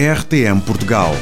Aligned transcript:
RTM 0.00 0.62
Portugal. 0.62 1.12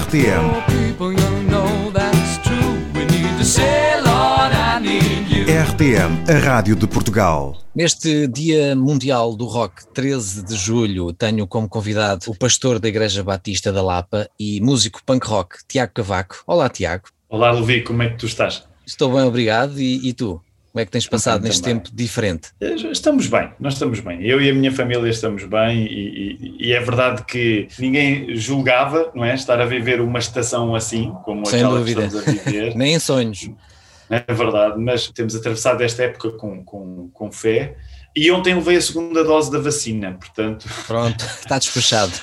RTM. 0.00 0.64
RTM, 5.44 6.24
a 6.26 6.38
Rádio 6.38 6.74
de 6.74 6.86
Portugal. 6.86 7.58
Neste 7.74 8.26
Dia 8.28 8.74
Mundial 8.74 9.36
do 9.36 9.44
Rock, 9.44 9.86
13 9.88 10.42
de 10.42 10.56
julho, 10.56 11.12
tenho 11.12 11.46
como 11.46 11.68
convidado 11.68 12.30
o 12.30 12.34
pastor 12.34 12.78
da 12.78 12.88
Igreja 12.88 13.22
Batista 13.22 13.70
da 13.70 13.82
Lapa 13.82 14.26
e 14.40 14.58
músico 14.62 15.02
punk 15.04 15.26
rock, 15.26 15.58
Tiago 15.68 15.92
Cavaco. 15.92 16.42
Olá, 16.46 16.70
Tiago. 16.70 17.10
Olá, 17.28 17.50
Levi, 17.50 17.82
como 17.82 18.02
é 18.02 18.08
que 18.08 18.16
tu 18.16 18.24
estás? 18.24 18.64
Estou 18.86 19.12
bem, 19.12 19.24
obrigado. 19.24 19.78
E, 19.78 20.08
e 20.08 20.14
tu? 20.14 20.40
Como 20.74 20.82
é 20.82 20.86
que 20.86 20.90
tens 20.90 21.06
passado 21.06 21.44
neste 21.44 21.62
também. 21.62 21.78
tempo 21.78 21.94
diferente? 21.94 22.48
Eh, 22.60 22.74
estamos 22.90 23.28
bem, 23.28 23.48
nós 23.60 23.74
estamos 23.74 24.00
bem. 24.00 24.20
Eu 24.26 24.42
e 24.42 24.50
a 24.50 24.52
minha 24.52 24.72
família 24.72 25.08
estamos 25.08 25.44
bem 25.44 25.86
e, 25.86 26.58
e, 26.58 26.66
e, 26.66 26.72
é 26.72 26.80
verdade 26.80 27.22
que 27.22 27.68
ninguém 27.78 28.34
julgava, 28.34 29.08
não 29.14 29.24
é? 29.24 29.36
Estar 29.36 29.60
a 29.60 29.66
viver 29.66 30.00
uma 30.00 30.18
estação 30.18 30.74
assim, 30.74 31.12
como 31.24 31.46
Sem 31.46 31.60
aquela 31.60 31.78
dúvida. 31.78 32.00
que 32.00 32.06
estamos 32.08 32.28
a 32.28 32.42
viver. 32.42 32.74
Nem 32.76 32.94
em 32.94 32.98
sonhos. 32.98 33.48
É 34.10 34.34
verdade, 34.34 34.76
mas 34.76 35.06
temos 35.06 35.36
atravessado 35.36 35.80
esta 35.80 36.02
época 36.02 36.32
com, 36.32 36.64
com, 36.64 37.08
com 37.12 37.30
fé. 37.30 37.76
E 38.16 38.28
ontem 38.32 38.52
levei 38.52 38.76
a 38.76 38.82
segunda 38.82 39.22
dose 39.22 39.52
da 39.52 39.60
vacina, 39.60 40.14
portanto. 40.14 40.68
Pronto, 40.88 41.24
está 41.38 41.56
despachado. 41.56 42.14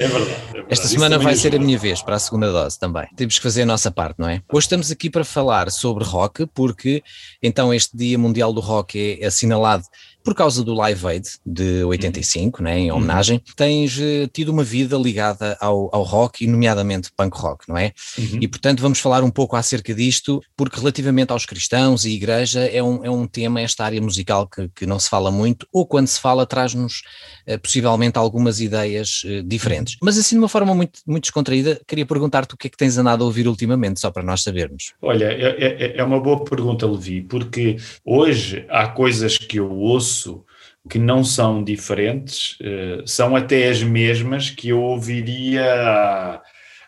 É 0.00 0.08
verdade, 0.08 0.32
é 0.32 0.52
verdade. 0.52 0.66
Esta 0.70 0.88
semana 0.88 1.18
vai 1.18 1.36
ser 1.36 1.54
a 1.54 1.58
minha 1.58 1.78
vez 1.78 2.00
para 2.00 2.16
a 2.16 2.18
segunda 2.18 2.50
dose 2.50 2.78
também. 2.78 3.06
Temos 3.14 3.36
que 3.36 3.42
fazer 3.42 3.62
a 3.62 3.66
nossa 3.66 3.90
parte, 3.90 4.18
não 4.18 4.26
é? 4.26 4.42
Hoje 4.50 4.64
estamos 4.64 4.90
aqui 4.90 5.10
para 5.10 5.24
falar 5.24 5.70
sobre 5.70 6.04
rock, 6.04 6.46
porque 6.54 7.02
então 7.42 7.72
este 7.74 7.94
Dia 7.94 8.18
Mundial 8.18 8.50
do 8.50 8.60
Rock 8.60 9.18
é 9.20 9.26
assinalado 9.26 9.84
por 10.22 10.34
causa 10.34 10.62
do 10.62 10.74
Live 10.74 11.06
Aid 11.06 11.28
de 11.44 11.84
85, 11.84 12.62
né, 12.62 12.78
em 12.78 12.92
homenagem, 12.92 13.38
uhum. 13.38 13.54
tens 13.56 13.98
uh, 13.98 14.26
tido 14.32 14.50
uma 14.50 14.64
vida 14.64 14.96
ligada 14.96 15.56
ao, 15.60 15.88
ao, 15.94 16.02
rock 16.02 16.44
e 16.44 16.46
nomeadamente 16.46 17.10
punk 17.16 17.36
rock, 17.36 17.68
não 17.68 17.76
é? 17.76 17.92
Uhum. 18.18 18.38
E 18.40 18.48
portanto 18.48 18.80
vamos 18.80 18.98
falar 18.98 19.22
um 19.22 19.30
pouco 19.30 19.56
acerca 19.56 19.94
disto, 19.94 20.42
porque 20.56 20.78
relativamente 20.78 21.32
aos 21.32 21.46
cristãos 21.46 22.04
e 22.04 22.10
igreja 22.10 22.60
é 22.60 22.82
um, 22.82 23.04
é 23.04 23.10
um 23.10 23.26
tema, 23.26 23.60
esta 23.60 23.84
área 23.84 24.00
musical 24.00 24.46
que, 24.46 24.68
que 24.74 24.86
não 24.86 24.98
se 24.98 25.08
fala 25.08 25.30
muito, 25.30 25.66
ou 25.72 25.86
quando 25.86 26.06
se 26.06 26.20
fala 26.20 26.46
traz-nos 26.46 27.02
uh, 27.48 27.58
possivelmente 27.60 28.18
algumas 28.18 28.60
ideias 28.60 29.22
uh, 29.24 29.42
diferentes. 29.42 29.96
Mas 30.02 30.18
assim 30.18 30.36
de 30.36 30.40
uma 30.40 30.48
forma 30.48 30.74
muito, 30.74 31.00
muito 31.06 31.24
descontraída, 31.24 31.80
queria 31.86 32.06
perguntar-te 32.06 32.54
o 32.54 32.56
que 32.56 32.66
é 32.66 32.70
que 32.70 32.76
tens 32.76 32.98
andado 32.98 33.22
a 33.22 33.26
ouvir 33.26 33.48
ultimamente, 33.48 34.00
só 34.00 34.10
para 34.10 34.22
nós 34.22 34.42
sabermos. 34.42 34.92
Olha, 35.00 35.26
é, 35.26 35.94
é, 35.94 35.96
é 35.98 36.04
uma 36.04 36.20
boa 36.20 36.44
pergunta, 36.44 36.86
Levi, 36.86 37.22
porque 37.22 37.76
hoje 38.04 38.66
há 38.68 38.88
coisas 38.88 39.38
que 39.38 39.58
eu 39.58 39.70
ouço 39.70 40.09
ouço 40.10 40.44
que 40.88 40.98
não 40.98 41.22
são 41.22 41.62
diferentes, 41.62 42.56
uh, 42.60 43.06
são 43.06 43.36
até 43.36 43.68
as 43.68 43.82
mesmas 43.82 44.50
que 44.50 44.70
eu 44.70 44.80
ouviria 44.80 45.62
há, 45.64 46.42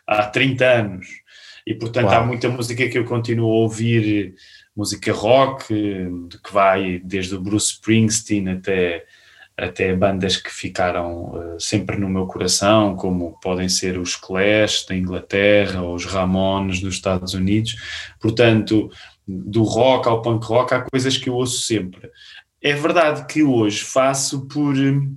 há 0.07 0.27
30 0.27 0.65
anos. 0.65 1.07
E, 1.67 1.75
portanto, 1.75 2.07
Uau. 2.07 2.15
há 2.15 2.25
muita 2.27 2.49
música 2.49 2.89
que 2.89 2.99
eu 2.99 3.05
continuo 3.05 3.51
a 3.51 3.55
ouvir, 3.55 4.35
música 4.75 5.13
rock, 5.13 5.67
que 5.69 6.53
vai 6.53 7.01
desde 7.05 7.37
o 7.37 7.41
Bruce 7.41 7.75
Springsteen 7.75 8.49
até, 8.49 9.05
até 9.57 9.95
bandas 9.95 10.39
que 10.39 10.51
ficaram 10.51 11.55
uh, 11.55 11.61
sempre 11.61 11.97
no 11.99 12.09
meu 12.09 12.27
coração, 12.27 12.97
como 12.97 13.39
podem 13.41 13.69
ser 13.69 13.99
os 13.99 14.17
Clash 14.17 14.87
da 14.87 14.97
Inglaterra 14.97 15.83
ou 15.83 15.95
os 15.95 16.07
Ramones 16.07 16.81
dos 16.81 16.95
Estados 16.95 17.35
Unidos. 17.35 17.77
Portanto, 18.19 18.91
do 19.27 19.63
rock 19.63 20.09
ao 20.09 20.23
punk 20.23 20.45
rock, 20.45 20.75
há 20.75 20.81
coisas 20.91 21.17
que 21.17 21.29
eu 21.29 21.35
ouço 21.35 21.63
sempre. 21.63 22.11
É 22.63 22.75
verdade 22.75 23.27
que 23.27 23.43
hoje 23.43 23.83
faço 23.83 24.47
por 24.47 24.77
hum, 24.77 25.17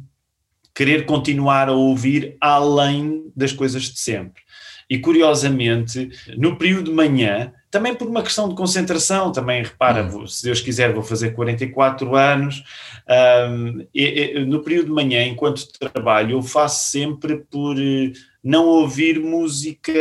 querer 0.74 1.06
continuar 1.06 1.70
a 1.70 1.74
ouvir 1.74 2.36
além 2.42 3.32
das 3.36 3.52
coisas 3.52 3.84
de 3.84 4.00
sempre. 4.00 4.44
E 4.90 5.00
curiosamente, 5.00 6.10
no 6.38 6.58
período 6.58 6.92
de 6.92 6.96
manhã, 6.96 7.52
também 7.72 7.94
por 7.94 8.08
uma 8.08 8.24
questão 8.24 8.48
de 8.48 8.56
concentração, 8.56 9.32
também 9.32 9.64
repara, 9.64 10.04
hum. 10.04 10.10
vou, 10.10 10.28
se 10.28 10.44
Deus 10.44 10.62
quiser, 10.62 10.94
vou 10.94 11.04
fazer 11.04 11.32
44 11.32 12.16
anos. 12.16 12.64
Um, 13.50 13.86
e, 13.94 14.04
e, 14.04 14.46
no 14.46 14.62
período 14.62 14.88
de 14.88 14.92
manhã, 14.92 15.26
enquanto 15.26 15.68
trabalho, 15.80 16.38
eu 16.38 16.42
faço 16.42 16.90
sempre 16.90 17.38
por 17.50 17.78
eh, 17.78 18.14
não 18.44 18.66
ouvir 18.66 19.20
música 19.20 19.94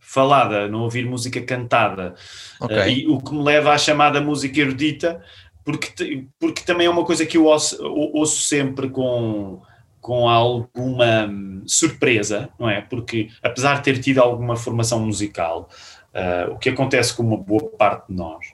falada, 0.00 0.66
não 0.66 0.80
ouvir 0.80 1.04
música 1.04 1.40
cantada. 1.42 2.14
Okay. 2.60 2.76
Uh, 2.76 2.88
e 2.88 3.06
o 3.06 3.18
que 3.18 3.34
me 3.34 3.42
leva 3.42 3.72
à 3.72 3.78
chamada 3.78 4.20
música 4.20 4.60
erudita, 4.60 5.22
porque, 5.64 6.26
porque 6.38 6.62
também 6.62 6.86
é 6.86 6.90
uma 6.90 7.04
coisa 7.04 7.24
que 7.24 7.36
eu 7.36 7.44
ouço, 7.46 7.82
ouço 7.82 8.42
sempre 8.42 8.88
com, 8.88 9.60
com 10.00 10.28
alguma 10.28 11.32
surpresa, 11.66 12.48
não 12.58 12.68
é? 12.68 12.80
Porque 12.80 13.28
apesar 13.42 13.76
de 13.76 13.84
ter 13.84 13.98
tido 14.00 14.18
alguma 14.18 14.56
formação 14.56 15.04
musical, 15.04 15.68
uh, 16.12 16.52
o 16.52 16.58
que 16.58 16.68
acontece 16.68 17.14
com 17.14 17.22
uma 17.22 17.36
boa 17.36 17.70
parte 17.70 18.08
de 18.08 18.14
nós 18.14 18.44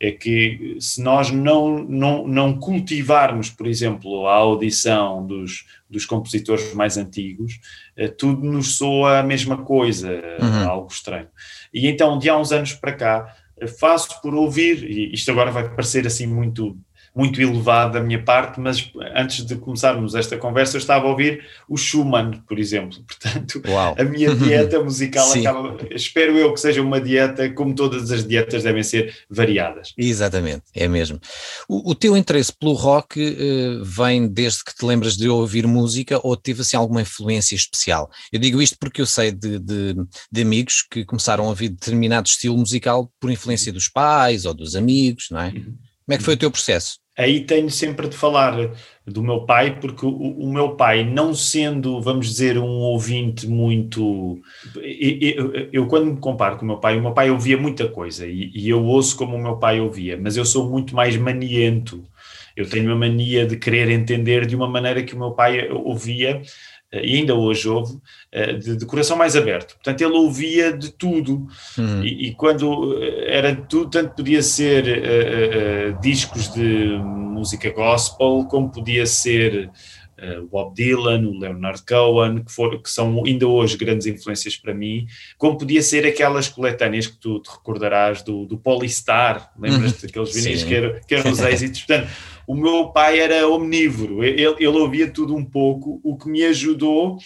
é 0.00 0.10
que 0.10 0.76
se 0.80 1.02
nós 1.02 1.30
não, 1.30 1.78
não, 1.78 2.26
não 2.26 2.58
cultivarmos, 2.58 3.48
por 3.48 3.66
exemplo, 3.66 4.26
a 4.26 4.34
audição 4.34 5.24
dos, 5.26 5.66
dos 5.88 6.04
compositores 6.04 6.74
mais 6.74 6.96
antigos, 6.96 7.60
uh, 7.98 8.08
tudo 8.16 8.44
nos 8.44 8.76
soa 8.76 9.18
a 9.18 9.22
mesma 9.22 9.58
coisa, 9.58 10.10
uhum. 10.40 10.68
algo 10.68 10.88
estranho. 10.90 11.28
E 11.72 11.86
então, 11.86 12.18
de 12.18 12.28
há 12.28 12.36
uns 12.36 12.50
anos 12.50 12.72
para 12.72 12.92
cá, 12.92 13.36
faço 13.78 14.20
por 14.20 14.34
ouvir, 14.34 14.84
e 14.84 15.12
isto 15.14 15.30
agora 15.30 15.50
vai 15.50 15.68
parecer 15.68 16.06
assim 16.06 16.26
muito 16.26 16.76
muito 17.14 17.40
elevado 17.40 17.92
da 17.92 18.00
minha 18.00 18.22
parte, 18.22 18.58
mas 18.58 18.90
antes 19.14 19.46
de 19.46 19.54
começarmos 19.54 20.14
esta 20.14 20.36
conversa 20.36 20.76
eu 20.76 20.80
estava 20.80 21.06
a 21.06 21.10
ouvir 21.10 21.44
o 21.68 21.76
Schumann, 21.76 22.42
por 22.48 22.58
exemplo. 22.58 22.98
Portanto, 23.06 23.62
Uau. 23.68 23.94
a 23.96 24.04
minha 24.04 24.34
dieta 24.34 24.82
musical 24.82 25.30
acaba, 25.32 25.76
espero 25.92 26.36
eu 26.36 26.52
que 26.52 26.60
seja 26.60 26.82
uma 26.82 27.00
dieta 27.00 27.48
como 27.50 27.74
todas 27.74 28.10
as 28.10 28.26
dietas 28.26 28.64
devem 28.64 28.82
ser 28.82 29.14
variadas. 29.30 29.92
Exatamente, 29.96 30.64
é 30.74 30.88
mesmo. 30.88 31.20
O, 31.68 31.92
o 31.92 31.94
teu 31.94 32.16
interesse 32.16 32.52
pelo 32.52 32.72
rock 32.72 33.20
uh, 33.20 33.84
vem 33.84 34.26
desde 34.26 34.64
que 34.64 34.74
te 34.74 34.84
lembras 34.84 35.16
de 35.16 35.28
ouvir 35.28 35.66
música 35.66 36.18
ou 36.22 36.36
teve 36.36 36.62
assim 36.62 36.76
alguma 36.76 37.02
influência 37.02 37.54
especial? 37.54 38.10
Eu 38.32 38.40
digo 38.40 38.60
isto 38.60 38.76
porque 38.78 39.00
eu 39.00 39.06
sei 39.06 39.30
de, 39.30 39.60
de, 39.60 39.94
de 40.32 40.42
amigos 40.42 40.84
que 40.90 41.04
começaram 41.04 41.44
a 41.44 41.48
ouvir 41.48 41.68
determinado 41.68 42.26
estilo 42.26 42.58
musical 42.58 43.10
por 43.20 43.30
influência 43.30 43.72
dos 43.72 43.88
pais 43.88 44.44
ou 44.44 44.52
dos 44.52 44.74
amigos, 44.74 45.28
não 45.30 45.40
é? 45.40 45.48
Uhum. 45.50 45.76
Como 46.04 46.14
é 46.14 46.18
que 46.18 46.24
foi 46.24 46.34
o 46.34 46.38
teu 46.38 46.50
processo? 46.50 47.03
Aí 47.16 47.40
tenho 47.40 47.70
sempre 47.70 48.08
de 48.08 48.16
falar 48.16 48.70
do 49.06 49.22
meu 49.22 49.44
pai, 49.44 49.78
porque 49.78 50.04
o, 50.04 50.10
o, 50.10 50.52
meu 50.52 50.76
pai, 50.76 51.04
não 51.04 51.34
sendo, 51.34 52.00
vamos 52.00 52.26
dizer, 52.26 52.58
um 52.58 52.78
ouvinte 52.80 53.46
muito. 53.46 54.40
Eu, 54.76 55.52
eu, 55.52 55.68
eu, 55.72 55.86
quando 55.86 56.06
me 56.06 56.16
comparo 56.16 56.56
com 56.56 56.64
o 56.64 56.68
meu 56.68 56.78
pai, 56.78 56.96
o 56.96 57.02
meu 57.02 57.12
pai 57.12 57.30
ouvia 57.30 57.56
muita 57.56 57.88
coisa 57.88 58.26
e, 58.26 58.50
e, 58.54 58.68
eu 58.68 58.82
ouço 58.84 59.16
como 59.16 59.36
o 59.36 59.42
meu 59.42 59.56
pai 59.56 59.80
ouvia, 59.80 60.18
mas 60.20 60.36
eu 60.36 60.44
sou 60.44 60.68
muito 60.70 60.94
mais 60.94 61.16
maniento. 61.16 62.04
Eu 62.56 62.68
tenho 62.68 62.92
a 62.92 62.94
mania 62.94 63.44
de 63.46 63.56
querer 63.56 63.90
entender 63.90 64.46
de 64.46 64.54
uma 64.54 64.68
maneira 64.68 65.02
que 65.02 65.14
o 65.14 65.18
meu 65.18 65.32
pai 65.32 65.68
ouvia 65.70 66.40
e 67.02 67.16
ainda 67.16 67.34
hoje 67.34 67.68
ouve, 67.68 67.98
eh, 68.30 68.52
de, 68.52 68.76
de, 68.76 68.86
coração 68.86 69.16
mais 69.16 69.36
aberto. 69.36 69.74
Portanto, 69.74 70.00
ele 70.00 70.14
ouvia 70.14 70.72
de 70.72 70.90
tudo. 70.92 71.46
Uhum. 71.78 72.04
E, 72.04 72.28
e, 72.28 72.34
quando 72.34 73.02
eh, 73.02 73.36
era 73.36 73.54
de 73.54 73.62
tudo, 73.62 73.90
tanto 73.90 74.14
podia 74.14 74.42
ser 74.42 74.84
uh, 74.84 75.96
uh, 75.96 76.00
discos 76.00 76.52
de 76.52 76.98
música 76.98 77.70
gospel, 77.70 78.46
como 78.48 78.70
podia 78.70 79.06
ser 79.06 79.70
uh, 80.18 80.46
Bob 80.46 80.74
Dylan, 80.74 81.26
o 81.26 81.38
Leonard 81.38 81.82
Cohen, 81.86 82.42
que, 82.44 82.52
for, 82.52 82.82
que 82.82 82.90
são 82.90 83.24
ainda 83.24 83.46
hoje 83.46 83.76
grandes 83.76 84.06
influências 84.06 84.56
para 84.56 84.74
mim, 84.74 85.06
como 85.38 85.58
podia 85.58 85.82
ser 85.82 86.06
aquelas 86.06 86.48
coletâneas 86.48 87.06
que 87.06 87.16
tu 87.16 87.40
te 87.40 87.50
recordarás 87.50 88.22
do, 88.22 88.46
do 88.46 88.58
Polystar, 88.58 89.50
lembras-te 89.58 90.02
uhum. 90.02 90.06
daqueles 90.06 90.34
vinis 90.34 90.64
que, 90.64 90.74
eram, 90.74 91.00
que 91.06 91.14
eram 91.14 91.30
os 91.30 91.38
êxitos. 91.42 91.82
Portanto, 91.82 92.08
o 92.46 92.54
meu 92.54 92.88
pai 92.88 93.18
era 93.18 93.48
omnívoro, 93.48 94.22
ele, 94.22 94.42
ele 94.42 94.66
ouvia 94.66 95.10
tudo 95.10 95.34
um 95.34 95.44
pouco, 95.44 96.00
o 96.02 96.16
que 96.16 96.28
me 96.28 96.44
ajudou 96.44 97.18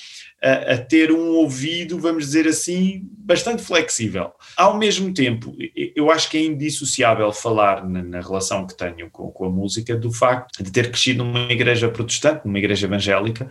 a, 0.42 0.74
a, 0.74 0.78
ter 0.78 1.10
um 1.10 1.30
ouvido, 1.36 1.98
vamos 1.98 2.26
dizer 2.26 2.46
assim, 2.46 3.02
bastante 3.18 3.62
flexível. 3.62 4.32
Ao 4.56 4.76
mesmo 4.76 5.12
tempo, 5.12 5.54
eu 5.94 6.10
acho 6.10 6.30
que 6.30 6.38
é 6.38 6.44
indissociável 6.44 7.32
falar 7.32 7.88
na, 7.88 8.02
na 8.02 8.20
relação 8.20 8.66
que 8.66 8.76
tenho 8.76 9.10
com, 9.10 9.30
com 9.30 9.44
a 9.46 9.50
música 9.50 9.96
do 9.96 10.12
facto 10.12 10.62
de 10.62 10.70
ter 10.70 10.90
crescido 10.90 11.24
numa 11.24 11.50
igreja 11.52 11.88
protestante, 11.88 12.46
numa 12.46 12.58
igreja 12.58 12.86
evangélica, 12.86 13.48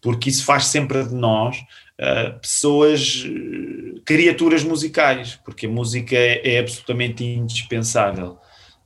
porque 0.00 0.28
isso 0.28 0.44
faz 0.44 0.66
sempre 0.66 1.02
de 1.02 1.14
nós 1.14 1.56
uh, 1.56 2.38
pessoas, 2.40 3.24
criaturas 4.04 4.62
musicais, 4.62 5.38
porque 5.44 5.66
a 5.66 5.70
música 5.70 6.14
é, 6.14 6.56
é 6.56 6.58
absolutamente 6.60 7.24
indispensável 7.24 8.38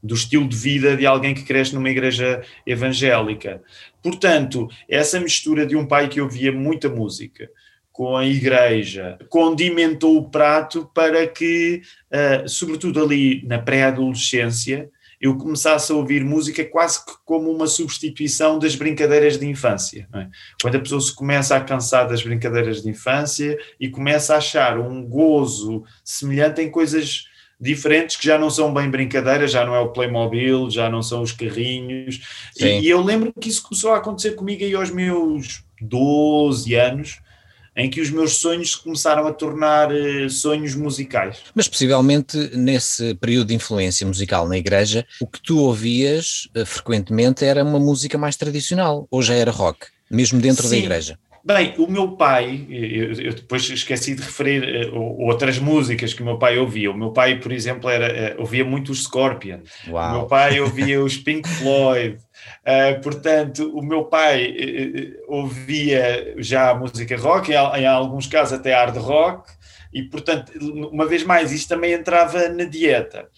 do 0.03 0.15
estilo 0.15 0.49
de 0.49 0.57
vida 0.57 0.97
de 0.97 1.07
alguém 1.07 1.35
que 1.35 1.45
cresce 1.45 1.75
numa 1.75 1.91
igreja 1.91 2.43
evangélica. 2.67 3.63
Portanto, 4.03 4.69
essa 4.89 5.21
mistura 5.21 5.65
de 5.65 5.77
um 5.77 5.87
pai 5.87 6.09
que 6.09 6.21
ouvia 6.21 6.51
muita 6.51 6.89
música 6.89 7.49
com 7.93 8.17
a 8.17 8.27
igreja 8.27 9.19
condimentou 9.29 10.17
o 10.17 10.29
prato 10.29 10.91
para 10.95 11.27
que, 11.27 11.83
uh, 12.11 12.49
sobretudo 12.49 13.03
ali 13.03 13.43
na 13.47 13.59
pré-adolescência, 13.59 14.91
eu 15.21 15.37
começasse 15.37 15.93
a 15.93 15.95
ouvir 15.95 16.25
música 16.25 16.65
quase 16.65 17.05
que 17.05 17.13
como 17.25 17.49
uma 17.49 17.69
substituição 17.69 18.59
das 18.59 18.75
brincadeiras 18.75 19.39
de 19.39 19.47
infância. 19.47 20.09
É? 20.13 20.27
Quando 20.61 20.75
a 20.75 20.81
pessoa 20.81 21.01
se 21.01 21.15
começa 21.15 21.55
a 21.55 21.61
cansar 21.61 22.09
das 22.09 22.25
brincadeiras 22.25 22.83
de 22.83 22.89
infância 22.89 23.57
e 23.79 23.89
começa 23.89 24.35
a 24.35 24.39
achar 24.39 24.81
um 24.81 25.01
gozo 25.07 25.85
semelhante 26.03 26.61
em 26.61 26.69
coisas 26.69 27.29
diferentes 27.63 28.17
que 28.17 28.27
já 28.27 28.37
não 28.37 28.51
são 28.51 28.75
bem 28.75 28.91
brincadeiras, 28.91 29.53
já 29.53 29.65
não 29.65 29.73
é 29.73 29.79
o 29.79 29.91
Playmobil, 29.91 30.69
já 30.69 30.91
não 30.91 31.01
são 31.01 31.23
os 31.23 31.31
carrinhos. 31.31 32.21
E, 32.59 32.65
e, 32.65 32.89
eu 32.91 33.01
lembro 33.01 33.33
que 33.41 33.49
isso 33.49 33.63
começou 33.63 33.93
a 33.93 33.99
acontecer 33.99 34.33
comigo 34.33 34.65
aí 34.65 34.75
aos 34.75 34.91
meus 34.91 35.63
12 35.81 36.75
anos, 36.75 37.21
em 37.77 37.89
que 37.89 38.01
os 38.01 38.11
meus 38.11 38.35
sonhos 38.35 38.73
se 38.73 38.83
começaram 38.83 39.27
a 39.29 39.33
tornar 39.33 39.93
uh, 39.93 40.29
sonhos 40.29 40.75
musicais. 40.75 41.39
Mas 41.55 41.69
possivelmente 41.69 42.37
nesse 42.57 43.15
período 43.15 43.49
de 43.49 43.55
influência 43.55 44.05
musical 44.05 44.49
na 44.49 44.59
igreja, 44.59 45.07
o 45.21 45.27
que 45.27 45.41
tu 45.41 45.61
ouvias 45.61 46.49
uh, 46.57 46.67
frequentemente 46.67 47.45
era 47.45 47.63
uma 47.63 47.79
música 47.79 48.19
mais 48.19 48.35
tradicional, 48.35 49.07
ou 49.09 49.23
já 49.23 49.35
era 49.35 49.53
rock, 49.53 49.87
mesmo 50.11 50.41
dentro 50.41 50.65
Sim. 50.65 50.71
da 50.71 50.77
igreja? 50.79 51.19
Bem, 51.45 51.75
o 51.77 51.89
meu 51.89 52.13
pai, 52.13 52.67
eu, 52.71 53.35
depois 53.35 53.69
esqueci 53.69 54.15
de 54.15 54.23
referir 54.23 54.93
uh, 54.93 55.21
outras 55.23 55.59
músicas 55.59 56.15
que 56.15 56.23
o 56.23 56.25
meu 56.25 56.39
pai 56.39 56.57
ouvia. 56.57 56.91
O 56.91 56.97
meu 56.97 57.11
pai, 57.11 57.41
por 57.41 57.51
exemplo, 57.51 57.91
era, 57.91 58.37
uh, 58.37 58.41
ouvia 58.41 58.65
muito 58.65 58.93
os 58.93 59.03
Scorpion. 59.03 59.59
Uau. 59.89 60.09
O 60.09 60.19
meu 60.19 60.27
pai 60.27 60.59
ouvia 60.63 61.03
os 61.03 61.17
Pink 61.17 61.49
Floyd. 61.49 62.17
Uh, 62.17 63.01
portanto, 63.03 63.77
o 63.77 63.83
meu 63.83 64.05
pai 64.05 64.55
ouvia 65.27 66.35
já 66.39 66.71
a 66.71 66.75
música 66.75 67.17
rock, 67.17 67.51
em, 67.51 67.55
em 67.55 67.87
alguns 67.87 68.29
casos 68.29 68.53
até 68.53 68.73
hard 68.75 68.97
rock, 68.97 69.51
e 69.93 70.03
portanto, 70.05 70.53
uma 70.93 71.07
vez 71.07 71.25
mais, 71.25 71.53
isto 71.53 71.69
também 71.69 71.93
entrava 71.93 72.49
na 72.49 72.65
dieta. 72.65 73.29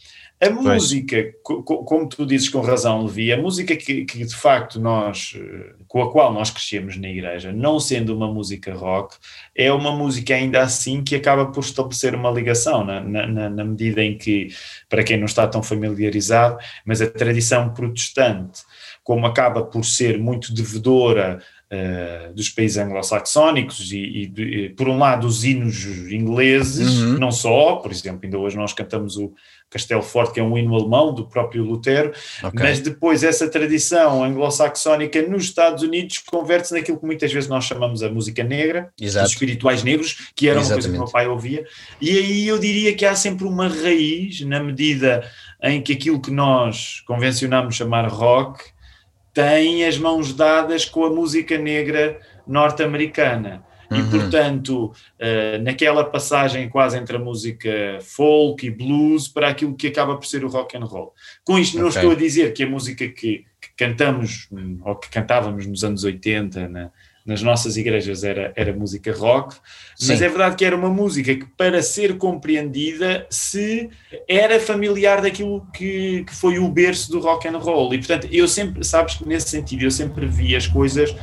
A 0.47 0.51
música, 0.51 1.35
como 1.43 2.09
tu 2.09 2.27
dizes 2.27 2.49
com 2.49 2.61
razão, 2.61 3.05
Levi, 3.05 3.33
a 3.33 3.37
música 3.37 3.75
que, 3.75 4.05
que, 4.05 4.25
de 4.25 4.35
facto 4.35 4.79
nós, 4.79 5.35
eh, 5.37 5.73
com 5.89 6.03
a 6.03 6.13
qual 6.13 6.33
nós 6.33 6.51
crescemos 6.51 6.97
na 6.97 7.09
igreja, 7.09 7.53
não 7.53 7.81
sendo 7.81 8.15
uma 8.15 8.31
música 8.31 8.75
rock, 8.75 9.17
é 9.57 9.73
uma 9.73 9.91
música 9.97 10.35
ainda 10.35 10.61
assim 10.61 11.03
que 11.03 11.15
acaba 11.15 11.47
por 11.47 11.61
estabelecer 11.61 12.15
uma 12.15 12.31
ligação, 12.31 12.85
na, 12.85 13.01
na, 13.01 13.49
na 13.49 13.65
medida 13.65 14.03
em 14.03 14.19
que, 14.19 14.49
para 14.89 15.03
quem 15.03 15.17
não 15.17 15.27
está 15.27 15.47
tão 15.47 15.63
familiarizado, 15.63 16.59
mas 16.85 17.01
a 17.01 17.11
tradição 17.11 17.73
protestante, 17.73 18.63
como 19.03 19.27
acaba 19.27 19.63
por 19.63 19.85
ser 19.85 20.19
muito 20.19 20.53
devedora 20.53 21.41
Uh, 21.73 22.33
dos 22.35 22.51
países 22.51 22.77
anglo-saxónicos 22.77 23.91
e, 23.91 24.31
e, 24.39 24.69
por 24.77 24.87
um 24.89 24.99
lado, 24.99 25.27
os 25.27 25.45
hinos 25.45 25.85
ingleses, 26.13 27.01
uhum. 27.01 27.19
não 27.19 27.33
só, 27.33 27.77
por 27.77 27.91
exemplo, 27.91 28.21
ainda 28.23 28.39
hoje 28.39 28.57
nós 28.57 28.73
cantamos 28.73 29.17
o 29.17 29.33
Castelo 29.75 30.03
Forte, 30.03 30.35
que 30.35 30.41
é 30.41 30.43
um 30.43 30.57
hino 30.57 30.73
alemão 30.75 31.13
do 31.13 31.27
próprio 31.27 31.65
Lutero, 31.65 32.13
okay. 32.39 32.51
mas 32.53 32.79
depois 32.79 33.25
essa 33.25 33.49
tradição 33.49 34.23
anglo-saxónica 34.23 35.21
nos 35.23 35.45
Estados 35.45 35.83
Unidos 35.83 36.19
converte-se 36.19 36.75
naquilo 36.75 36.99
que 36.99 37.07
muitas 37.07 37.33
vezes 37.33 37.49
nós 37.49 37.65
chamamos 37.65 38.03
a 38.03 38.09
música 38.09 38.45
negra, 38.45 38.93
Exato. 39.01 39.27
os 39.27 39.33
espirituais 39.33 39.83
negros, 39.83 40.31
que 40.37 40.49
era 40.49 40.61
Exatamente. 40.61 40.71
uma 40.71 40.75
coisa 40.77 40.89
que 40.89 40.97
o 40.97 41.03
meu 41.03 41.11
pai 41.11 41.27
ouvia, 41.27 41.67
e 42.01 42.11
aí 42.11 42.47
eu 42.47 42.59
diria 42.59 42.95
que 42.95 43.05
há 43.05 43.17
sempre 43.17 43.47
uma 43.47 43.67
raiz, 43.67 44.43
na 44.43 44.63
medida 44.63 45.29
em 45.61 45.83
que 45.83 45.95
aquilo 45.95 46.21
que 46.21 46.31
nós 46.31 47.03
convencionamos 47.07 47.75
chamar 47.75 48.07
rock 48.07 48.74
tem 49.35 49.85
as 49.85 49.99
mãos 49.99 50.33
dadas 50.33 50.85
com 50.85 51.05
a 51.05 51.11
música 51.11 51.59
negra 51.59 52.21
norte-americana. 52.47 53.65
E, 53.91 53.97
uhum. 53.97 54.11
portanto, 54.11 54.87
uh, 54.87 55.63
naquela 55.63 56.05
passagem 56.05 56.69
quase 56.69 56.97
entre 56.97 57.17
a 57.17 57.19
música 57.19 57.99
folk 58.01 58.67
e 58.67 58.71
blues 58.71 59.29
para 59.29 59.49
aquilo 59.49 59.75
que 59.75 59.89
acaba 59.89 60.17
por 60.17 60.27
ser 60.27 60.45
o 60.45 60.49
rock 60.49 60.77
and 60.77 60.85
roll. 60.85 61.13
Com 61.45 61.59
isto, 61.59 61.75
okay. 61.75 61.83
não 61.83 61.89
estou 61.89 62.13
a 62.13 62.15
dizer 62.15 62.55
que 62.55 62.63
a 62.63 62.67
música 62.67 63.07
que, 63.07 63.45
que, 63.61 63.69
cantamos 63.77 64.49
ou 64.83 64.97
que 64.97 65.11
cantávamos 65.11 65.67
nos 65.67 65.85
anos 65.85 66.03
80 66.03 66.69
na, 66.69 66.91
nas 67.25 67.41
nossas 67.43 67.77
igrejas 67.77 68.23
era, 68.23 68.53
era 68.55 68.73
música 68.73 69.13
rock, 69.13 69.55
Sim. 69.97 70.09
mas 70.09 70.21
é 70.21 70.29
verdade 70.29 70.57
que 70.57 70.65
era 70.65 70.77
uma 70.77 70.91
música 70.91 71.35
que, 71.35 71.47
para 71.57 71.83
ser 71.83 72.19
compreendida, 72.19 73.27
se 73.31 73.89
era 74.29 74.61
familiar 74.61 75.23
daquilo 75.23 75.67
que, 75.73 76.25
que 76.25 76.35
foi 76.35 76.59
o 76.59 76.69
berço 76.69 77.11
do 77.11 77.21
rock 77.21 77.49
and 77.49 77.59
roll. 77.59 77.95
E, 77.95 77.99
portanto, 77.99 78.29
eu 78.31 78.47
sempre, 78.47 78.85
sabes 78.85 79.15
que 79.15 79.27
nesse 79.27 79.49
sentido, 79.49 79.85
eu 79.85 79.91
sempre 79.91 80.27
vi 80.27 80.55
as 80.55 80.67
coisas 80.67 81.17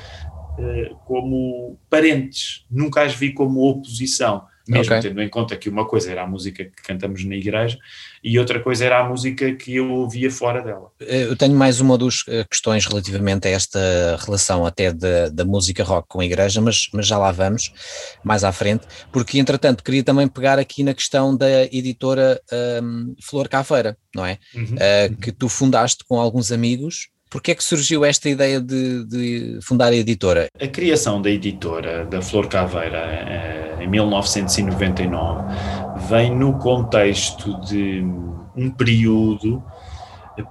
eh, 0.57 0.91
como 1.05 1.77
parentes, 1.89 2.65
nunca 2.69 3.03
as 3.03 3.13
vi 3.13 3.31
como 3.31 3.69
oposição, 3.69 4.43
mesmo 4.67 4.95
okay. 4.95 5.09
tendo 5.09 5.21
em 5.21 5.29
conta 5.29 5.55
que 5.55 5.69
uma 5.69 5.85
coisa 5.85 6.11
era 6.11 6.23
a 6.23 6.27
música 6.27 6.63
que 6.63 6.81
cantamos 6.83 7.23
na 7.25 7.35
igreja 7.35 7.77
e 8.23 8.37
outra 8.37 8.59
coisa 8.59 8.85
era 8.85 8.99
a 8.99 9.07
música 9.07 9.53
que 9.55 9.75
eu 9.75 9.91
ouvia 9.91 10.29
fora 10.29 10.61
dela. 10.61 10.91
Eh, 10.99 11.23
eu 11.23 11.35
tenho 11.35 11.55
mais 11.55 11.79
uma 11.79 11.93
ou 11.93 11.97
duas 11.97 12.23
eh, 12.27 12.45
questões 12.49 12.85
relativamente 12.85 13.47
a 13.47 13.51
esta 13.51 13.79
relação 14.23 14.65
até 14.65 14.93
da, 14.93 15.29
da 15.29 15.45
música 15.45 15.83
rock 15.83 16.07
com 16.07 16.19
a 16.19 16.25
igreja, 16.25 16.61
mas, 16.61 16.87
mas 16.93 17.07
já 17.07 17.17
lá 17.17 17.31
vamos 17.31 17.73
mais 18.23 18.43
à 18.43 18.51
frente, 18.51 18.85
porque 19.11 19.39
entretanto 19.39 19.83
queria 19.83 20.03
também 20.03 20.27
pegar 20.27 20.59
aqui 20.59 20.83
na 20.83 20.93
questão 20.93 21.35
da 21.35 21.63
editora 21.65 22.39
um, 22.83 23.15
Flor 23.21 23.49
Caveira, 23.49 23.97
não 24.15 24.25
é? 24.25 24.37
Uhum. 24.53 24.75
Uh, 24.75 25.15
que 25.17 25.31
tu 25.31 25.49
fundaste 25.49 26.03
com 26.07 26.19
alguns 26.19 26.51
amigos 26.51 27.09
Porquê 27.31 27.51
é 27.51 27.55
que 27.55 27.63
surgiu 27.63 28.03
esta 28.03 28.27
ideia 28.27 28.59
de, 28.59 29.05
de, 29.05 29.59
fundar 29.61 29.93
a 29.93 29.95
editora? 29.95 30.47
A 30.61 30.67
criação 30.67 31.21
da 31.21 31.29
editora 31.29 32.03
da 32.03 32.21
Flor 32.21 32.47
Caveira 32.47 32.97
eh, 32.97 33.77
em 33.79 33.87
1999 33.87 35.45
vem 36.09 36.35
no 36.35 36.59
contexto 36.59 37.57
de 37.61 38.03
um 38.53 38.69
período 38.69 39.63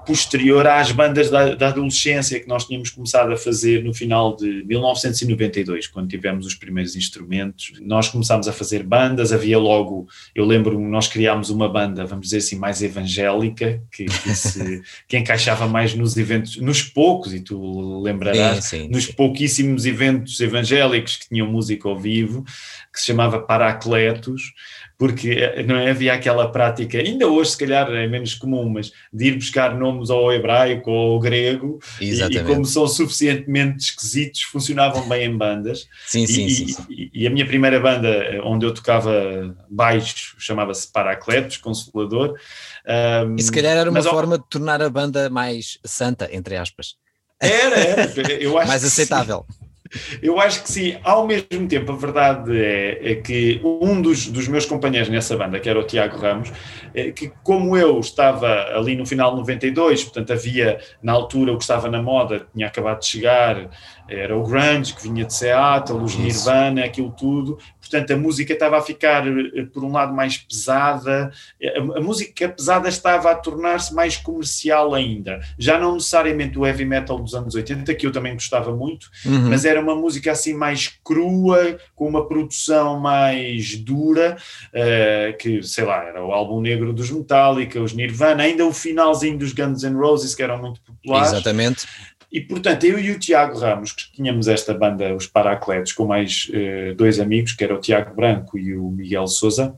posterior 0.06 0.66
às 0.66 0.92
bandas 0.92 1.30
da, 1.30 1.54
da, 1.54 1.68
adolescência 1.68 2.38
que 2.38 2.48
nós 2.48 2.66
tínhamos 2.66 2.90
começado 2.90 3.32
a 3.32 3.36
fazer 3.36 3.82
no 3.82 3.94
final 3.94 4.36
de 4.36 4.64
1992, 4.64 5.86
quando 5.86 6.08
tivemos 6.08 6.46
os 6.46 6.54
primeiros 6.54 6.94
instrumentos. 6.96 7.72
Nós 7.80 8.08
começámos 8.08 8.46
a 8.46 8.52
fazer 8.52 8.82
bandas, 8.82 9.32
havia 9.32 9.58
logo, 9.58 10.06
eu 10.34 10.44
lembro 10.44 10.78
nós 10.78 11.08
criámos 11.08 11.50
uma 11.50 11.68
banda, 11.68 12.04
vamos 12.04 12.26
dizer 12.26 12.38
assim, 12.38 12.56
mais 12.56 12.82
evangélica, 12.82 13.82
que, 13.90 14.04
que, 14.04 14.34
se, 14.34 14.82
que 15.08 15.16
encaixava 15.16 15.66
mais 15.66 15.94
nos 15.94 16.16
eventos, 16.16 16.56
nos 16.56 16.82
poucos, 16.82 17.32
e 17.32 17.40
tu 17.40 18.02
lembrarás, 18.02 18.64
sim, 18.64 18.82
sim, 18.82 18.88
nos 18.88 19.06
sim. 19.06 19.12
pouquíssimos 19.12 19.86
eventos 19.86 20.40
evangélicos 20.40 21.16
que 21.16 21.28
tinham 21.28 21.46
música 21.46 21.88
ao 21.88 21.98
vivo, 21.98 22.44
que 22.92 23.00
se 23.00 23.06
chamava 23.06 23.38
Paracletos, 23.38 24.52
porque 25.00 25.30
eh, 25.30 25.62
não 25.62 25.76
é? 25.76 25.90
havia 25.90 26.12
aquela 26.12 26.52
prática, 26.52 26.98
ainda 26.98 27.26
hoje 27.26 27.52
se 27.52 27.56
calhar 27.56 27.90
é 27.90 28.06
menos 28.06 28.34
comum, 28.34 28.68
mas 28.68 28.92
de 29.10 29.28
ir 29.28 29.36
buscar 29.36 29.74
nomes 29.74 30.10
ao 30.10 30.30
hebraico 30.30 30.90
ou 30.90 31.14
ao 31.14 31.18
grego, 31.18 31.80
e, 31.98 32.12
e, 32.12 32.44
como 32.44 32.66
são 32.66 32.86
suficientemente 32.86 33.84
esquisitos, 33.84 34.42
funcionavam 34.42 35.08
bem 35.08 35.24
em 35.24 35.34
bandas. 35.34 35.88
Sim, 36.06 36.26
sim, 36.26 36.44
e, 36.44 36.50
sim, 36.50 36.68
sim. 36.68 37.10
E, 37.14 37.26
a 37.26 37.30
minha 37.30 37.46
primeira 37.46 37.80
banda, 37.80 38.08
eh, 38.08 38.42
onde 38.44 38.66
eu 38.66 38.74
tocava 38.74 39.56
baixo, 39.70 40.36
chamava-se 40.38 40.92
Paracletos, 40.92 41.56
Consolador. 41.56 42.34
Um, 42.86 43.36
e 43.36 43.42
se 43.42 43.50
calhar 43.50 43.78
era 43.78 43.90
uma 43.90 44.02
forma 44.02 44.36
de 44.36 44.44
tornar 44.50 44.82
a 44.82 44.90
banda 44.90 45.30
mais 45.30 45.78
santa, 45.82 46.28
entre 46.30 46.58
aspas. 46.58 46.96
Era, 47.40 47.74
era. 47.74 48.32
Eu 48.34 48.58
acho 48.58 48.68
mais 48.68 48.84
aceitável. 48.84 49.46
Eu 50.22 50.40
acho 50.40 50.62
que 50.62 50.70
sim, 50.70 50.96
ao 51.02 51.26
mesmo 51.26 51.66
tempo, 51.68 51.92
a 51.92 51.96
verdade 51.96 52.56
é, 52.56 53.12
é 53.12 53.14
que 53.16 53.60
um 53.64 54.00
dos, 54.00 54.28
dos, 54.28 54.46
meus 54.46 54.64
companheiros 54.64 55.08
nessa 55.08 55.36
banda, 55.36 55.58
que 55.58 55.68
era 55.68 55.78
o 55.78 55.82
Tiago 55.82 56.16
Ramos, 56.16 56.52
é 56.94 57.10
que 57.10 57.32
como 57.42 57.76
eu 57.76 57.98
estava 57.98 58.46
ali 58.76 58.94
no 58.94 59.04
final 59.04 59.32
de 59.32 59.38
92, 59.38 60.04
portanto 60.04 60.32
havia 60.32 60.78
na 61.02 61.12
altura 61.12 61.52
o 61.52 61.56
que 61.56 61.64
estava 61.64 61.88
na 61.88 62.00
moda, 62.00 62.46
tinha 62.54 62.68
acabado 62.68 63.00
de 63.00 63.06
chegar, 63.06 63.68
era 64.10 64.36
o 64.36 64.42
grunge 64.42 64.94
que 64.94 65.02
vinha 65.02 65.24
de 65.24 65.32
Seattle, 65.32 66.02
os 66.02 66.16
Nirvana, 66.16 66.84
aquilo 66.84 67.10
tudo, 67.10 67.58
portanto 67.78 68.12
a 68.12 68.16
música 68.16 68.52
estava 68.52 68.78
a 68.78 68.82
ficar 68.82 69.26
eh, 69.26 69.62
por 69.72 69.84
um 69.84 69.92
lado 69.92 70.12
mais 70.12 70.36
pesada, 70.36 71.30
a, 71.62 71.98
a 71.98 72.00
música 72.00 72.48
pesada 72.48 72.88
estava 72.88 73.30
a 73.30 73.34
tornar-se 73.34 73.94
mais 73.94 74.16
comercial 74.16 74.94
ainda, 74.94 75.40
já 75.58 75.78
não 75.78 75.94
necessariamente 75.94 76.58
o 76.58 76.66
heavy 76.66 76.84
metal 76.84 77.18
dos 77.18 77.34
anos 77.34 77.54
80, 77.54 77.94
que 77.94 78.06
eu 78.06 78.12
também 78.12 78.34
gostava 78.34 78.74
muito, 78.74 79.10
uhum. 79.24 79.48
mas 79.48 79.64
era 79.64 79.80
uma 79.80 79.94
música 79.94 80.32
assim 80.32 80.54
mais 80.54 80.88
crua, 81.04 81.78
com 81.94 82.08
uma 82.08 82.26
produção 82.26 82.98
mais 82.98 83.76
dura, 83.76 84.36
uh, 84.74 85.36
que 85.38 85.62
sei 85.62 85.84
lá, 85.84 86.04
era 86.04 86.24
o 86.24 86.32
álbum 86.32 86.60
negro 86.60 86.92
dos 86.92 87.10
Metallica, 87.10 87.80
os 87.80 87.92
Nirvana, 87.92 88.42
ainda 88.42 88.66
o 88.66 88.72
finalzinho 88.72 89.38
dos 89.38 89.52
Guns 89.52 89.82
N' 89.82 89.96
Roses 89.96 90.34
que 90.34 90.42
eram 90.42 90.58
muito 90.60 90.80
populares. 90.80 91.32
Exatamente. 91.32 91.86
E, 92.32 92.40
portanto, 92.40 92.84
eu 92.84 92.98
e 92.98 93.10
o 93.10 93.18
Tiago 93.18 93.58
Ramos, 93.58 93.92
que 93.92 94.12
tínhamos 94.12 94.46
esta 94.46 94.72
banda, 94.72 95.14
os 95.14 95.26
Paracletos, 95.26 95.92
com 95.92 96.06
mais 96.06 96.48
uh, 96.50 96.94
dois 96.94 97.18
amigos, 97.18 97.52
que 97.52 97.64
era 97.64 97.74
o 97.74 97.80
Tiago 97.80 98.14
Branco 98.14 98.56
e 98.56 98.76
o 98.76 98.88
Miguel 98.88 99.26
Souza, 99.26 99.76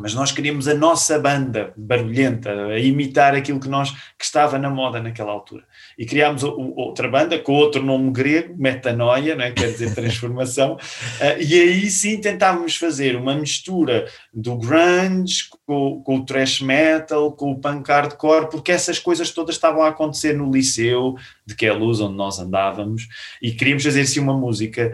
mas 0.00 0.14
nós 0.14 0.32
queríamos 0.32 0.66
a 0.66 0.74
nossa 0.74 1.18
banda 1.18 1.72
barulhenta, 1.76 2.50
a 2.50 2.78
imitar 2.78 3.34
aquilo 3.34 3.60
que 3.60 3.68
nós 3.68 3.90
que 4.18 4.24
estava 4.24 4.58
na 4.58 4.70
moda 4.70 5.00
naquela 5.00 5.32
altura. 5.32 5.64
E 5.98 6.06
criámos 6.06 6.42
outra 6.42 7.08
banda 7.08 7.38
com 7.38 7.52
outro 7.52 7.82
nome 7.82 8.10
grego, 8.10 8.54
metanoia, 8.56 9.34
não 9.34 9.44
é? 9.44 9.52
quer 9.52 9.70
dizer 9.72 9.92
transformação, 9.94 10.74
uh, 10.74 11.42
e 11.42 11.54
aí 11.60 11.90
sim 11.90 12.20
tentávamos 12.20 12.76
fazer 12.76 13.16
uma 13.16 13.34
mistura 13.34 14.06
do 14.32 14.56
grunge 14.56 15.44
com, 15.66 16.02
com, 16.02 16.16
o 16.16 16.24
thrash 16.24 16.60
metal, 16.60 17.32
com 17.32 17.52
o 17.52 17.60
punk 17.60 17.88
hardcore, 17.88 18.48
porque 18.50 18.72
essas 18.72 18.98
coisas 18.98 19.30
todas 19.30 19.54
estavam 19.54 19.82
a 19.82 19.88
acontecer 19.88 20.34
no 20.34 20.50
liceu 20.50 21.16
de 21.46 21.54
que 21.54 21.66
é 21.66 21.68
a 21.70 21.74
luz 21.74 22.00
onde 22.00 22.16
nós 22.16 22.38
andávamos, 22.38 23.08
e 23.42 23.52
queríamos 23.52 23.82
fazer 23.82 24.02
assim 24.02 24.20
uma 24.20 24.36
música 24.36 24.92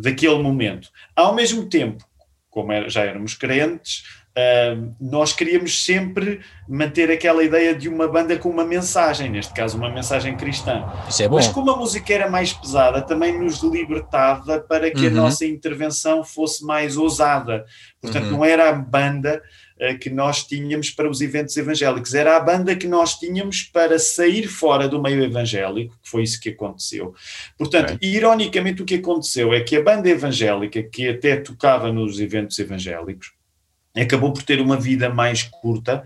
daquele 0.00 0.42
momento. 0.42 0.88
Ao 1.14 1.34
mesmo 1.34 1.68
tempo, 1.68 2.04
como 2.52 2.88
já 2.88 3.02
éramos 3.04 3.34
crentes, 3.34 4.04
Uh, 4.32 4.94
nós 4.98 5.34
queríamos 5.34 5.84
sempre 5.84 6.40
manter 6.66 7.10
aquela 7.10 7.44
ideia 7.44 7.74
de 7.74 7.86
uma 7.86 8.08
banda 8.08 8.38
com 8.38 8.48
uma 8.48 8.64
mensagem, 8.64 9.28
neste 9.28 9.52
caso 9.52 9.76
uma 9.76 9.90
mensagem 9.90 10.34
cristã. 10.38 10.90
É. 11.20 11.28
Mas 11.28 11.48
como 11.48 11.70
a 11.70 11.76
música 11.76 12.14
era 12.14 12.30
mais 12.30 12.50
pesada, 12.50 13.02
também 13.02 13.38
nos 13.38 13.62
libertava 13.62 14.58
para 14.58 14.90
que 14.90 15.02
uhum. 15.02 15.08
a 15.08 15.10
nossa 15.10 15.44
intervenção 15.44 16.24
fosse 16.24 16.64
mais 16.64 16.96
ousada. 16.96 17.66
Portanto, 18.00 18.24
uhum. 18.24 18.30
não 18.30 18.44
era 18.44 18.70
a 18.70 18.72
banda 18.72 19.42
uh, 19.78 19.98
que 19.98 20.08
nós 20.08 20.44
tínhamos 20.44 20.88
para 20.88 21.10
os 21.10 21.20
eventos 21.20 21.54
evangélicos, 21.58 22.14
era 22.14 22.34
a 22.34 22.40
banda 22.40 22.74
que 22.74 22.88
nós 22.88 23.18
tínhamos 23.18 23.64
para 23.64 23.98
sair 23.98 24.46
fora 24.46 24.88
do 24.88 25.02
meio 25.02 25.22
evangélico, 25.22 25.94
que 26.02 26.08
foi 26.08 26.22
isso 26.22 26.40
que 26.40 26.48
aconteceu. 26.48 27.14
Portanto, 27.58 27.96
okay. 27.96 28.08
ironicamente, 28.08 28.80
o 28.80 28.86
que 28.86 28.94
aconteceu 28.94 29.52
é 29.52 29.60
que 29.60 29.76
a 29.76 29.82
banda 29.82 30.08
evangélica, 30.08 30.82
que 30.82 31.06
até 31.06 31.36
tocava 31.36 31.92
nos 31.92 32.18
eventos 32.18 32.58
evangélicos, 32.58 33.30
acabou 33.96 34.32
por 34.32 34.42
ter 34.42 34.60
uma 34.60 34.76
vida 34.76 35.10
mais 35.10 35.42
curta 35.42 36.04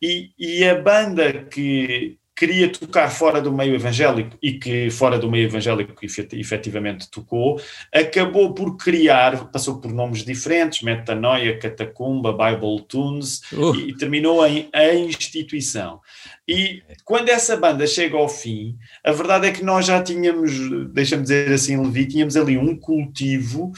e, 0.00 0.30
e 0.38 0.64
a 0.64 0.80
banda 0.80 1.44
que 1.44 2.18
queria 2.38 2.68
tocar 2.68 3.10
fora 3.10 3.42
do 3.42 3.52
meio 3.52 3.74
evangélico 3.74 4.38
e 4.40 4.52
que 4.52 4.90
fora 4.90 5.18
do 5.18 5.28
meio 5.28 5.46
evangélico 5.46 5.92
efetivamente 6.04 7.10
tocou, 7.10 7.60
acabou 7.92 8.54
por 8.54 8.76
criar, 8.76 9.50
passou 9.50 9.80
por 9.80 9.92
nomes 9.92 10.24
diferentes, 10.24 10.82
Metanoia, 10.82 11.58
Catacumba, 11.58 12.32
Bible 12.32 12.84
Tunes, 12.86 13.40
uh. 13.52 13.74
e 13.74 13.92
terminou 13.96 14.46
em 14.46 14.68
A 14.72 14.94
Instituição. 14.94 16.00
E 16.46 16.80
quando 17.04 17.28
essa 17.28 17.56
banda 17.56 17.84
chega 17.88 18.16
ao 18.16 18.28
fim, 18.28 18.78
a 19.04 19.10
verdade 19.10 19.48
é 19.48 19.50
que 19.50 19.64
nós 19.64 19.84
já 19.84 20.00
tínhamos, 20.00 20.52
deixa-me 20.92 21.22
dizer 21.22 21.52
assim, 21.52 21.76
Levi, 21.76 22.06
tínhamos 22.06 22.36
ali 22.36 22.56
um 22.56 22.76
cultivo 22.76 23.72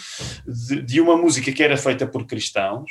de, 0.46 0.82
de 0.82 1.00
uma 1.00 1.16
música 1.16 1.50
que 1.50 1.62
era 1.62 1.78
feita 1.78 2.06
por 2.06 2.26
cristãos, 2.26 2.90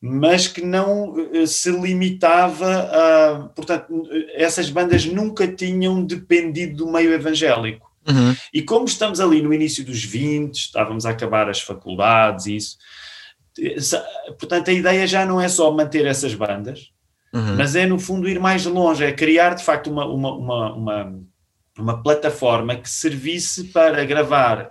mas 0.00 0.48
que 0.48 0.62
não 0.62 1.14
eh, 1.32 1.46
se 1.46 1.70
limitava 1.70 2.88
a. 2.90 3.48
Portanto, 3.54 4.08
essas 4.34 4.70
bandas 4.70 5.04
nunca 5.04 5.46
tinham 5.46 6.02
dependido 6.04 6.84
do 6.84 6.92
meio 6.92 7.12
evangélico. 7.12 7.90
Uhum. 8.08 8.34
E 8.52 8.62
como 8.62 8.86
estamos 8.86 9.20
ali 9.20 9.42
no 9.42 9.52
início 9.52 9.84
dos 9.84 10.02
20, 10.02 10.54
estávamos 10.54 11.04
a 11.04 11.10
acabar 11.10 11.50
as 11.50 11.60
faculdades 11.60 12.46
e 12.46 12.56
isso, 12.56 12.78
portanto, 14.38 14.70
a 14.70 14.72
ideia 14.72 15.06
já 15.06 15.26
não 15.26 15.40
é 15.40 15.48
só 15.48 15.70
manter 15.70 16.06
essas 16.06 16.34
bandas, 16.34 16.90
uhum. 17.32 17.56
mas 17.56 17.76
é, 17.76 17.84
no 17.84 17.98
fundo, 17.98 18.28
ir 18.28 18.38
mais 18.38 18.64
longe, 18.64 19.04
é 19.04 19.12
criar, 19.12 19.54
de 19.54 19.62
facto, 19.62 19.90
uma, 19.90 20.06
uma, 20.06 20.32
uma, 20.32 20.72
uma, 20.72 21.20
uma 21.78 22.02
plataforma 22.02 22.76
que 22.76 22.88
servisse 22.88 23.64
para 23.64 24.04
gravar 24.04 24.70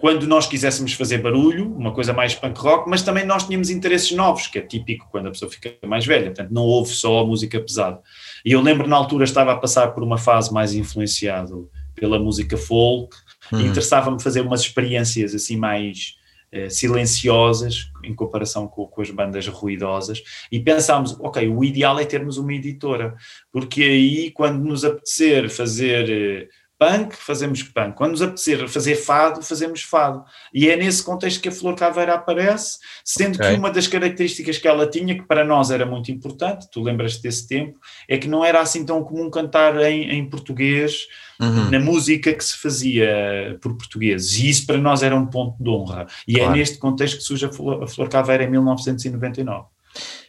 quando 0.00 0.26
nós 0.26 0.46
quiséssemos 0.46 0.94
fazer 0.94 1.18
barulho, 1.18 1.76
uma 1.76 1.92
coisa 1.92 2.12
mais 2.14 2.34
punk 2.34 2.58
rock, 2.58 2.88
mas 2.88 3.02
também 3.02 3.24
nós 3.26 3.44
tínhamos 3.44 3.68
interesses 3.68 4.10
novos, 4.12 4.46
que 4.46 4.58
é 4.58 4.62
típico 4.62 5.06
quando 5.10 5.28
a 5.28 5.30
pessoa 5.30 5.50
fica 5.50 5.76
mais 5.86 6.06
velha, 6.06 6.26
portanto 6.26 6.50
não 6.50 6.62
ouve 6.62 6.90
só 6.92 7.20
a 7.20 7.26
música 7.26 7.60
pesada. 7.60 8.00
E 8.42 8.52
eu 8.52 8.62
lembro 8.62 8.88
na 8.88 8.96
altura 8.96 9.24
estava 9.24 9.52
a 9.52 9.56
passar 9.56 9.88
por 9.88 10.02
uma 10.02 10.16
fase 10.16 10.52
mais 10.52 10.72
influenciado 10.74 11.70
pela 11.94 12.18
música 12.18 12.56
folk, 12.56 13.14
uhum. 13.52 13.60
interessava-me 13.60 14.22
fazer 14.22 14.40
umas 14.40 14.62
experiências 14.62 15.34
assim 15.34 15.56
mais 15.56 16.14
eh, 16.50 16.70
silenciosas 16.70 17.90
em 18.02 18.14
comparação 18.14 18.66
com, 18.66 18.86
com, 18.86 19.02
as 19.02 19.10
bandas 19.10 19.46
ruidosas 19.46 20.22
e 20.50 20.58
pensámos, 20.58 21.14
ok, 21.20 21.46
o 21.46 21.62
ideal 21.62 22.00
é 22.00 22.04
termos 22.06 22.38
uma 22.38 22.54
editora, 22.54 23.14
porque 23.52 23.82
aí 23.82 24.30
quando 24.30 24.64
nos 24.64 24.84
apetecer 24.84 25.50
fazer 25.50 26.10
eh, 26.10 26.48
punk, 26.80 27.14
fazemos 27.14 27.62
punk. 27.62 27.94
Quando 27.94 28.12
nos 28.12 28.22
apetecer 28.22 28.66
fazer 28.66 28.96
fado, 28.96 29.42
fazemos 29.42 29.82
fado. 29.82 30.24
E 30.52 30.70
é 30.70 30.76
nesse 30.76 31.02
contexto 31.02 31.38
que 31.42 31.50
a 31.50 31.52
Flor 31.52 31.74
Caveira 31.74 32.14
aparece, 32.14 32.78
sendo 33.04 33.34
okay. 33.34 33.50
que 33.50 33.58
uma 33.58 33.70
das 33.70 33.86
características 33.86 34.56
que 34.56 34.66
ela 34.66 34.88
tinha, 34.88 35.14
que 35.14 35.26
para 35.26 35.44
nós 35.44 35.70
era 35.70 35.84
muito 35.84 36.10
importante, 36.10 36.70
tu 36.72 36.82
lembras 36.82 37.18
desse 37.18 37.46
tempo, 37.46 37.78
é 38.08 38.16
que 38.16 38.26
não 38.26 38.42
era 38.42 38.62
assim 38.62 38.86
tão 38.86 39.04
comum 39.04 39.28
cantar 39.28 39.78
em, 39.82 40.10
em 40.10 40.30
português 40.30 41.06
uhum. 41.38 41.70
na 41.70 41.78
música 41.78 42.32
que 42.32 42.42
se 42.42 42.56
fazia 42.56 43.58
por 43.60 43.76
portugueses. 43.76 44.38
E 44.38 44.48
isso 44.48 44.64
para 44.64 44.78
nós 44.78 45.02
era 45.02 45.14
um 45.14 45.26
ponto 45.26 45.62
de 45.62 45.68
honra. 45.68 46.06
E 46.26 46.36
é 46.36 46.38
claro. 46.38 46.54
é 46.54 46.58
neste 46.58 46.78
contexto 46.78 47.18
que 47.18 47.24
surge 47.24 47.44
a 47.44 47.52
Flor, 47.52 47.82
a 47.82 47.86
Flor 47.86 48.08
Caveira 48.08 48.44
em 48.44 48.50
1999. 48.50 49.66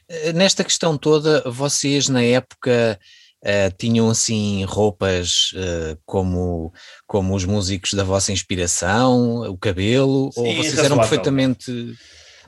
Eh, 0.10 0.34
nesta 0.34 0.66
questão 0.66 0.98
toda, 0.98 1.50
vocês 1.50 2.10
na 2.10 2.22
época 2.22 3.00
Uh, 3.44 3.74
tinham 3.76 4.08
assim 4.08 4.64
roupas 4.66 5.52
uh, 5.56 5.98
como, 6.06 6.72
como 7.08 7.36
os 7.36 7.44
músicos 7.44 7.96
da 7.96 8.04
vossa 8.04 8.32
inspiração, 8.32 9.42
o 9.50 9.58
cabelo, 9.58 10.32
Sim, 10.32 10.42
ou 10.42 10.56
vocês 10.58 10.78
eram 10.78 10.98
perfeitamente. 10.98 11.96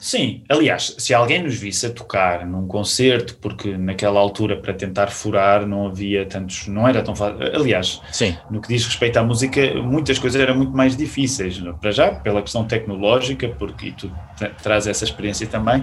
Sim, 0.04 0.44
aliás, 0.50 0.98
se 1.00 1.14
alguém 1.14 1.42
nos 1.42 1.56
visse 1.56 1.86
a 1.86 1.90
tocar 1.90 2.46
num 2.46 2.68
concerto, 2.68 3.38
porque 3.38 3.78
naquela 3.78 4.20
altura 4.20 4.58
para 4.58 4.74
tentar 4.74 5.08
furar 5.08 5.66
não 5.66 5.88
havia 5.88 6.26
tantos, 6.26 6.68
não 6.68 6.86
era 6.86 7.02
tão 7.02 7.16
fácil. 7.16 7.38
Aliás, 7.56 8.02
Sim. 8.12 8.36
no 8.52 8.60
que 8.60 8.68
diz 8.68 8.86
respeito 8.86 9.16
à 9.16 9.24
música, 9.24 9.76
muitas 9.76 10.20
coisas 10.20 10.42
eram 10.42 10.58
muito 10.58 10.76
mais 10.76 10.98
difíceis. 10.98 11.58
Para 11.80 11.92
já, 11.92 12.12
pela 12.16 12.42
questão 12.42 12.66
tecnológica, 12.66 13.48
porque 13.48 13.88
e 13.88 13.92
tu 13.94 14.12
traz 14.62 14.88
essa 14.88 15.06
experiência 15.06 15.48
também, 15.48 15.82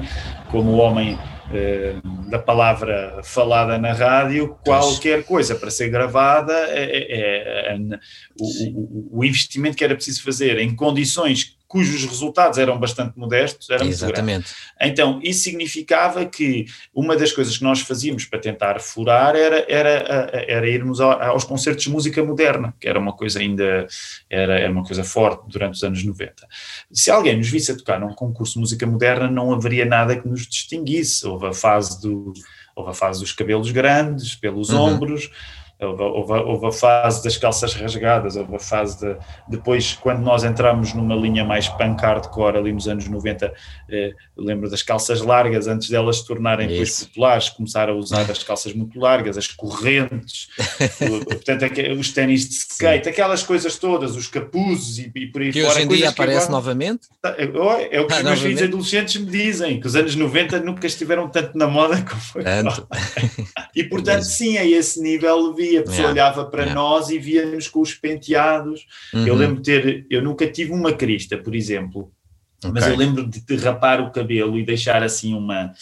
como 0.50 0.72
homem 0.72 1.18
eh, 1.50 1.94
da 2.28 2.38
palavra 2.38 3.22
falada 3.24 3.78
na 3.78 3.94
rádio, 3.94 4.54
qualquer 4.62 5.24
coisa 5.24 5.54
para 5.54 5.70
ser 5.70 5.88
gravada, 5.88 6.52
é, 6.52 7.72
é, 7.72 7.74
é, 7.74 7.78
o, 8.38 9.18
o, 9.18 9.24
investimento 9.24 9.78
que 9.78 9.82
era 9.82 9.94
preciso 9.94 10.22
fazer 10.22 10.58
em 10.58 10.76
condições 10.76 11.58
cujos 11.70 12.04
resultados 12.04 12.58
eram 12.58 12.76
bastante 12.80 13.16
modestos, 13.16 13.70
era 13.70 13.84
Exatamente. 13.84 14.52
Então, 14.80 15.20
isso 15.22 15.44
significava 15.44 16.26
que 16.26 16.66
uma 16.92 17.16
das 17.16 17.30
coisas 17.30 17.56
que 17.56 17.62
nós 17.62 17.80
fazíamos 17.80 18.24
para 18.24 18.40
tentar 18.40 18.80
furar 18.80 19.36
era, 19.36 19.64
era, 19.68 20.28
era 20.48 20.68
irmos 20.68 21.00
aos 21.00 21.44
concertos 21.44 21.84
de 21.84 21.90
música 21.90 22.24
moderna, 22.24 22.74
que 22.80 22.88
era 22.88 22.98
uma 22.98 23.12
coisa 23.12 23.38
ainda, 23.38 23.86
era, 24.28 24.58
era 24.58 24.72
uma 24.72 24.82
coisa 24.82 25.04
forte 25.04 25.44
durante 25.46 25.74
os 25.74 25.84
anos 25.84 26.02
90. 26.02 26.44
Se 26.90 27.08
alguém 27.08 27.36
nos 27.36 27.48
visse 27.48 27.70
a 27.70 27.76
tocar 27.76 28.00
num 28.00 28.16
concurso 28.16 28.54
de 28.54 28.58
música 28.58 28.84
moderna, 28.84 29.30
não 29.30 29.52
haveria 29.52 29.84
nada 29.84 30.20
que 30.20 30.26
nos 30.26 30.48
distinguisse, 30.48 31.24
houve 31.24 31.46
a 31.46 31.52
fase, 31.52 32.02
do, 32.02 32.32
houve 32.74 32.90
a 32.90 32.94
fase 32.94 33.20
dos 33.20 33.32
cabelos 33.32 33.70
grandes, 33.70 34.34
pelos 34.34 34.70
uhum. 34.70 34.80
ombros, 34.80 35.30
Houve, 35.80 36.02
houve, 36.02 36.32
houve, 36.32 36.66
a 36.66 36.72
fase 36.72 37.24
das 37.24 37.38
calças 37.38 37.72
rasgadas, 37.72 38.36
houve 38.36 38.56
a 38.56 38.58
fase 38.58 39.00
de. 39.00 39.16
Depois, 39.48 39.94
quando 39.94 40.20
nós 40.20 40.44
entramos 40.44 40.92
numa 40.92 41.14
linha 41.14 41.42
mais 41.42 41.68
punk 41.68 42.02
hardcore 42.02 42.58
ali 42.58 42.72
nos 42.72 42.86
anos 42.86 43.08
90, 43.08 43.50
eh, 43.90 44.12
lembro 44.36 44.68
das 44.68 44.82
calças 44.82 45.22
largas, 45.22 45.66
antes 45.66 45.88
delas 45.88 46.18
se 46.18 46.26
tornarem 46.26 46.68
depois 46.68 47.04
populares, 47.04 47.48
começaram 47.48 47.94
a 47.94 47.96
usar 47.96 48.30
as 48.30 48.42
calças 48.42 48.74
muito 48.74 48.98
largas, 48.98 49.38
as 49.38 49.48
correntes, 49.48 50.48
portanto, 51.24 51.64
os 51.98 52.12
ténis 52.12 52.46
de 52.46 52.56
skate, 52.56 53.04
Sim. 53.04 53.10
aquelas 53.10 53.42
coisas 53.42 53.78
todas, 53.78 54.16
os 54.16 54.26
capuzes 54.26 54.98
e, 54.98 55.10
e 55.14 55.26
por 55.28 55.40
aí 55.40 55.50
que 55.50 55.62
fora. 55.62 55.72
Hoje 55.72 55.82
em 55.84 55.88
dia 55.88 56.10
aparece 56.10 56.46
agora, 56.46 56.52
novamente? 56.52 57.08
Tá, 57.22 57.34
é, 57.38 57.44
é, 57.44 58.00
o 58.00 58.06
que 58.06 58.12
ah, 58.12 58.18
os 58.18 58.22
meus 58.22 58.40
filhos 58.40 58.62
adolescentes 58.62 59.16
me 59.16 59.30
dizem, 59.30 59.80
que 59.80 59.86
os 59.86 59.96
anos 59.96 60.14
90 60.14 60.60
nunca 60.60 60.86
estiveram 60.86 61.26
tanto 61.28 61.56
na 61.56 61.66
moda 61.66 62.02
como 62.02 62.20
foi. 62.20 62.42
E 63.74 63.84
portanto, 63.84 64.24
sim, 64.24 64.58
a 64.58 64.64
esse 64.64 65.00
nível 65.00 65.54
vi 65.54 65.69
a 65.78 65.82
pessoa 65.82 66.08
yeah. 66.08 66.12
olhava 66.12 66.44
para 66.44 66.62
yeah. 66.62 66.80
nós 66.80 67.10
e 67.10 67.18
via-nos 67.18 67.68
com 67.68 67.80
os 67.80 67.94
penteados. 67.94 68.86
Uhum. 69.12 69.26
Eu 69.26 69.34
lembro 69.34 69.62
de 69.62 69.62
ter, 69.62 70.06
eu 70.10 70.22
nunca 70.22 70.46
tive 70.46 70.72
uma 70.72 70.92
crista, 70.92 71.36
por 71.36 71.54
exemplo, 71.54 72.10
okay. 72.58 72.70
mas 72.72 72.86
eu 72.86 72.96
lembro 72.96 73.26
de, 73.26 73.40
de 73.40 73.56
rapar 73.56 74.00
o 74.00 74.10
cabelo 74.10 74.58
e 74.58 74.64
deixar 74.64 75.02
assim 75.02 75.34
uma 75.34 75.72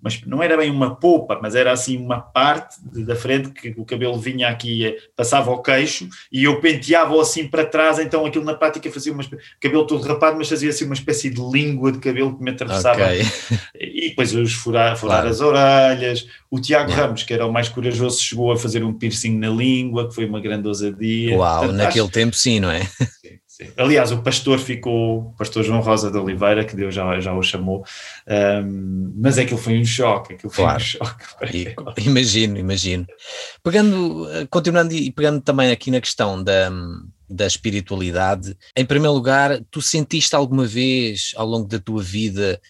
mas 0.00 0.20
não 0.26 0.42
era 0.42 0.56
bem 0.56 0.70
uma 0.70 0.94
polpa, 0.94 1.38
mas 1.42 1.54
era 1.54 1.72
assim 1.72 1.96
uma 1.96 2.20
parte 2.20 2.76
de, 2.82 3.04
da 3.04 3.16
frente 3.16 3.50
que 3.50 3.74
o 3.76 3.84
cabelo 3.84 4.18
vinha 4.18 4.48
aqui, 4.48 4.86
eh, 4.86 4.96
passava 5.16 5.50
ao 5.50 5.62
queixo 5.62 6.08
e 6.30 6.44
eu 6.44 6.60
penteava 6.60 7.20
assim 7.20 7.46
para 7.48 7.64
trás, 7.64 7.98
então 7.98 8.24
aquilo 8.26 8.44
na 8.44 8.54
prática 8.54 8.90
fazia 8.90 9.12
uma 9.12 9.24
cabelo 9.60 9.86
todo 9.86 10.06
rapado, 10.06 10.36
mas 10.36 10.48
fazia 10.48 10.70
assim 10.70 10.84
uma 10.84 10.94
espécie 10.94 11.30
de 11.30 11.40
língua 11.40 11.92
de 11.92 11.98
cabelo 11.98 12.36
que 12.36 12.42
me 12.42 12.50
atravessava. 12.50 13.04
Okay. 13.04 13.22
E 13.78 14.10
depois 14.10 14.34
os 14.34 14.52
furar, 14.52 14.96
furar 14.96 15.22
claro. 15.22 15.28
as 15.28 15.40
orelhas. 15.40 16.26
O 16.50 16.60
Tiago 16.60 16.90
yeah. 16.90 17.06
Ramos, 17.06 17.22
que 17.22 17.34
era 17.34 17.46
o 17.46 17.52
mais 17.52 17.68
corajoso, 17.68 18.22
chegou 18.22 18.52
a 18.52 18.56
fazer 18.56 18.84
um 18.84 18.92
piercing 18.92 19.36
na 19.38 19.48
língua, 19.48 20.08
que 20.08 20.14
foi 20.14 20.26
uma 20.26 20.40
grande 20.40 20.68
ousadia. 20.68 21.36
Uau, 21.36 21.58
Portanto, 21.58 21.76
naquele 21.76 22.04
acho... 22.04 22.12
tempo 22.12 22.36
sim, 22.36 22.60
não 22.60 22.70
é? 22.70 22.80
Aliás, 23.76 24.12
o 24.12 24.22
pastor 24.22 24.58
ficou, 24.58 25.18
o 25.18 25.34
pastor 25.36 25.62
João 25.62 25.80
Rosa 25.80 26.10
de 26.10 26.16
Oliveira, 26.18 26.64
que 26.64 26.74
Deus 26.74 26.94
já, 26.94 27.20
já 27.20 27.32
o 27.32 27.42
chamou, 27.42 27.84
um, 28.28 29.12
mas 29.16 29.38
aquilo 29.38 29.58
foi 29.58 29.78
um 29.78 29.84
choque, 29.84 30.34
aquilo 30.34 30.52
foi 30.52 30.64
claro. 30.64 30.78
um 30.78 30.84
choque. 30.84 31.24
E, 31.52 31.74
imagino, 32.06 32.58
imagino. 32.58 33.06
Pegando, 33.62 34.26
continuando 34.50 34.94
e 34.94 35.10
pegando 35.10 35.40
também 35.40 35.70
aqui 35.70 35.90
na 35.90 36.00
questão 36.00 36.42
da, 36.42 36.70
da 37.28 37.46
espiritualidade, 37.46 38.56
em 38.76 38.84
primeiro 38.84 39.14
lugar, 39.14 39.60
tu 39.70 39.82
sentiste 39.82 40.34
alguma 40.34 40.64
vez 40.64 41.32
ao 41.36 41.46
longo 41.46 41.68
da 41.68 41.78
tua 41.78 42.02
vida 42.02 42.60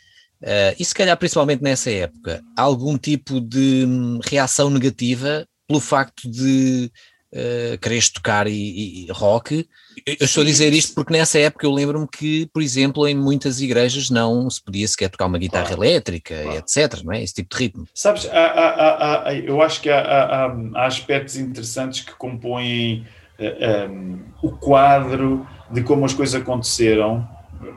Uh, 0.42 0.76
e 0.78 0.84
se 0.84 0.94
calhar 0.94 1.16
principalmente 1.16 1.62
nessa 1.62 1.90
época, 1.90 2.42
algum 2.56 2.98
tipo 2.98 3.40
de 3.40 3.86
hum, 3.86 4.20
reação 4.22 4.68
negativa 4.68 5.48
pelo 5.66 5.80
facto 5.80 6.30
de 6.30 6.90
uh, 7.36 7.78
quereres 7.78 8.08
tocar 8.10 8.46
e, 8.46 9.06
e, 9.06 9.12
rock. 9.12 9.68
Eu 10.04 10.16
estou 10.20 10.42
a 10.42 10.46
dizer 10.46 10.72
isto 10.72 10.94
porque 10.94 11.12
nessa 11.12 11.38
época 11.38 11.66
eu 11.66 11.72
lembro-me 11.72 12.06
que, 12.08 12.46
por 12.46 12.62
exemplo, 12.62 13.06
em 13.06 13.14
muitas 13.14 13.60
igrejas 13.60 14.10
não 14.10 14.48
se 14.48 14.62
podia 14.62 14.86
sequer 14.88 15.10
tocar 15.10 15.26
uma 15.26 15.38
guitarra 15.38 15.66
claro. 15.66 15.84
elétrica, 15.84 16.42
claro. 16.42 16.58
etc. 16.58 17.02
Não 17.04 17.12
é? 17.12 17.22
Esse 17.22 17.34
tipo 17.34 17.54
de 17.56 17.62
ritmo. 17.62 17.88
Sabes, 17.94 18.26
há, 18.26 18.46
há, 18.46 19.28
há, 19.28 19.34
eu 19.34 19.60
acho 19.62 19.80
que 19.80 19.90
há, 19.90 20.54
aspectos 20.76 21.36
interessantes 21.36 22.00
que 22.00 22.14
compõem 22.14 23.06
uh, 23.38 23.90
um, 23.90 24.18
o 24.42 24.52
quadro 24.52 25.46
de 25.70 25.82
como 25.82 26.04
as 26.04 26.14
coisas 26.14 26.40
aconteceram 26.40 27.26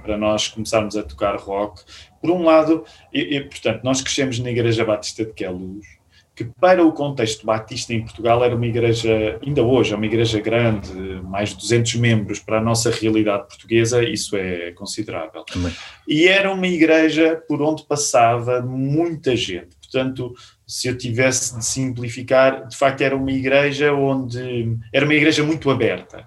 para 0.04 0.18
nós 0.18 0.48
começarmos 0.48 0.96
a 0.96 1.04
tocar 1.04 1.36
rock. 1.38 1.82
Por 2.22 2.32
um 2.32 2.44
lado, 2.44 2.84
e, 3.14 3.38
e, 3.38 3.42
portanto, 3.42 3.82
nós 3.84 4.02
crescemos 4.02 4.40
na 4.40 4.50
Igreja 4.50 4.84
Batista 4.84 5.26
de 5.26 5.32
Queluz, 5.32 5.99
que 6.40 6.46
para 6.46 6.82
o 6.86 6.94
contexto 6.94 7.46
batista 7.46 7.94
em 7.94 8.02
Portugal 8.02 8.42
era 8.46 8.56
uma 8.56 8.66
igreja, 8.66 9.38
ainda 9.46 9.62
hoje, 9.62 9.92
é 9.92 9.98
uma 9.98 10.06
igreja 10.06 10.40
grande, 10.40 10.90
mais 11.22 11.50
de 11.50 11.58
200 11.58 11.96
membros, 11.96 12.40
para 12.40 12.60
a 12.60 12.62
nossa 12.62 12.90
realidade 12.90 13.46
portuguesa, 13.46 14.02
isso 14.02 14.38
é 14.38 14.72
considerável. 14.72 15.44
Também. 15.44 15.76
E 16.08 16.30
era 16.30 16.50
uma 16.54 16.66
igreja 16.66 17.44
por 17.46 17.62
onde 17.62 17.84
passava 17.84 18.62
muita 18.62 19.36
gente. 19.36 19.76
Portanto, 19.82 20.34
se 20.66 20.88
eu 20.88 20.98
tivesse 20.98 21.58
de 21.58 21.66
simplificar, 21.66 22.66
de 22.70 22.78
facto 22.78 23.02
era 23.02 23.18
uma 23.18 23.34
igreja 23.34 23.92
onde 23.92 24.78
era 24.94 25.04
uma 25.04 25.16
igreja 25.16 25.44
muito 25.44 25.70
aberta. 25.70 26.26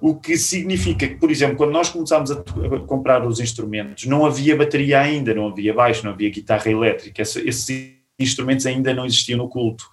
O 0.00 0.14
que 0.14 0.38
significa 0.38 1.06
que, 1.06 1.16
por 1.16 1.30
exemplo, 1.30 1.56
quando 1.56 1.72
nós 1.72 1.90
começámos 1.90 2.30
a, 2.30 2.36
a 2.38 2.80
comprar 2.86 3.26
os 3.26 3.38
instrumentos, 3.38 4.06
não 4.06 4.24
havia 4.24 4.56
bateria 4.56 4.98
ainda, 4.98 5.34
não 5.34 5.48
havia 5.48 5.74
baixo, 5.74 6.06
não 6.06 6.12
havia 6.12 6.30
guitarra 6.30 6.70
elétrica. 6.70 7.22
Instrumentos 8.18 8.66
ainda 8.66 8.94
não 8.94 9.06
existiam 9.06 9.38
no 9.38 9.48
culto, 9.48 9.88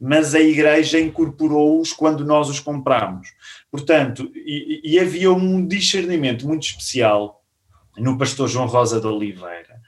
mas 0.00 0.34
a 0.34 0.40
igreja 0.40 0.98
incorporou-os 0.98 1.92
quando 1.92 2.24
nós 2.24 2.48
os 2.48 2.60
compramos. 2.60 3.28
Portanto, 3.70 4.30
e, 4.34 4.80
e 4.84 4.98
havia 4.98 5.32
um 5.32 5.66
discernimento 5.66 6.46
muito 6.46 6.66
especial 6.66 7.42
no 7.96 8.18
pastor 8.18 8.48
João 8.48 8.66
Rosa 8.66 9.00
de 9.00 9.06
Oliveira, 9.06 9.80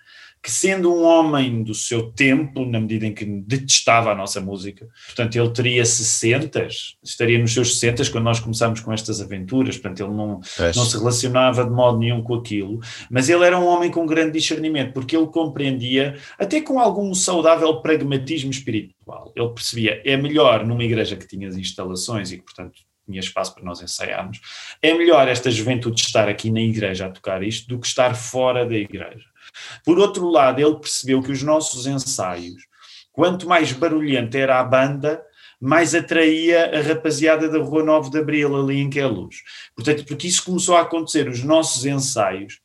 que 0.46 0.52
sendo 0.52 0.94
um 0.94 1.02
homem 1.02 1.64
do 1.64 1.74
seu 1.74 2.12
tempo, 2.12 2.64
na 2.64 2.78
medida 2.78 3.04
em 3.04 3.12
que 3.12 3.24
detestava 3.24 4.12
a 4.12 4.14
nossa 4.14 4.40
música, 4.40 4.86
portanto 5.06 5.34
ele 5.34 5.50
teria 5.50 5.84
60, 5.84 6.68
estaria 7.02 7.36
nos 7.36 7.52
seus 7.52 7.80
60 7.80 8.08
quando 8.12 8.22
nós 8.22 8.38
começamos 8.38 8.78
com 8.78 8.92
estas 8.92 9.20
aventuras, 9.20 9.76
portanto 9.76 10.04
ele 10.04 10.16
não, 10.16 10.40
não 10.76 10.84
se 10.84 10.96
relacionava 10.96 11.64
de 11.64 11.70
modo 11.72 11.98
nenhum 11.98 12.22
com 12.22 12.36
aquilo, 12.36 12.78
mas 13.10 13.28
ele 13.28 13.44
era 13.44 13.58
um 13.58 13.66
homem 13.66 13.90
com 13.90 14.06
grande 14.06 14.38
discernimento, 14.38 14.92
porque 14.92 15.16
ele 15.16 15.26
compreendia, 15.26 16.16
até 16.38 16.60
com 16.60 16.78
algum 16.78 17.12
saudável 17.12 17.82
pragmatismo 17.82 18.52
espiritual, 18.52 19.32
ele 19.34 19.48
percebia, 19.48 20.00
é 20.04 20.16
melhor 20.16 20.64
numa 20.64 20.84
igreja 20.84 21.16
que 21.16 21.26
tinha 21.26 21.48
as 21.48 21.56
instalações 21.56 22.30
e 22.30 22.36
que 22.36 22.44
portanto 22.44 22.78
tinha 23.04 23.18
espaço 23.18 23.52
para 23.52 23.64
nós 23.64 23.82
ensaiarmos, 23.82 24.40
é 24.80 24.94
melhor 24.94 25.26
esta 25.26 25.50
juventude 25.50 26.00
estar 26.00 26.28
aqui 26.28 26.52
na 26.52 26.60
igreja 26.60 27.06
a 27.06 27.10
tocar 27.10 27.42
isto 27.42 27.66
do 27.68 27.80
que 27.80 27.86
estar 27.88 28.14
fora 28.14 28.64
da 28.64 28.76
igreja. 28.76 29.24
Por 29.84 29.98
outro 29.98 30.28
lado, 30.28 30.60
ele 30.60 30.76
percebeu 30.76 31.22
que 31.22 31.32
os 31.32 31.42
nossos 31.42 31.86
ensaios, 31.86 32.62
quanto 33.12 33.48
mais 33.48 33.72
barulhenta 33.72 34.38
era 34.38 34.60
a 34.60 34.64
banda, 34.64 35.22
mais 35.60 35.94
atraía 35.94 36.78
a 36.78 36.82
rapaziada 36.82 37.48
da 37.48 37.58
Rua 37.58 37.82
9 37.82 38.10
de 38.10 38.18
Abril, 38.18 38.56
ali 38.56 38.78
em 38.78 38.90
Queluz. 38.90 39.36
Portanto, 39.74 40.04
porque 40.04 40.28
isso 40.28 40.44
começou 40.44 40.76
a 40.76 40.82
acontecer, 40.82 41.28
os 41.28 41.42
nossos 41.42 41.86
ensaios 41.86 42.60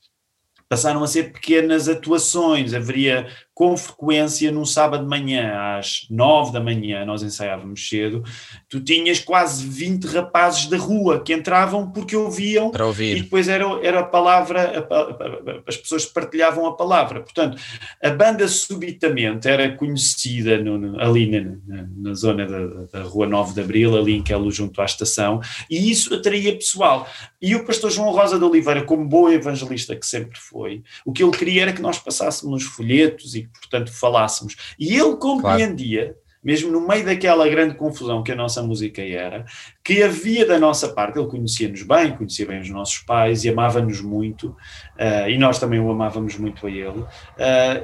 passaram 0.67 1.03
a 1.03 1.07
ser 1.07 1.33
pequenas 1.33 1.89
atuações, 1.89 2.73
haveria 2.73 3.27
com 3.61 3.77
frequência 3.77 4.51
num 4.51 4.65
sábado 4.65 5.03
de 5.03 5.07
manhã, 5.07 5.77
às 5.77 6.07
nove 6.09 6.51
da 6.51 6.59
manhã, 6.59 7.05
nós 7.05 7.21
ensaiávamos 7.21 7.87
cedo, 7.87 8.23
tu 8.67 8.79
tinhas 8.79 9.19
quase 9.19 9.67
20 9.67 10.05
rapazes 10.05 10.65
da 10.65 10.77
rua 10.77 11.21
que 11.21 11.31
entravam 11.31 11.91
porque 11.91 12.15
ouviam 12.15 12.71
Para 12.71 12.87
ouvir. 12.87 13.17
e 13.17 13.21
depois 13.21 13.47
era, 13.47 13.65
era 13.83 13.99
a 13.99 14.03
palavra, 14.03 14.87
a, 14.89 14.95
a, 14.95 15.61
as 15.67 15.77
pessoas 15.77 16.07
partilhavam 16.07 16.65
a 16.65 16.75
palavra. 16.75 17.21
Portanto, 17.21 17.55
a 18.01 18.09
banda 18.09 18.47
subitamente 18.47 19.47
era 19.47 19.71
conhecida 19.77 20.57
no, 20.57 20.79
no, 20.79 20.99
ali 20.99 21.29
na, 21.29 21.55
na, 21.67 21.87
na 21.97 22.13
zona 22.15 22.47
da, 22.47 22.65
da, 22.91 23.03
Rua 23.03 23.27
9 23.27 23.53
de 23.53 23.61
Abril, 23.61 23.95
ali 23.95 24.15
em 24.15 24.23
Quelo, 24.23 24.51
junto 24.51 24.81
à 24.81 24.85
estação, 24.85 25.39
e 25.69 25.91
isso 25.91 26.15
atraía 26.15 26.55
pessoal. 26.55 27.07
E 27.39 27.55
o 27.55 27.63
pastor 27.63 27.91
João 27.91 28.11
Rosa 28.11 28.39
de 28.39 28.43
Oliveira, 28.43 28.83
como 28.83 29.07
bom 29.07 29.29
evangelista 29.29 29.95
que 29.95 30.07
sempre 30.07 30.39
foi, 30.39 30.81
o 31.05 31.13
que 31.13 31.23
ele 31.23 31.37
queria 31.37 31.61
era 31.61 31.73
que 31.73 31.81
nós 31.81 31.99
passássemos 31.99 32.63
folhetos 32.63 33.35
e 33.35 33.50
portanto, 33.59 33.91
falássemos. 33.91 34.55
E 34.79 34.95
ele 34.95 35.15
compreendia, 35.15 36.03
claro. 36.05 36.15
mesmo 36.43 36.71
no 36.71 36.85
meio 36.87 37.05
daquela 37.05 37.47
grande 37.47 37.75
confusão 37.75 38.23
que 38.23 38.31
a 38.31 38.35
nossa 38.35 38.61
música 38.61 39.01
era, 39.01 39.45
que 39.83 40.03
havia 40.03 40.45
da 40.45 40.59
nossa 40.59 40.89
parte, 40.89 41.17
ele 41.17 41.27
conhecia-nos 41.27 41.83
bem, 41.83 42.15
conhecia 42.15 42.45
bem 42.45 42.59
os 42.59 42.69
nossos 42.69 42.99
pais 42.99 43.43
e 43.43 43.49
amava-nos 43.49 44.01
muito, 44.01 44.49
uh, 44.49 45.29
e 45.29 45.37
nós 45.37 45.59
também 45.59 45.79
o 45.79 45.89
amávamos 45.89 46.37
muito 46.37 46.65
a 46.65 46.69
ele, 46.69 46.99
uh, 46.99 47.07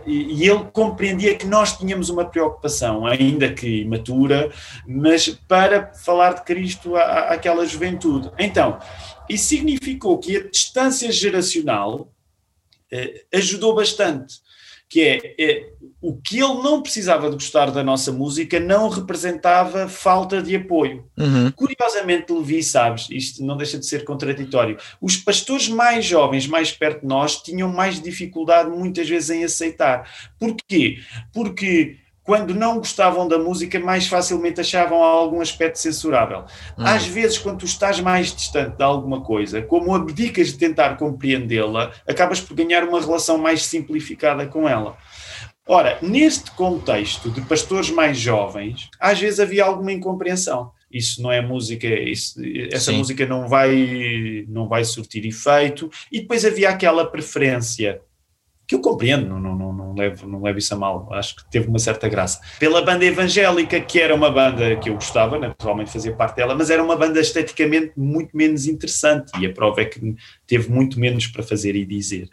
e, 0.05 0.43
e, 0.43 0.49
ele 0.49 0.65
compreendia 0.71 1.35
que 1.35 1.45
nós 1.45 1.77
tínhamos 1.77 2.09
uma 2.09 2.25
preocupação, 2.25 3.05
ainda 3.05 3.53
que 3.53 3.81
imatura, 3.81 4.51
mas 4.87 5.29
para 5.47 5.93
falar 5.93 6.33
de 6.33 6.43
Cristo 6.43 6.95
à, 6.95 7.33
àquela 7.33 7.65
juventude. 7.65 8.31
Então, 8.37 8.79
isso 9.29 9.45
significou 9.45 10.17
que 10.17 10.37
a 10.37 10.49
distância 10.49 11.11
geracional 11.11 12.11
uh, 12.91 13.37
ajudou 13.37 13.75
bastante 13.75 14.46
que 14.89 15.01
é, 15.01 15.35
é, 15.37 15.69
o 16.01 16.15
que 16.15 16.39
ele 16.39 16.61
não 16.61 16.81
precisava 16.81 17.29
de 17.29 17.35
gostar 17.35 17.71
da 17.71 17.83
nossa 17.83 18.11
música 18.11 18.59
não 18.59 18.87
representava 18.87 19.89
falta 19.89 20.41
de 20.41 20.55
apoio. 20.55 21.05
Uhum. 21.17 21.51
Curiosamente, 21.51 22.31
Levi, 22.31 22.63
sabes, 22.63 23.07
isto 23.11 23.43
não 23.43 23.57
deixa 23.57 23.77
de 23.77 23.85
ser 23.85 24.05
contraditório. 24.05 24.77
Os 25.01 25.17
pastores 25.17 25.67
mais 25.67 26.05
jovens, 26.05 26.47
mais 26.47 26.71
perto 26.71 27.01
de 27.01 27.07
nós, 27.07 27.41
tinham 27.41 27.71
mais 27.71 28.01
dificuldade 28.01 28.69
muitas 28.69 29.09
vezes 29.09 29.29
em 29.29 29.43
aceitar. 29.43 30.09
Porquê? 30.39 30.99
Porque 31.33 31.97
quando 32.27 32.53
não 32.53 32.79
gostavam 32.79 33.25
da 33.25 33.39
música, 33.39 33.79
mais 33.79 34.05
facilmente 34.05 34.59
achavam 34.59 35.01
algum 35.01 35.39
aspecto 35.39 35.79
censurável. 35.79 36.43
Hum. 36.77 36.83
Às 36.85 37.07
vezes, 37.07 37.37
quando 37.37 37.59
tu 37.59 37.65
estás 37.65 38.01
mais 38.01 38.35
distante 38.35 38.75
de 38.75 38.83
alguma 38.83 39.21
coisa, 39.21 39.61
como 39.61 39.95
abdicas 39.95 40.47
de 40.47 40.57
tentar 40.57 40.97
compreendê-la, 40.97 41.93
acabas 42.05 42.41
por 42.41 42.53
ganhar 42.53 42.83
uma 42.83 42.99
relação 42.99 43.37
mais 43.37 43.65
simplificada 43.65 44.45
com 44.45 44.67
ela. 44.67 44.97
Ora, 45.65 45.97
neste 46.01 46.51
contexto 46.51 47.31
de 47.31 47.39
pastores 47.39 47.89
mais 47.91 48.17
jovens, 48.17 48.89
às 48.99 49.17
vezes 49.17 49.39
havia 49.39 49.63
alguma 49.63 49.93
incompreensão. 49.93 50.71
Isso 50.91 51.21
não 51.23 51.31
é 51.31 51.41
música, 51.41 51.87
isso, 51.87 52.41
essa 52.71 52.91
Sim. 52.91 52.97
música 52.97 53.25
não 53.25 53.47
vai, 53.47 54.45
não 54.49 54.67
vai 54.67 54.83
surtir 54.83 55.25
efeito. 55.25 55.89
E 56.11 56.19
depois 56.19 56.43
havia 56.43 56.69
aquela 56.69 57.05
preferência 57.05 58.01
que 58.67 58.75
eu 58.75 58.81
compreendo, 58.81 59.25
não, 59.27 59.39
não, 59.39 59.73
não, 59.73 59.93
levo, 59.93 60.27
não 60.27 60.41
levo 60.41 60.59
isso 60.59 60.73
a 60.73 60.77
mal, 60.77 61.07
acho 61.13 61.37
que 61.37 61.49
teve 61.49 61.69
uma 61.69 61.79
certa 61.79 62.09
graça. 62.09 62.41
Pela 62.59 62.81
banda 62.81 63.05
evangélica, 63.05 63.79
que 63.79 63.99
era 63.99 64.13
uma 64.13 64.29
banda 64.29 64.75
que 64.75 64.89
eu 64.89 64.95
gostava, 64.95 65.39
naturalmente 65.39 65.89
fazia 65.89 66.13
parte 66.13 66.35
dela, 66.35 66.53
mas 66.53 66.69
era 66.69 66.83
uma 66.83 66.97
banda 66.97 67.21
esteticamente 67.21 67.93
muito 67.95 68.35
menos 68.35 68.67
interessante 68.67 69.31
e 69.39 69.45
a 69.45 69.53
prova 69.53 69.81
é 69.81 69.85
que 69.85 70.15
teve 70.45 70.69
muito 70.69 70.99
menos 70.99 71.27
para 71.27 71.43
fazer 71.43 71.75
e 71.75 71.85
dizer. 71.85 72.29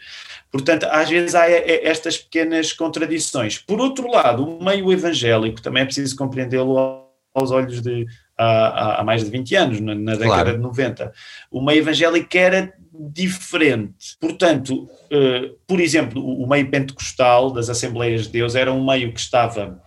Portanto, 0.50 0.84
às 0.90 1.08
vezes 1.08 1.36
há 1.36 1.48
estas 1.48 2.18
pequenas 2.18 2.72
contradições. 2.72 3.58
Por 3.58 3.80
outro 3.80 4.10
lado, 4.10 4.44
o 4.44 4.64
meio 4.64 4.92
evangélico 4.92 5.62
também 5.62 5.82
é 5.82 5.86
preciso 5.86 6.16
compreendê-lo 6.16 7.03
aos 7.34 7.50
olhos 7.50 7.82
de 7.82 8.06
há, 8.38 9.00
há 9.00 9.04
mais 9.04 9.24
de 9.24 9.30
20 9.30 9.56
anos, 9.56 9.80
na, 9.80 9.94
na 9.94 10.12
década 10.12 10.26
claro. 10.26 10.52
de 10.52 10.58
90. 10.58 11.12
O 11.50 11.60
meio 11.60 11.80
evangélico 11.80 12.28
era 12.36 12.72
diferente. 12.92 14.16
Portanto, 14.20 14.84
uh, 14.84 15.58
por 15.66 15.80
exemplo, 15.80 16.22
o, 16.22 16.44
o 16.44 16.48
meio 16.48 16.70
pentecostal 16.70 17.50
das 17.50 17.68
Assembleias 17.68 18.26
de 18.26 18.32
Deus 18.32 18.54
era 18.54 18.72
um 18.72 18.86
meio 18.86 19.12
que 19.12 19.20
estava 19.20 19.82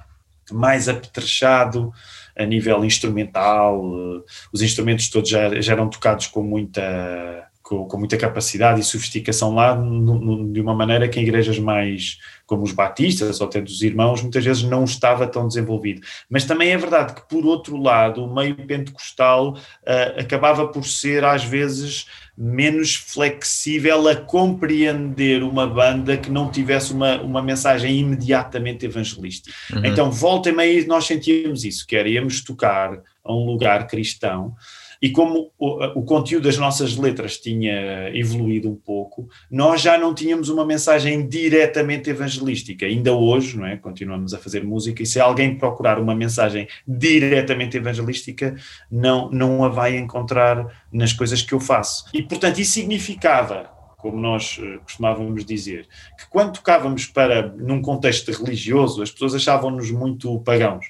mais 0.51 0.87
apetrechado 0.87 1.91
a 2.37 2.45
nível 2.45 2.85
instrumental, 2.85 3.83
uh, 3.83 4.23
os 4.53 4.61
instrumentos 4.61 5.09
todos 5.09 5.29
já, 5.29 5.59
já 5.61 5.73
eram 5.73 5.89
tocados 5.89 6.27
com 6.27 6.43
muita 6.43 7.46
com, 7.67 7.85
com, 7.85 7.97
muita 7.97 8.15
capacidade 8.15 8.79
e 8.79 8.83
sofisticação 8.83 9.53
lá, 9.53 9.75
no, 9.75 10.19
no, 10.19 10.53
de 10.53 10.61
uma 10.61 10.73
maneira 10.73 11.09
que 11.09 11.19
em 11.19 11.23
igrejas 11.23 11.59
mais 11.59 12.17
como 12.45 12.63
os 12.63 12.71
batistas 12.71 13.41
ou 13.41 13.47
até 13.47 13.59
dos 13.59 13.81
irmãos, 13.81 14.21
muitas 14.21 14.45
vezes 14.45 14.63
não 14.63 14.85
estava 14.85 15.27
tão 15.27 15.45
desenvolvido. 15.45 15.99
Mas 16.29 16.45
também 16.45 16.71
é 16.71 16.77
verdade 16.77 17.13
que, 17.13 17.27
por 17.27 17.45
outro 17.45 17.75
lado, 17.75 18.23
o 18.23 18.33
meio 18.33 18.55
pentecostal 18.55 19.53
uh, 19.53 20.21
acabava 20.21 20.65
por 20.69 20.85
ser, 20.85 21.25
às 21.25 21.43
vezes, 21.43 22.07
menos 22.37 22.95
flexível 22.95 24.07
a 24.07 24.15
compreender 24.15 25.43
uma 25.43 25.67
banda 25.67 26.15
que 26.15 26.31
não 26.31 26.49
tivesse 26.49 26.93
uma, 26.93 27.21
uma 27.21 27.41
mensagem 27.41 27.99
imediatamente 27.99 28.85
evangelística. 28.85 29.53
Uhum. 29.73 29.85
Então, 29.85 30.09
volta 30.09 30.49
e 30.49 30.53
meia, 30.53 30.87
nós 30.87 31.05
sentíamos 31.05 31.65
isso, 31.65 31.85
que 31.85 31.97
era, 31.97 32.07
íamos 32.07 32.41
tocar 32.41 32.97
a 33.25 33.33
um 33.33 33.45
lugar 33.45 33.87
cristão, 33.87 34.55
e 35.01 35.09
como 35.09 35.51
o, 35.57 35.99
o, 35.99 36.03
conteúdo 36.03 36.43
das 36.43 36.57
nossas 36.57 36.97
letras 36.97 37.37
tinha 37.37 38.09
evoluído 38.15 38.69
um 38.69 38.75
pouco, 38.75 39.29
nós 39.49 39.81
já 39.81 39.97
não 39.97 40.13
tínhamos 40.13 40.49
uma 40.49 40.65
mensagem 40.65 41.27
diretamente 41.27 42.09
evangelística. 42.09 42.85
Ainda 42.85 43.13
hoje, 43.13 43.57
não 43.57 43.65
é? 43.65 43.77
Continuamos 43.77 44.33
a 44.33 44.37
fazer 44.37 44.63
música 44.63 45.03
e 45.03 45.05
se 45.05 45.19
alguém 45.19 45.57
procurar 45.57 45.99
uma 45.99 46.15
mensagem 46.15 46.67
diretamente 46.87 47.77
evangelística, 47.77 48.55
não, 48.91 49.29
não 49.31 49.63
a 49.63 49.69
vai 49.69 49.97
encontrar 49.97 50.85
nas 50.91 51.13
coisas 51.13 51.41
que 51.41 51.53
eu 51.53 51.59
faço. 51.59 52.05
E, 52.13 52.21
portanto, 52.21 52.59
isso 52.59 52.73
significava 52.73 53.77
como 53.97 54.21
nós 54.21 54.59
eh, 54.61 54.77
costumávamos 54.83 55.43
dizer, 55.43 55.87
que 56.17 56.29
quando 56.29 56.53
tocávamos 56.53 57.07
para 57.07 57.47
num 57.57 57.81
contexto 57.81 58.31
religioso, 58.31 59.01
as 59.01 59.09
pessoas 59.09 59.33
achavam-nos 59.33 59.89
muito 59.89 60.39
pagãos 60.41 60.85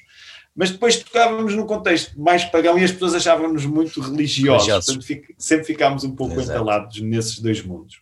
mas 0.57 0.71
depois 0.71 0.97
tocávamos 0.97 1.53
num 1.53 1.67
contexto 1.67 2.19
mais 2.19 2.43
pagão 2.43 2.79
e 2.79 2.83
as 2.83 2.91
pessoas 2.91 3.13
achavam-nos 3.13 3.63
muito 3.67 4.01
religiosos. 4.01 4.65
religiosos. 4.65 4.85
Portanto, 4.87 5.05
fico, 5.05 5.33
sempre 5.37 5.65
ficámos 5.67 6.03
um 6.03 6.15
pouco 6.15 6.33
Exato. 6.33 6.49
entalados 6.49 6.99
nesses 6.99 7.37
dois 7.39 7.61
mundos. 7.61 8.01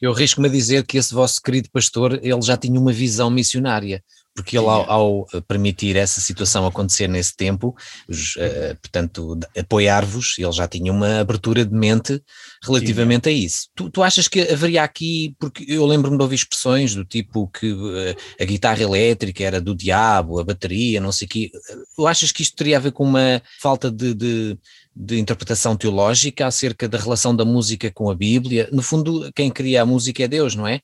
Eu 0.00 0.12
arrisco-me 0.12 0.46
a 0.46 0.50
dizer 0.50 0.84
que 0.84 0.98
esse 0.98 1.14
vosso 1.14 1.40
querido 1.42 1.70
pastor, 1.70 2.20
ele 2.22 2.42
já 2.42 2.54
tinha 2.54 2.78
uma 2.78 2.92
visão 2.92 3.30
missionária, 3.30 4.04
porque 4.36 4.58
ele, 4.58 4.66
ao, 4.66 4.90
ao, 4.90 5.26
permitir 5.48 5.96
essa 5.96 6.20
situação 6.20 6.66
acontecer 6.66 7.08
nesse 7.08 7.34
tempo, 7.34 7.74
uh, 8.08 8.76
portanto, 8.82 9.40
apoiar-vos, 9.58 10.34
ele 10.38 10.52
já 10.52 10.68
tinha 10.68 10.92
uma 10.92 11.20
abertura 11.20 11.64
de 11.64 11.74
mente 11.74 12.22
relativamente 12.62 13.24
Sim. 13.24 13.30
a 13.30 13.32
isso. 13.32 13.68
Tu, 13.74 13.90
tu, 13.90 14.02
achas 14.02 14.28
que 14.28 14.42
haveria 14.42 14.82
aqui, 14.82 15.34
porque 15.40 15.64
eu 15.66 15.86
lembro-me 15.86 16.18
de 16.18 16.22
ouvir 16.22 16.36
expressões 16.36 16.94
do 16.94 17.04
tipo 17.04 17.48
que 17.48 17.72
uh, 17.72 18.14
a 18.38 18.44
guitarra 18.44 18.82
elétrica 18.82 19.42
era 19.42 19.58
do 19.58 19.74
diabo, 19.74 20.38
a 20.38 20.44
bateria, 20.44 21.00
não 21.00 21.10
sei 21.10 21.24
o 21.24 21.28
quê, 21.28 21.50
tu 21.96 22.06
achas 22.06 22.30
que 22.30 22.42
isto 22.42 22.54
teria 22.54 22.76
a 22.76 22.80
ver 22.80 22.92
com 22.92 23.04
uma 23.04 23.42
falta 23.60 23.90
de, 23.90 24.14
de 24.14 24.58
de 24.98 25.18
interpretação 25.18 25.76
teológica 25.76 26.46
acerca 26.46 26.88
da 26.88 26.96
relação 26.96 27.36
da 27.36 27.44
música 27.44 27.92
com 27.92 28.08
a 28.08 28.14
Bíblia. 28.14 28.66
No 28.72 28.80
fundo, 28.80 29.30
quem 29.34 29.50
cria 29.50 29.82
a 29.82 29.86
música 29.86 30.24
é 30.24 30.28
Deus, 30.28 30.54
não 30.54 30.66
é? 30.66 30.80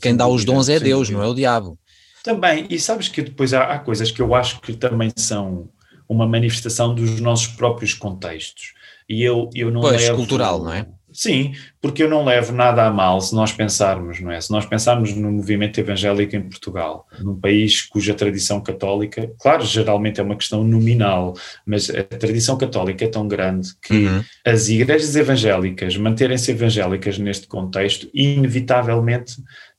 Quem 0.00 0.16
dá 0.16 0.26
os 0.26 0.44
dons 0.44 0.68
é 0.68 0.80
Deus, 0.80 1.10
não 1.10 1.22
é 1.22 1.28
o 1.28 1.34
diabo. 1.34 1.78
Também, 2.26 2.66
e 2.68 2.76
sabes 2.80 3.06
que 3.06 3.22
depois 3.22 3.54
há, 3.54 3.62
há, 3.62 3.78
coisas 3.78 4.10
que 4.10 4.20
eu 4.20 4.34
acho 4.34 4.60
que 4.60 4.72
também 4.72 5.12
são 5.14 5.68
uma 6.08 6.26
manifestação 6.26 6.92
dos 6.92 7.20
nossos 7.20 7.46
próprios 7.46 7.94
contextos. 7.94 8.74
E 9.08 9.22
eu, 9.22 9.48
eu 9.54 9.70
não 9.70 9.80
pois, 9.80 10.02
levo. 10.02 10.16
cultural, 10.16 10.60
não 10.60 10.72
é? 10.72 10.88
Sim, 11.12 11.54
porque 11.80 12.02
eu 12.02 12.10
não 12.10 12.24
levo 12.24 12.52
nada 12.52 12.84
a 12.84 12.90
mal 12.90 13.20
se 13.20 13.32
nós 13.32 13.52
pensarmos, 13.52 14.20
não 14.20 14.30
é? 14.32 14.40
Se 14.40 14.50
nós 14.50 14.66
pensarmos 14.66 15.14
no 15.14 15.30
movimento 15.30 15.78
evangélico 15.78 16.34
em 16.34 16.42
Portugal, 16.42 17.06
num 17.20 17.38
país 17.38 17.80
cuja 17.80 18.12
tradição 18.12 18.60
católica, 18.60 19.30
claro, 19.38 19.64
geralmente 19.64 20.20
é 20.20 20.22
uma 20.22 20.36
questão 20.36 20.64
nominal, 20.64 21.34
mas 21.64 21.88
a 21.88 22.02
tradição 22.02 22.58
católica 22.58 23.04
é 23.04 23.08
tão 23.08 23.26
grande 23.26 23.70
que 23.80 24.04
uhum. 24.04 24.24
as 24.44 24.68
igrejas 24.68 25.14
evangélicas, 25.14 25.96
manterem-se 25.96 26.50
evangélicas 26.50 27.18
neste 27.18 27.46
contexto, 27.46 28.10
inevitavelmente 28.12 29.36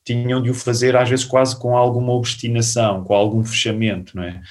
tinham 0.08 0.42
de 0.42 0.50
o 0.50 0.54
fazer 0.54 0.96
às 0.96 1.10
vezes 1.10 1.26
quase 1.26 1.60
com 1.60 1.76
alguma 1.76 2.14
obstinação, 2.14 3.04
com 3.04 3.14
algum 3.14 3.44
fechamento, 3.44 4.16
não 4.16 4.24
é? 4.24 4.42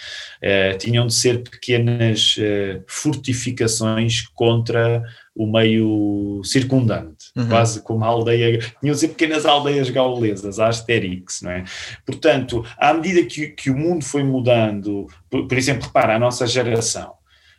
Uh, 0.42 0.78
tinham 0.78 1.06
de 1.06 1.14
ser 1.14 1.42
pequenas 1.42 2.36
uh, 2.36 2.84
fortificações 2.86 4.20
contra 4.34 5.02
o 5.34 5.46
meio 5.46 6.42
circundante, 6.44 7.30
uhum. 7.34 7.48
quase 7.48 7.82
como 7.82 8.04
a 8.04 8.08
aldeia, 8.08 8.58
tinham 8.80 8.94
de 8.94 9.00
ser 9.00 9.08
pequenas 9.08 9.46
aldeias 9.46 9.88
gaulesas, 9.88 10.58
a 10.58 10.68
Asterix, 10.68 11.40
não 11.40 11.50
é? 11.50 11.64
Portanto, 12.04 12.62
à 12.76 12.92
medida 12.92 13.24
que, 13.24 13.48
que 13.48 13.70
o 13.70 13.76
mundo 13.76 14.04
foi 14.04 14.22
mudando, 14.22 15.06
por, 15.30 15.48
por 15.48 15.56
exemplo, 15.56 15.86
repara, 15.86 16.16
a 16.16 16.18
nossa 16.18 16.46
geração, 16.46 17.14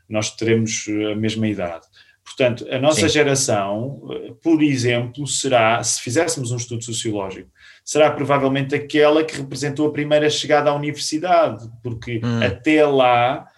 nós 0.08 0.36
teremos 0.36 0.86
a 1.12 1.16
mesma 1.16 1.48
idade, 1.48 1.87
Portanto, 2.28 2.68
a 2.70 2.78
nossa 2.78 3.08
Sim. 3.08 3.10
geração, 3.10 4.02
por 4.44 4.62
exemplo, 4.62 5.26
será, 5.26 5.82
se 5.82 6.02
fizéssemos 6.02 6.52
um 6.52 6.58
estudo 6.58 6.84
sociológico, 6.84 7.50
será 7.86 8.12
provavelmente 8.12 8.76
aquela 8.76 9.24
que 9.24 9.38
representou 9.38 9.88
a 9.88 9.94
primeira 9.94 10.30
chegada 10.30 10.70
à 10.70 10.76
universidade, 10.76 11.66
porque 11.82 12.20
hum. 12.22 12.44
até 12.44 12.86
lá, 12.86 13.48
eh, 13.48 13.57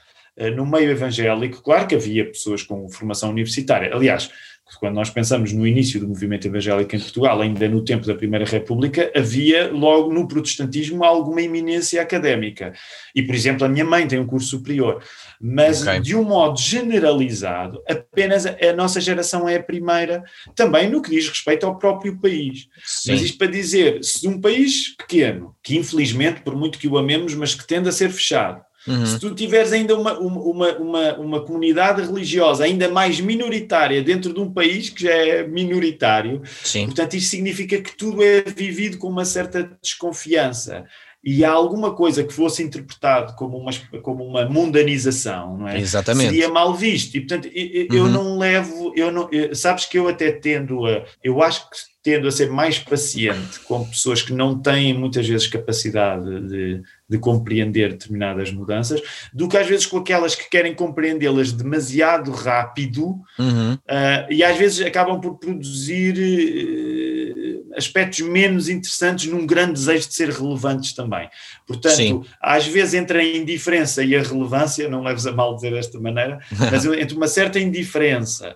no 0.55 0.65
meio 0.65 0.91
evangélico, 0.91 1.61
claro 1.61 1.87
que 1.87 1.95
havia 1.95 2.25
pessoas 2.25 2.63
com 2.63 2.89
formação 2.89 3.29
universitária. 3.29 3.93
Aliás, 3.93 4.29
quando 4.77 4.95
nós 4.95 5.09
pensamos 5.09 5.51
no 5.51 5.65
início 5.65 5.99
do 5.99 6.07
movimento 6.07 6.45
evangélico 6.45 6.95
em 6.95 6.99
Portugal, 6.99 7.41
ainda 7.41 7.67
no 7.67 7.83
tempo 7.83 8.05
da 8.05 8.13
Primeira 8.13 8.45
República, 8.45 9.11
havia 9.15 9.71
logo 9.71 10.13
no 10.13 10.27
protestantismo 10.27 11.03
alguma 11.03 11.41
eminência 11.41 12.01
académica. 12.01 12.73
E, 13.15 13.23
por 13.23 13.33
exemplo, 13.33 13.65
a 13.65 13.69
minha 13.69 13.85
mãe 13.85 14.07
tem 14.07 14.19
um 14.19 14.27
curso 14.27 14.49
superior. 14.49 15.03
Mas, 15.41 15.81
okay. 15.81 15.99
de 15.99 16.15
um 16.15 16.23
modo 16.23 16.59
generalizado, 16.59 17.81
apenas 17.87 18.45
a 18.45 18.73
nossa 18.75 19.01
geração 19.01 19.47
é 19.47 19.55
a 19.55 19.63
primeira, 19.63 20.23
também 20.55 20.89
no 20.89 21.01
que 21.01 21.09
diz 21.09 21.27
respeito 21.27 21.65
ao 21.65 21.77
próprio 21.77 22.19
país. 22.19 22.67
Sim. 22.83 23.11
Mas 23.11 23.21
isto 23.21 23.37
para 23.37 23.47
dizer, 23.47 24.03
se 24.03 24.27
um 24.27 24.39
país 24.39 24.95
pequeno, 24.95 25.55
que 25.63 25.77
infelizmente, 25.77 26.41
por 26.41 26.55
muito 26.55 26.77
que 26.77 26.87
o 26.87 26.97
amemos, 26.97 27.33
mas 27.33 27.55
que 27.55 27.65
tende 27.65 27.89
a 27.89 27.91
ser 27.91 28.09
fechado, 28.09 28.61
Uhum. 28.89 29.05
Se 29.05 29.19
tu 29.19 29.35
tiveres 29.35 29.71
ainda 29.71 29.95
uma, 29.95 30.17
uma, 30.17 30.77
uma, 30.77 31.13
uma 31.17 31.45
comunidade 31.45 32.01
religiosa 32.01 32.63
ainda 32.63 32.89
mais 32.89 33.19
minoritária 33.21 34.01
dentro 34.01 34.33
de 34.33 34.39
um 34.39 34.51
país 34.51 34.89
que 34.89 35.03
já 35.03 35.11
é 35.11 35.47
minoritário, 35.47 36.41
Sim. 36.63 36.85
portanto, 36.85 37.15
isso 37.15 37.29
significa 37.29 37.79
que 37.79 37.95
tudo 37.95 38.23
é 38.23 38.41
vivido 38.41 38.97
com 38.97 39.07
uma 39.07 39.25
certa 39.25 39.69
desconfiança 39.81 40.85
e 41.23 41.43
há 41.43 41.51
alguma 41.51 41.93
coisa 41.93 42.23
que 42.23 42.33
fosse 42.33 42.63
interpretado 42.63 43.35
como 43.35 43.57
uma, 43.57 43.71
como 44.01 44.23
uma 44.23 44.45
mundanização, 44.45 45.57
não 45.57 45.67
é? 45.67 45.77
Exatamente. 45.77 46.29
Seria 46.29 46.49
mal 46.49 46.73
visto. 46.73 47.15
E, 47.15 47.19
portanto, 47.19 47.49
eu, 47.53 47.87
eu 47.91 48.03
uhum. 48.05 48.09
não 48.09 48.37
levo, 48.37 48.93
eu 48.95 49.11
não, 49.11 49.29
sabes 49.53 49.85
que 49.85 49.99
eu 49.99 50.07
até 50.07 50.31
tendo 50.31 50.85
a, 50.85 51.03
eu 51.21 51.41
acho 51.43 51.69
que 51.69 51.75
tendo 52.01 52.27
a 52.27 52.31
ser 52.31 52.49
mais 52.49 52.79
paciente 52.79 53.59
com 53.67 53.85
pessoas 53.85 54.21
que 54.21 54.31
não 54.31 54.57
têm 54.57 54.93
muitas 54.93 55.27
vezes 55.27 55.47
capacidade 55.47 56.47
de, 56.47 56.81
de 57.09 57.17
compreender 57.17 57.91
determinadas 57.91 58.51
mudanças, 58.51 59.01
do 59.33 59.49
que 59.49 59.57
às 59.57 59.67
vezes 59.67 59.85
com 59.85 59.97
aquelas 59.97 60.33
que 60.33 60.49
querem 60.49 60.73
compreendê-las 60.73 61.51
demasiado 61.51 62.31
rápido 62.31 63.19
uhum. 63.37 63.73
uh, 63.73 64.31
e 64.31 64.41
às 64.43 64.57
vezes 64.57 64.85
acabam 64.85 65.19
por 65.19 65.37
produzir 65.37 66.13
uh, 66.13 67.48
aspectos 67.79 68.19
menos 68.19 68.69
interessantes 68.69 69.25
num 69.25 69.45
grande 69.45 69.73
desejo 69.73 70.07
de 70.07 70.13
ser 70.13 70.29
relevantes 70.29 70.93
também. 70.93 71.29
Portanto, 71.65 71.95
Sim. 71.95 72.23
às 72.41 72.67
vezes 72.67 72.93
entre 72.93 73.19
a 73.19 73.37
indiferença 73.37 74.03
e 74.03 74.15
a 74.15 74.21
relevância, 74.21 74.87
não 74.87 75.01
leves 75.01 75.25
a 75.25 75.31
mal 75.31 75.55
dizer 75.55 75.71
desta 75.71 75.99
maneira, 75.99 76.39
mas 76.71 76.85
entre 76.93 77.15
uma 77.15 77.27
certa 77.27 77.59
indiferença 77.59 78.55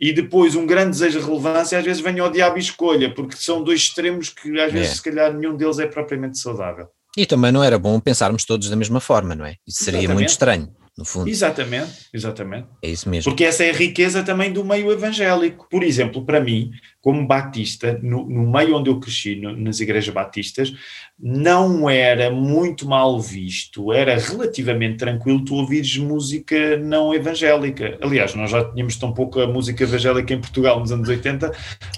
e 0.00 0.12
depois 0.12 0.56
um 0.56 0.66
grande 0.66 0.92
desejo 0.92 1.20
de 1.20 1.26
relevância, 1.26 1.78
às 1.78 1.84
vezes 1.84 2.02
vem 2.02 2.18
ao 2.18 2.30
diabo 2.30 2.56
e 2.56 2.60
escolha, 2.60 3.14
porque 3.14 3.36
são 3.36 3.62
dois 3.62 3.80
extremos 3.80 4.30
que 4.30 4.58
às 4.60 4.72
vezes, 4.72 4.92
é. 4.92 4.94
se 4.94 5.02
calhar, 5.02 5.32
nenhum 5.32 5.56
deles 5.56 5.78
é 5.78 5.86
propriamente 5.86 6.38
saudável. 6.38 6.88
E 7.16 7.26
também 7.26 7.52
não 7.52 7.62
era 7.62 7.78
bom 7.78 8.00
pensarmos 8.00 8.44
todos 8.44 8.70
da 8.70 8.76
mesma 8.76 8.98
forma, 8.98 9.34
não 9.34 9.44
é? 9.44 9.56
Isso 9.66 9.84
seria 9.84 9.98
Exatamente. 9.98 10.18
muito 10.18 10.30
estranho 10.30 10.81
no 10.96 11.06
fundo. 11.06 11.28
Exatamente, 11.28 11.90
exatamente. 12.12 12.68
É 12.82 12.90
isso 12.90 13.08
mesmo. 13.08 13.30
Porque 13.30 13.44
essa 13.44 13.64
é 13.64 13.70
a 13.70 13.74
riqueza 13.74 14.22
também 14.22 14.52
do 14.52 14.62
meio 14.62 14.92
evangélico. 14.92 15.66
Por 15.70 15.82
exemplo, 15.82 16.22
para 16.22 16.38
mim, 16.38 16.70
como 17.00 17.26
batista, 17.26 17.98
no, 18.02 18.28
no 18.28 18.52
meio 18.52 18.76
onde 18.76 18.90
eu 18.90 19.00
cresci, 19.00 19.36
no, 19.36 19.56
nas 19.56 19.80
igrejas 19.80 20.12
batistas, 20.12 20.72
não 21.18 21.88
era 21.88 22.30
muito 22.30 22.86
mal 22.86 23.18
visto, 23.18 23.90
era 23.90 24.18
relativamente 24.18 24.98
tranquilo 24.98 25.42
tu 25.42 25.54
ouvires 25.54 25.96
música 25.96 26.76
não 26.76 27.14
evangélica. 27.14 27.98
Aliás, 28.02 28.34
nós 28.34 28.50
já 28.50 28.62
tínhamos 28.62 28.96
tão 28.96 29.14
pouca 29.14 29.46
música 29.46 29.84
evangélica 29.84 30.34
em 30.34 30.40
Portugal 30.40 30.78
nos 30.78 30.92
anos 30.92 31.08
80, 31.08 31.52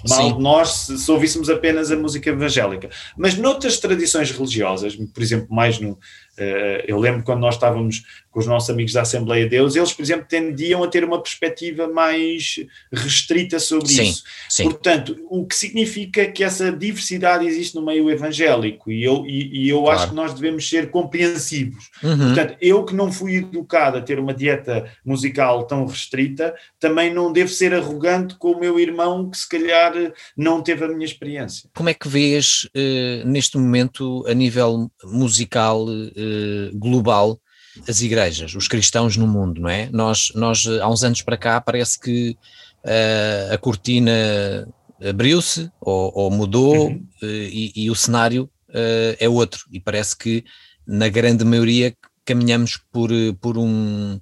mal 0.07 0.29
Sim. 0.29 0.37
de 0.37 0.41
nós 0.41 0.69
se, 0.69 0.97
se 0.97 1.11
ouvíssemos 1.11 1.49
apenas 1.49 1.91
a 1.91 1.97
música 1.97 2.29
evangélica. 2.29 2.89
Mas 3.17 3.37
noutras 3.37 3.77
tradições 3.77 4.31
religiosas, 4.31 4.95
por 4.95 5.21
exemplo, 5.21 5.53
mais 5.53 5.79
no, 5.79 5.99
Uh, 6.37 6.83
eu 6.85 6.99
lembro 6.99 7.23
quando 7.23 7.39
nós 7.39 7.55
estávamos 7.55 8.03
com 8.35 8.41
os 8.41 8.47
nossos 8.47 8.69
amigos 8.69 8.91
da 8.91 9.03
Assembleia 9.03 9.45
de 9.45 9.51
Deus, 9.51 9.77
eles, 9.77 9.93
por 9.93 10.01
exemplo, 10.01 10.25
tendiam 10.27 10.83
a 10.83 10.89
ter 10.89 11.05
uma 11.05 11.21
perspectiva 11.21 11.87
mais 11.87 12.59
restrita 12.91 13.61
sobre 13.61 13.87
sim, 13.87 14.03
isso. 14.03 14.23
Sim. 14.49 14.63
Portanto, 14.65 15.15
o 15.29 15.45
que 15.45 15.55
significa 15.55 16.29
que 16.29 16.43
essa 16.43 16.69
diversidade 16.69 17.47
existe 17.47 17.75
no 17.75 17.85
meio 17.85 18.09
evangélico 18.09 18.91
e 18.91 19.01
eu, 19.01 19.25
e, 19.25 19.63
e 19.63 19.69
eu 19.69 19.83
claro. 19.83 19.97
acho 19.97 20.09
que 20.09 20.15
nós 20.15 20.33
devemos 20.33 20.67
ser 20.67 20.91
compreensivos. 20.91 21.89
Uhum. 22.03 22.17
Portanto, 22.17 22.57
eu 22.59 22.83
que 22.83 22.93
não 22.93 23.09
fui 23.09 23.35
educado 23.37 23.99
a 23.99 24.01
ter 24.01 24.19
uma 24.19 24.33
dieta 24.33 24.85
musical 25.05 25.63
tão 25.63 25.85
restrita, 25.85 26.53
também 26.77 27.13
não 27.13 27.31
devo 27.31 27.49
ser 27.49 27.73
arrogante 27.73 28.35
com 28.35 28.51
o 28.51 28.59
meu 28.59 28.77
irmão 28.77 29.29
que 29.29 29.37
se 29.37 29.47
calhar 29.47 29.93
não 30.35 30.61
teve 30.61 30.83
a 30.83 30.89
minha 30.89 31.05
experiência. 31.05 31.69
Como 31.73 31.87
é 31.87 31.93
que 31.93 32.09
vês 32.09 32.67
uh, 32.75 33.25
neste 33.25 33.57
momento, 33.57 34.25
a 34.27 34.33
nível 34.33 34.91
musical 35.05 35.85
uh, 35.85 36.77
global, 36.77 37.39
as 37.87 38.01
igrejas, 38.01 38.55
os 38.55 38.67
cristãos 38.67 39.17
no 39.17 39.27
mundo, 39.27 39.61
não 39.61 39.69
é? 39.69 39.89
Nós, 39.91 40.31
nós 40.35 40.65
há 40.65 40.89
uns 40.89 41.03
anos 41.03 41.21
para 41.21 41.37
cá, 41.37 41.59
parece 41.59 41.99
que 41.99 42.37
uh, 42.83 43.53
a 43.53 43.57
cortina 43.57 44.67
abriu-se 45.03 45.69
ou, 45.81 46.11
ou, 46.15 46.31
mudou 46.31 46.87
uhum. 46.87 47.07
uh, 47.21 47.25
e, 47.25 47.71
e, 47.75 47.91
o 47.91 47.95
cenário 47.95 48.49
uh, 48.69 49.15
é 49.19 49.27
outro. 49.27 49.65
E 49.71 49.79
parece 49.79 50.17
que, 50.17 50.43
na 50.87 51.09
grande 51.09 51.43
maioria, 51.43 51.95
caminhamos 52.23 52.79
por, 52.91 53.09
por 53.39 53.57
um, 53.57 54.19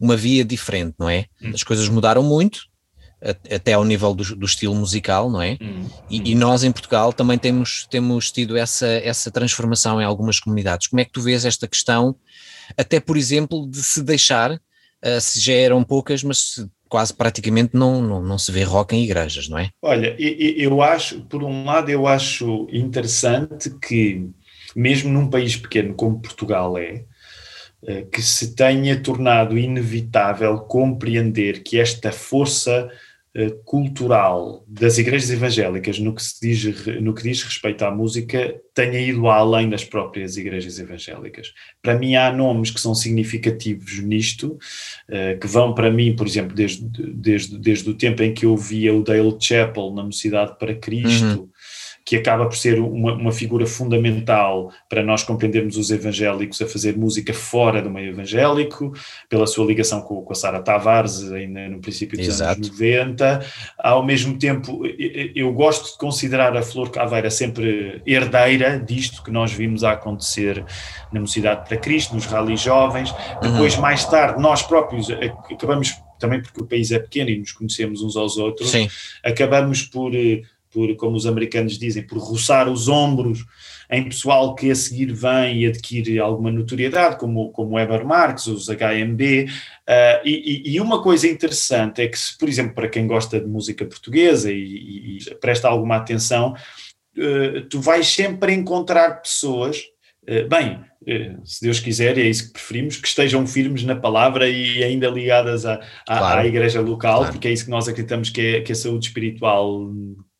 uma 0.00 0.16
via 0.16 0.44
diferente, 0.44 0.94
não 0.98 1.08
é? 1.08 1.26
Uhum. 1.40 1.52
As 1.54 1.62
coisas 1.62 1.88
mudaram 1.88 2.22
muito, 2.22 2.60
até 3.50 3.72
ao 3.72 3.84
nível 3.84 4.14
do, 4.14 4.36
do, 4.36 4.46
estilo 4.46 4.74
musical, 4.74 5.30
não 5.30 5.40
é? 5.40 5.56
Uhum. 5.60 5.88
E, 6.10 6.32
e, 6.32 6.34
nós 6.34 6.62
em 6.64 6.70
Portugal 6.70 7.12
também 7.12 7.38
temos, 7.38 7.86
temos 7.90 8.30
tido 8.30 8.56
essa, 8.56 8.86
essa 8.86 9.30
transformação 9.30 10.00
em 10.00 10.04
algumas 10.04 10.38
comunidades. 10.38 10.86
Como 10.86 11.00
é 11.00 11.04
que 11.04 11.12
tu 11.12 11.22
vês 11.22 11.44
esta 11.44 11.66
questão, 11.66 12.14
até 12.76 13.00
por 13.00 13.16
exemplo, 13.16 13.68
de 13.68 13.82
se 13.82 14.02
deixar, 14.02 14.52
uh, 14.52 15.20
se 15.20 15.40
já 15.40 15.52
eram 15.52 15.82
poucas, 15.82 16.22
mas 16.22 16.66
quase 16.88 17.12
praticamente 17.12 17.74
não, 17.74 18.00
não, 18.00 18.22
não 18.22 18.38
se 18.38 18.50
vê 18.52 18.62
rock 18.62 18.94
em 18.94 19.04
igrejas, 19.04 19.48
não 19.48 19.58
é? 19.58 19.70
Olha, 19.82 20.16
eu 20.18 20.80
acho, 20.82 21.20
por 21.22 21.42
um 21.42 21.64
lado, 21.64 21.90
eu 21.90 22.06
acho 22.06 22.68
interessante 22.72 23.70
que, 23.70 24.28
mesmo 24.74 25.10
num 25.10 25.28
país 25.28 25.56
pequeno 25.56 25.94
como 25.94 26.20
Portugal 26.20 26.78
é, 26.78 27.04
eh, 27.86 28.02
que 28.10 28.22
se 28.22 28.54
tenha 28.54 29.00
tornado 29.00 29.58
inevitável 29.58 30.58
compreender 30.60 31.62
que 31.62 31.78
esta 31.78 32.10
força 32.10 32.88
cultural 33.64 34.64
das 34.66 34.96
igrejas 34.98 35.30
evangélicas 35.30 35.98
no 35.98 36.14
que, 36.14 36.22
se 36.22 36.40
diz, 36.40 36.86
no 37.00 37.12
que 37.14 37.22
diz 37.22 37.42
respeito 37.42 37.84
à 37.84 37.90
música 37.90 38.54
tenha 38.74 38.98
ido 38.98 39.28
além 39.28 39.68
das 39.68 39.84
próprias 39.84 40.36
igrejas 40.36 40.78
evangélicas. 40.78 41.52
Para 41.82 41.98
mim 41.98 42.14
há 42.14 42.32
nomes 42.32 42.70
que 42.70 42.80
são 42.80 42.94
significativos 42.94 44.00
nisto, 44.00 44.58
eh, 45.08 45.34
que 45.34 45.46
vão 45.46 45.74
para 45.74 45.90
mim, 45.90 46.14
por 46.14 46.26
exemplo, 46.26 46.54
desde, 46.54 46.86
desde, 47.14 47.58
desde 47.58 47.90
o 47.90 47.94
tempo 47.94 48.22
em 48.22 48.32
que 48.32 48.46
eu 48.46 48.56
via 48.56 48.94
o 48.94 49.02
Dale 49.02 49.36
Chapel 49.40 49.92
na 49.92 50.02
Mocidade 50.02 50.58
para 50.58 50.74
Cristo, 50.74 51.40
uhum 51.40 51.48
que 52.06 52.14
acaba 52.14 52.46
por 52.46 52.56
ser 52.56 52.78
uma, 52.78 53.14
uma, 53.14 53.32
figura 53.32 53.66
fundamental 53.66 54.70
para 54.88 55.02
nós 55.02 55.24
compreendermos 55.24 55.76
os 55.76 55.90
evangélicos 55.90 56.62
a 56.62 56.66
fazer 56.66 56.96
música 56.96 57.34
fora 57.34 57.82
do 57.82 57.90
meio 57.90 58.10
evangélico, 58.10 58.92
pela 59.28 59.44
sua 59.44 59.66
ligação 59.66 60.00
com, 60.00 60.22
com 60.22 60.32
a 60.32 60.36
Sara 60.36 60.62
Tavares, 60.62 61.32
ainda 61.32 61.68
no 61.68 61.80
princípio 61.80 62.16
dos 62.16 62.28
Exato. 62.28 62.60
anos 62.60 62.70
90. 62.70 63.44
Ao 63.76 64.06
mesmo 64.06 64.38
tempo, 64.38 64.82
eu 65.34 65.52
gosto 65.52 65.94
de 65.94 65.98
considerar 65.98 66.56
a 66.56 66.62
Flor 66.62 66.90
Caveira 66.90 67.28
sempre 67.28 68.00
herdeira 68.06 68.78
disto 68.78 69.24
que 69.24 69.32
nós 69.32 69.52
vimos 69.52 69.82
a 69.82 69.90
acontecer 69.90 70.64
na 71.12 71.18
Mocidade 71.18 71.68
para 71.68 71.76
Cristo, 71.76 72.14
nos 72.14 72.26
rallies 72.26 72.60
jovens. 72.60 73.12
Depois, 73.42 73.74
uhum. 73.74 73.80
mais 73.80 74.04
tarde, 74.04 74.40
nós 74.40 74.62
próprios 74.62 75.10
acabamos, 75.10 75.92
também 76.20 76.40
porque 76.40 76.60
o 76.60 76.66
país 76.66 76.92
é 76.92 77.00
pequeno 77.00 77.30
e 77.30 77.38
nos 77.38 77.50
conhecemos 77.50 78.00
uns 78.00 78.16
aos 78.16 78.36
outros, 78.36 78.70
Sim. 78.70 78.88
acabamos 79.24 79.82
por 79.82 80.14
eh, 80.14 80.42
por, 80.76 80.94
como 80.96 81.16
os 81.16 81.24
americanos 81.24 81.78
dizem, 81.78 82.02
por 82.02 82.18
roçar 82.18 82.68
os 82.68 82.86
ombros 82.86 83.46
em 83.90 84.04
pessoal 84.04 84.54
que 84.54 84.70
a 84.70 84.74
seguir 84.74 85.10
vem 85.10 85.62
e 85.62 85.66
adquire 85.66 86.18
alguma 86.18 86.52
notoriedade, 86.52 87.16
como, 87.18 87.50
como 87.50 87.76
Weber 87.76 88.04
Marx, 88.04 88.46
os 88.46 88.68
HMB. 88.68 89.44
Uh, 89.44 89.50
ah, 89.86 90.20
e, 90.22 90.74
e, 90.74 90.80
uma 90.80 91.02
coisa 91.02 91.26
interessante 91.26 92.02
é 92.02 92.08
que, 92.08 92.18
se, 92.18 92.36
por 92.36 92.46
exemplo, 92.46 92.74
para 92.74 92.90
quem 92.90 93.06
gosta 93.06 93.40
de 93.40 93.46
música 93.46 93.86
portuguesa 93.86 94.52
e, 94.52 95.16
e 95.16 95.34
presta 95.40 95.66
alguma 95.66 95.96
atenção, 95.96 96.54
uh, 97.16 97.62
tu 97.70 97.80
vais 97.80 98.06
sempre 98.06 98.52
encontrar 98.52 99.22
pessoas, 99.22 99.78
uh, 100.28 100.46
bem, 100.46 100.84
se 101.44 101.62
Deus 101.62 101.78
quiser, 101.78 102.18
e 102.18 102.22
é 102.22 102.24
isso 102.24 102.48
que 102.48 102.54
preferimos, 102.54 102.96
que 102.96 103.06
estejam 103.06 103.46
firmes 103.46 103.84
na 103.84 103.94
palavra 103.94 104.48
e 104.48 104.82
ainda 104.82 105.08
ligadas 105.08 105.64
à, 105.64 105.74
à, 106.04 106.18
claro. 106.18 106.40
à 106.40 106.46
igreja 106.46 106.80
local, 106.80 107.18
claro. 107.18 107.32
porque 107.32 107.46
é 107.46 107.52
isso 107.52 107.64
que 107.64 107.70
nós 107.70 107.86
acreditamos 107.86 108.28
que, 108.28 108.40
é, 108.40 108.60
que 108.60 108.72
a 108.72 108.74
saúde 108.74 109.06
espiritual 109.06 109.88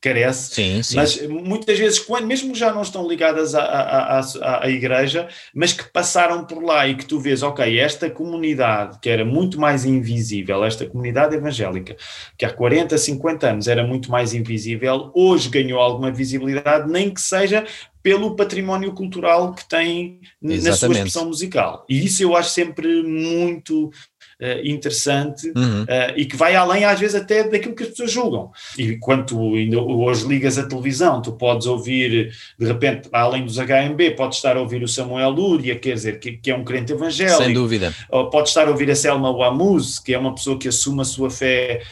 carece, 0.07 0.55
sim, 0.55 0.83
sim. 0.83 0.97
mas 0.97 1.27
muitas 1.27 1.77
vezes, 1.77 1.99
quando, 1.99 2.27
mesmo 2.27 2.55
já 2.55 2.73
não 2.73 2.83
estão 2.83 3.09
ligadas 3.09 3.55
à, 3.55 3.63
à, 3.63 4.21
à, 4.21 4.65
à, 4.65 4.71
igreja, 4.71 5.29
mas 5.53 5.73
que 5.73 5.85
passaram 5.85 6.45
por 6.45 6.63
lá 6.63 6.87
e 6.87 6.95
que 6.95 7.05
tu 7.05 7.19
vês, 7.19 7.43
ok, 7.43 7.79
esta 7.79 8.09
comunidade 8.09 8.99
que 9.01 9.11
era 9.11 9.25
muito 9.25 9.59
mais 9.59 9.85
invisível, 9.85 10.65
esta 10.65 10.87
comunidade 10.87 11.35
evangélica, 11.35 11.97
que 12.39 12.45
há 12.45 12.53
40, 12.53 12.97
50 12.97 13.51
anos 13.51 13.69
era 13.69 13.85
muito 13.85 14.09
mais 14.11 14.33
invisível, 14.33 15.11
hoje 15.13 15.49
ganhou 15.49 15.81
alguma 15.81 16.13
visibilidade, 16.13 16.89
nem 16.91 17.13
que 17.13 17.21
seja 17.21 17.65
pelo 18.07 18.37
património 18.37 18.93
cultural 18.93 19.53
que 19.53 19.69
tem 19.69 20.21
Exatamente. 20.41 20.65
na 20.65 20.77
sua 20.77 20.93
expressão 20.93 21.27
musical. 21.27 21.85
E 21.89 22.05
isso 22.05 22.23
eu 22.23 22.37
acho 22.37 22.51
sempre 22.51 23.03
muito 23.03 23.91
uh, 24.41 24.67
interessante 24.67 25.49
uhum. 25.57 25.83
uh, 25.83 26.13
e 26.17 26.27
que 26.27 26.37
vai 26.37 26.55
além, 26.55 26.85
às 26.85 26.99
vezes, 26.99 27.15
até 27.15 27.45
daquilo 27.45 27.75
que 27.75 27.83
as 27.83 27.91
pessoas 27.91 28.11
julgam. 28.11 28.51
E 28.79 28.97
quando 28.97 29.55
ainda 29.55 29.81
hoje 29.81 30.27
ligas 30.27 30.59
a 30.59 30.67
televisão, 30.67 31.23
tu 31.23 31.33
podes 31.33 31.67
ouvir, 31.67 32.33
de 32.59 32.67
repente, 32.67 33.09
além 33.13 33.45
dos 33.45 33.57
HMB, 33.57 34.17
podes 34.17 34.39
estar 34.39 34.57
a 34.57 34.61
ouvir 34.61 34.83
o 34.83 34.89
Samuel 34.89 35.31
Lúria, 35.31 35.79
quer 35.79 35.95
dizer, 35.95 36.19
que, 36.19 36.33
que 36.33 36.51
é 36.51 36.57
um 36.57 36.65
crente 36.65 36.93
evangélico. 36.93 37.43
Sem 37.43 37.55
dúvida. 37.55 37.95
Ou 38.11 38.31
podes 38.31 38.51
estar 38.51 38.67
a 38.67 38.71
ouvir 38.71 38.91
a 38.91 38.97
Selma 38.97 39.31
Wamuz, 39.31 39.99
que 39.99 40.15
é 40.15 40.19
uma 40.19 40.35
pessoa 40.35 40.59
que 40.59 40.69
assume 40.69 41.03
a 41.03 41.05
sua 41.05 41.31
fé 41.31 41.83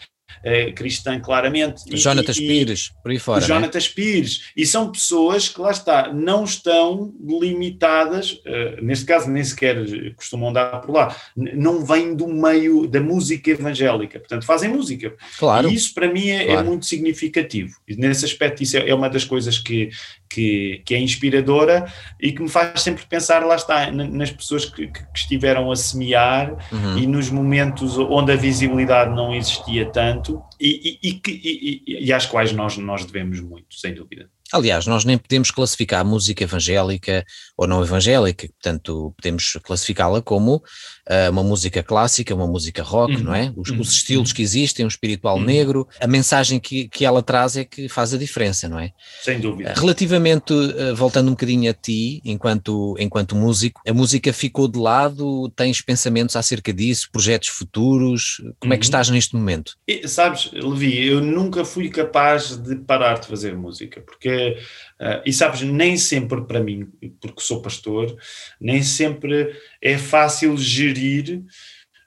cristã 0.75 1.19
claramente. 1.21 1.85
Jonatas 1.97 2.37
Pires, 2.37 2.93
por 3.03 3.11
aí 3.11 3.19
fora. 3.19 3.45
É? 3.45 3.47
Jonatas 3.47 3.89
Pires. 3.89 4.51
E 4.57 4.67
são 4.67 4.91
pessoas 4.91 5.49
que, 5.49 5.61
lá 5.61 5.71
está, 5.71 6.13
não 6.13 6.45
estão 6.45 7.13
limitadas, 7.21 8.33
uh, 8.33 8.83
neste 8.83 9.05
caso 9.05 9.31
nem 9.31 9.43
sequer 9.45 9.77
costumam 10.15 10.51
andar 10.51 10.81
por 10.81 10.95
lá, 10.95 11.15
não 11.37 11.85
vêm 11.85 12.15
do 12.15 12.27
meio 12.27 12.87
da 12.87 13.01
música 13.01 13.51
evangélica, 13.51 14.19
portanto 14.19 14.45
fazem 14.45 14.71
música. 14.71 15.15
Claro. 15.39 15.69
E 15.69 15.75
isso 15.75 15.93
para 15.95 16.13
mim 16.13 16.29
é, 16.29 16.43
é 16.43 16.47
claro. 16.47 16.61
é 16.61 16.63
muito 16.63 16.87
significativo. 16.87 17.75
E 17.87 17.97
nesse 17.97 18.25
aspecto 18.25 18.63
isso 18.63 18.77
é, 18.77 18.89
é 18.89 18.95
uma 18.95 19.09
das 19.09 19.25
coisas 19.25 19.59
que, 19.59 19.91
que, 20.35 20.83
que, 20.85 20.95
é 20.95 20.99
inspiradora 20.99 21.87
e 22.21 22.33
que 22.33 22.43
me 22.43 22.49
faz 22.49 22.83
sempre 22.83 23.05
pensar, 23.07 23.45
lá 23.45 23.55
está, 23.55 23.91
nas 23.91 24.31
pessoas 24.31 24.65
que, 24.65 24.89
que 24.89 25.01
estiveram 25.15 25.71
a 25.71 25.77
semear 25.77 26.57
uhum. 26.73 26.99
e 26.99 27.07
nos 27.07 27.31
momentos 27.31 27.97
onde 27.99 28.33
a 28.33 28.37
visibilidade 28.37 29.15
não 29.15 29.35
existia 29.35 29.87
tanto 29.87 30.43
e, 30.61 30.99
e, 31.03 31.23
e, 31.29 32.07
e, 32.07 32.13
às 32.13 32.27
quais 32.27 32.53
nós, 32.53 32.77
nós 32.77 33.05
devemos 33.05 33.41
muito, 33.41 33.75
sem 33.75 33.95
dúvida. 33.95 34.29
Aliás, 34.55 34.87
nós 34.87 35.05
nem 35.05 35.19
podemos 35.19 35.51
classificar 35.51 36.03
a 36.03 36.05
música 36.05 36.45
evangélica 36.45 37.25
ou 37.57 37.67
não 37.67 37.83
evangélica, 37.83 38.47
portanto, 38.47 39.13
podemos 39.17 39.59
classificá-la 39.65 40.23
como 40.23 40.63
uh, 41.11 41.31
uma 41.33 41.43
música 41.43 41.83
clássica, 41.83 42.33
uma 42.33 42.47
música 42.47 42.81
rock, 42.81 43.17
uhum. 43.17 43.25
não 43.25 43.35
é? 43.35 43.53
Os, 43.57 43.71
uhum. 43.71 43.81
os, 43.81 43.91
estilos 43.91 44.33
que 44.33 44.43
existem, 44.43 44.85
o 44.85 44.89
espiritual 44.89 45.39
uhum. 45.39 45.45
negro, 45.45 45.89
a 46.01 46.07
mensagem 46.07 46.61
que, 46.61 46.89
que 46.89 47.05
ela 47.05 47.21
traz 47.21 47.57
é 47.57 47.65
que 47.65 47.89
faz 47.89 48.15
a 48.15 48.17
diferença, 48.17 48.69
não 48.69 48.79
é? 48.79 48.93
Sem 49.23 49.41
dúvida. 49.41 49.73
Uh, 49.73 49.81
relativamente, 49.81 50.53
uh, 50.53 50.95
voltando 50.95 51.27
um 51.27 51.33
bocadinho 51.33 51.69
a 51.69 51.75
ti, 51.75 52.21
enquanto, 52.25 52.95
enquanto 53.01 53.35
músico, 53.35 53.81
a 53.85 53.93
música 53.93 54.33
ficou 54.33 54.69
de 54.69 54.79
lado, 54.79 55.51
tens 55.57 55.81
pensamentos 55.81 56.37
acerca 56.37 56.73
disso, 56.73 57.09
projetos 57.11 57.49
futuros, 57.49 58.41
como 58.61 58.73
é 58.73 58.77
que 58.77 58.85
uhum. 58.85 58.87
estás 58.87 59.11
neste 59.11 59.35
momento? 59.35 59.77
E, 59.89 60.07
sabes, 60.07 60.49
Levi, 60.53 61.09
eu 61.09 61.21
nunca 61.21 61.65
fui 61.65 61.89
capaz 61.89 62.57
de 62.57 62.77
parar 62.77 63.19
de 63.19 63.27
fazer 63.27 63.57
música, 63.57 64.01
porque 64.01 64.44
uh, 64.53 65.23
e 65.25 65.33
sabes, 65.33 65.63
nem 65.63 65.97
sempre 65.97 66.43
para 66.43 66.61
mim, 66.61 66.89
porque 67.21 67.41
sou 67.41 67.63
pastor, 67.63 68.17
nem 68.61 68.83
sempre 68.83 69.55
é 69.81 69.99
fácil 69.99 70.57
gerir 70.57 71.43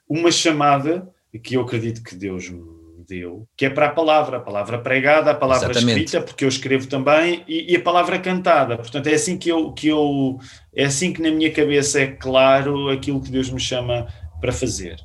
uma 0.08 0.30
chamada 0.30 1.08
que 1.42 1.54
eu 1.54 1.62
acredito 1.62 2.02
que 2.02 2.14
Deus 2.14 2.48
me 2.48 2.78
deu, 3.06 3.48
que 3.56 3.66
é 3.66 3.70
para 3.70 3.86
a 3.86 3.90
palavra, 3.90 4.36
a 4.36 4.40
palavra 4.40 4.78
pregada, 4.78 5.30
a 5.30 5.34
palavra 5.34 5.70
Exatamente. 5.70 6.04
escrita, 6.04 6.24
porque 6.24 6.44
eu 6.44 6.48
escrevo 6.48 6.86
também, 6.86 7.42
e, 7.48 7.72
e, 7.72 7.76
a 7.76 7.80
palavra 7.80 8.18
cantada. 8.18 8.76
Portanto, 8.76 9.06
é 9.06 9.14
assim 9.14 9.38
que 9.38 9.48
eu, 9.48 9.72
que 9.72 9.88
eu, 9.88 10.38
é 10.74 10.84
assim 10.84 11.12
que 11.12 11.22
na 11.22 11.30
minha 11.30 11.50
cabeça 11.52 12.00
é 12.00 12.06
claro 12.06 12.90
aquilo 12.90 13.22
que 13.22 13.30
Deus 13.30 13.50
me 13.50 13.60
chama 13.60 14.06
para 14.40 14.52
fazer. 14.52 14.96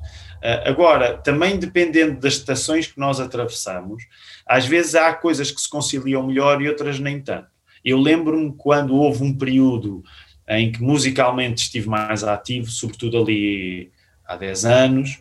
Uh, 0.42 0.68
agora, 0.68 1.16
também 1.16 1.58
dependendo 1.58 2.20
das 2.20 2.34
estações 2.34 2.86
que 2.86 2.98
nós 2.98 3.18
atravessamos, 3.20 4.04
às 4.46 4.66
vezes 4.66 4.94
há 4.94 5.12
coisas 5.12 5.50
que 5.50 5.60
se 5.60 5.68
conciliam 5.68 6.26
melhor 6.26 6.60
e 6.60 6.68
outras 6.68 6.98
nem 6.98 7.20
tanto. 7.20 7.48
Eu 7.84 7.98
lembro-me 7.98 8.54
quando 8.56 8.94
houve 8.94 9.22
um 9.22 9.36
período 9.36 10.02
em 10.48 10.70
que 10.70 10.82
musicalmente 10.82 11.62
estive 11.62 11.88
mais 11.88 12.22
ativo, 12.24 12.70
sobretudo 12.70 13.18
ali 13.18 13.90
há 14.26 14.36
10 14.36 14.64
anos, 14.64 15.18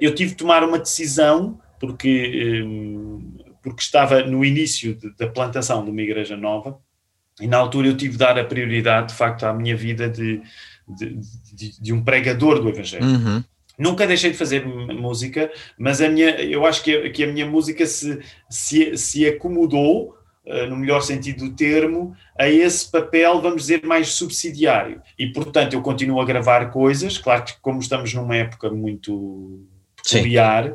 eu 0.00 0.14
tive 0.14 0.30
de 0.30 0.36
tomar 0.36 0.62
uma 0.64 0.78
decisão, 0.78 1.60
porque, 1.78 2.62
hum, 2.64 3.36
porque 3.62 3.82
estava 3.82 4.22
no 4.22 4.44
início 4.44 4.98
da 5.18 5.26
plantação 5.28 5.84
de 5.84 5.90
uma 5.90 6.02
igreja 6.02 6.36
nova, 6.36 6.78
e 7.40 7.46
na 7.46 7.58
altura 7.58 7.88
eu 7.88 7.96
tive 7.96 8.12
de 8.12 8.18
dar 8.18 8.38
a 8.38 8.44
prioridade, 8.44 9.08
de 9.08 9.14
facto, 9.14 9.44
à 9.44 9.52
minha 9.52 9.76
vida 9.76 10.08
de, 10.08 10.40
de, 10.88 11.18
de, 11.52 11.80
de 11.80 11.92
um 11.92 12.02
pregador 12.02 12.60
do 12.60 12.68
Evangelho. 12.68 13.04
Uhum. 13.04 13.44
Nunca 13.78 14.06
deixei 14.06 14.30
de 14.30 14.36
fazer 14.36 14.64
música, 14.64 15.50
mas 15.78 16.00
a 16.00 16.08
minha, 16.08 16.30
eu 16.40 16.64
acho 16.64 16.82
que 16.82 16.96
a, 16.96 17.10
que 17.10 17.24
a 17.24 17.26
minha 17.26 17.46
música 17.46 17.84
se, 17.86 18.20
se, 18.48 18.96
se 18.96 19.26
acomodou, 19.26 20.16
uh, 20.46 20.66
no 20.68 20.76
melhor 20.76 21.00
sentido 21.00 21.48
do 21.48 21.56
termo, 21.56 22.14
a 22.38 22.48
esse 22.48 22.90
papel, 22.90 23.40
vamos 23.40 23.62
dizer, 23.62 23.84
mais 23.84 24.10
subsidiário. 24.10 25.02
E, 25.18 25.26
portanto, 25.32 25.72
eu 25.72 25.82
continuo 25.82 26.20
a 26.20 26.24
gravar 26.24 26.70
coisas, 26.70 27.18
claro 27.18 27.44
que 27.44 27.54
como 27.60 27.80
estamos 27.80 28.14
numa 28.14 28.36
época 28.36 28.70
muito 28.70 29.66
peculiar. 30.04 30.74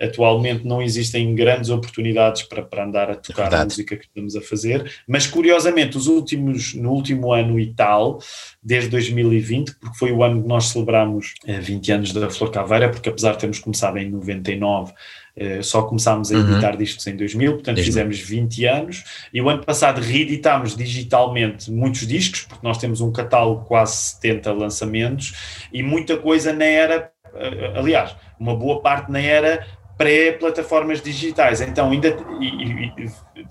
Atualmente 0.00 0.64
não 0.64 0.80
existem 0.80 1.34
grandes 1.34 1.70
oportunidades 1.70 2.42
para, 2.42 2.62
para 2.62 2.84
andar 2.84 3.10
a 3.10 3.16
tocar 3.16 3.52
a 3.52 3.64
música 3.64 3.96
que 3.96 4.06
estamos 4.06 4.36
a 4.36 4.40
fazer, 4.40 4.90
mas 5.06 5.26
curiosamente, 5.26 5.96
os 5.96 6.06
últimos, 6.06 6.74
no 6.74 6.90
último 6.92 7.32
ano 7.32 7.58
e 7.58 7.74
tal, 7.74 8.20
desde 8.62 8.90
2020, 8.90 9.74
porque 9.80 9.98
foi 9.98 10.12
o 10.12 10.22
ano 10.22 10.42
que 10.42 10.48
nós 10.48 10.66
celebramos 10.66 11.34
eh, 11.46 11.58
20 11.58 11.92
anos 11.92 12.12
da 12.12 12.30
Flor 12.30 12.50
Caveira, 12.50 12.88
porque 12.88 13.08
apesar 13.08 13.32
de 13.32 13.38
termos 13.38 13.58
começado 13.58 13.98
em 13.98 14.10
99, 14.10 14.92
eh, 15.40 15.62
só 15.62 15.82
começámos 15.82 16.32
a 16.32 16.34
uhum. 16.36 16.50
editar 16.50 16.72
uhum. 16.72 16.78
discos 16.78 17.06
em 17.06 17.16
2000, 17.16 17.52
portanto 17.52 17.76
Desde 17.76 17.92
fizemos 17.92 18.18
20 18.18 18.64
anos, 18.64 19.04
e 19.32 19.40
o 19.40 19.48
ano 19.48 19.64
passado 19.64 20.00
reeditámos 20.00 20.74
digitalmente 20.74 21.70
muitos 21.70 22.04
discos, 22.08 22.42
porque 22.42 22.66
nós 22.66 22.76
temos 22.78 23.00
um 23.00 23.12
catálogo 23.12 23.64
quase 23.64 23.96
70 23.96 24.52
lançamentos, 24.52 25.34
e 25.72 25.80
muita 25.80 26.16
coisa 26.16 26.52
na 26.52 26.64
era, 26.64 26.96
eh, 26.96 27.10
aliás, 27.76 28.16
uma 28.38 28.54
boa 28.54 28.80
parte 28.80 29.10
nem 29.10 29.26
era 29.26 29.66
pré-plataformas 29.96 31.02
digitais. 31.02 31.60
Então, 31.60 31.90
ainda 31.90 32.16
e, 32.40 32.92
e, 33.04 33.10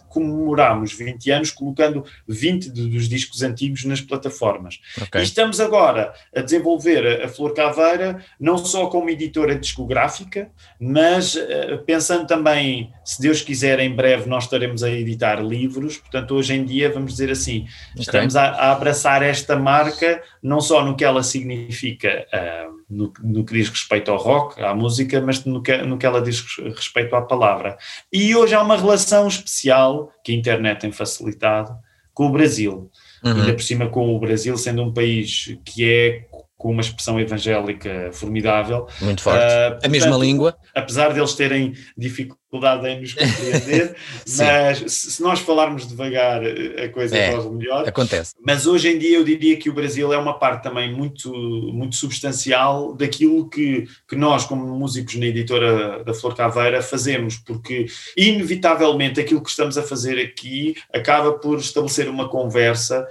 comemorámos 0.10 0.94
20 0.94 1.32
anos 1.32 1.52
colocando 1.52 2.04
20 2.28 2.70
dos 2.70 3.08
discos 3.08 3.44
antigos 3.44 3.86
nas 3.86 4.02
plataformas. 4.02 4.80
Okay. 5.02 5.22
E 5.22 5.24
estamos 5.24 5.60
agora 5.60 6.14
a 6.36 6.42
desenvolver 6.42 7.24
a 7.24 7.28
Flor 7.28 7.54
Caveira 7.54 8.24
não 8.40 8.58
só 8.58 8.88
como 8.88 9.10
editora 9.10 9.56
discográfica, 9.56 10.50
mas 10.80 11.36
uh, 11.36 11.78
pensando 11.86 12.26
também, 12.26 12.92
se 13.04 13.22
Deus 13.22 13.42
quiser, 13.42 13.80
em 13.80 13.94
breve 13.94 14.30
nós 14.30 14.46
estaremos 14.46 14.84
a 14.84 14.90
editar 14.90 15.42
livros. 15.42 15.98
Portanto, 15.98 16.36
hoje 16.36 16.54
em 16.54 16.66
dia, 16.66 16.92
vamos 16.92 17.12
dizer 17.12 17.32
assim, 17.32 17.68
okay. 17.92 18.02
estamos 18.02 18.36
a, 18.36 18.44
a, 18.44 18.72
abraçar 18.72 19.22
esta 19.22 19.56
marca 19.56 20.22
não 20.42 20.62
só 20.62 20.84
no 20.84 20.96
que 20.96 21.04
ela 21.04 21.24
significa. 21.24 22.26
Uh, 22.34 22.78
no, 22.90 23.12
no, 23.22 23.44
que 23.44 23.54
diz 23.54 23.68
respeito 23.68 24.10
ao 24.10 24.18
rock, 24.18 24.62
à 24.62 24.74
música, 24.74 25.20
mas 25.22 25.44
no 25.44 25.62
que, 25.62 25.76
no 25.80 25.98
que 25.98 26.06
ela 26.06 26.22
diz 26.22 26.42
respeito 26.58 27.16
à 27.16 27.22
palavra. 27.22 27.78
E 28.12 28.34
hoje 28.34 28.56
há 28.56 28.62
uma 28.62 28.78
relação 28.78 29.28
especial 29.28 29.87
que 30.24 30.32
a 30.32 30.36
internet 30.36 30.82
tem 30.82 30.92
facilitado 30.92 31.76
com 32.14 32.28
o 32.28 32.32
Brasil. 32.32 32.90
Uhum. 33.24 33.32
Ainda 33.32 33.54
por 33.54 33.62
cima 33.62 33.90
com 33.90 34.16
o 34.16 34.20
Brasil 34.20 34.58
sendo 34.58 34.84
um 34.84 34.94
país 34.94 35.56
que 35.64 35.90
é 35.90 36.28
com 36.58 36.72
uma 36.72 36.82
expressão 36.82 37.20
evangélica 37.20 38.10
formidável. 38.12 38.88
Muito 39.00 39.22
forte. 39.22 39.38
Uh, 39.38 39.70
portanto, 39.70 39.86
a 39.86 39.90
mesma 39.90 40.18
língua. 40.18 40.58
Apesar 40.74 41.14
deles 41.14 41.34
terem 41.34 41.74
dificuldade 41.96 42.88
em 42.88 43.02
nos 43.02 43.14
compreender, 43.14 43.96
mas 44.38 44.84
se 44.92 45.22
nós 45.22 45.40
falarmos 45.40 45.88
devagar, 45.88 46.42
a 46.44 46.90
coisa 46.90 47.16
é, 47.16 47.32
corre 47.32 47.50
melhor. 47.50 47.88
Acontece. 47.88 48.34
Mas 48.44 48.66
hoje 48.66 48.90
em 48.90 48.98
dia 48.98 49.18
eu 49.18 49.24
diria 49.24 49.56
que 49.58 49.70
o 49.70 49.74
Brasil 49.74 50.12
é 50.12 50.18
uma 50.18 50.40
parte 50.40 50.64
também 50.64 50.92
muito, 50.92 51.32
muito 51.32 51.96
substancial 51.96 52.94
daquilo 52.94 53.48
que, 53.50 53.88
que 54.08 54.16
nós, 54.16 54.44
como 54.44 54.66
músicos 54.66 55.16
na 55.16 55.28
editora 55.28 56.04
da 56.04 56.14
Flor 56.14 56.36
Caveira, 56.36 56.82
fazemos, 56.82 57.38
porque 57.38 57.86
inevitavelmente 58.16 59.20
aquilo 59.20 59.44
que 59.44 59.50
estamos 59.50 59.78
a 59.78 59.84
fazer 59.84 60.20
aqui 60.20 60.76
acaba 60.92 61.34
por 61.34 61.60
estabelecer 61.60 62.10
uma 62.10 62.28
conversa 62.28 63.06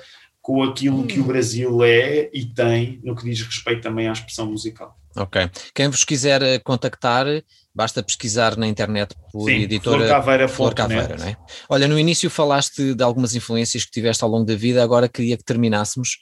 com 0.46 0.62
aquilo 0.62 1.00
hum. 1.00 1.06
que 1.08 1.18
o 1.18 1.24
hum. 1.24 1.26
Brasil 1.26 1.82
é 1.82 2.30
e 2.32 2.44
tem 2.44 3.00
no 3.02 3.16
que 3.16 3.24
diz 3.24 3.42
respeito 3.42 3.82
também 3.82 4.06
à 4.06 4.12
expressão 4.12 4.46
musical. 4.46 4.96
Ok. 5.16 5.50
Quem 5.74 5.88
vos 5.88 6.04
quiser 6.04 6.40
eh, 6.40 6.60
contactar, 6.60 7.26
basta 7.76 8.02
pesquisar 8.02 8.56
na 8.56 8.66
internet 8.66 9.14
por 9.30 9.50
Sim, 9.50 9.60
editora 9.60 9.98
Flor 9.98 10.08
Caveira, 10.08 10.48
Flor 10.48 10.74
Caveira 10.74 11.16
não 11.18 11.26
é? 11.26 11.36
Olha, 11.68 11.86
no 11.86 11.98
início 11.98 12.30
falaste 12.30 12.94
de 12.94 13.04
algumas 13.04 13.34
influências 13.34 13.84
que 13.84 13.90
tiveste 13.90 14.24
ao 14.24 14.30
longo 14.30 14.46
da 14.46 14.56
vida, 14.56 14.82
agora 14.82 15.10
queria 15.10 15.36
que 15.36 15.44
terminássemos. 15.44 16.18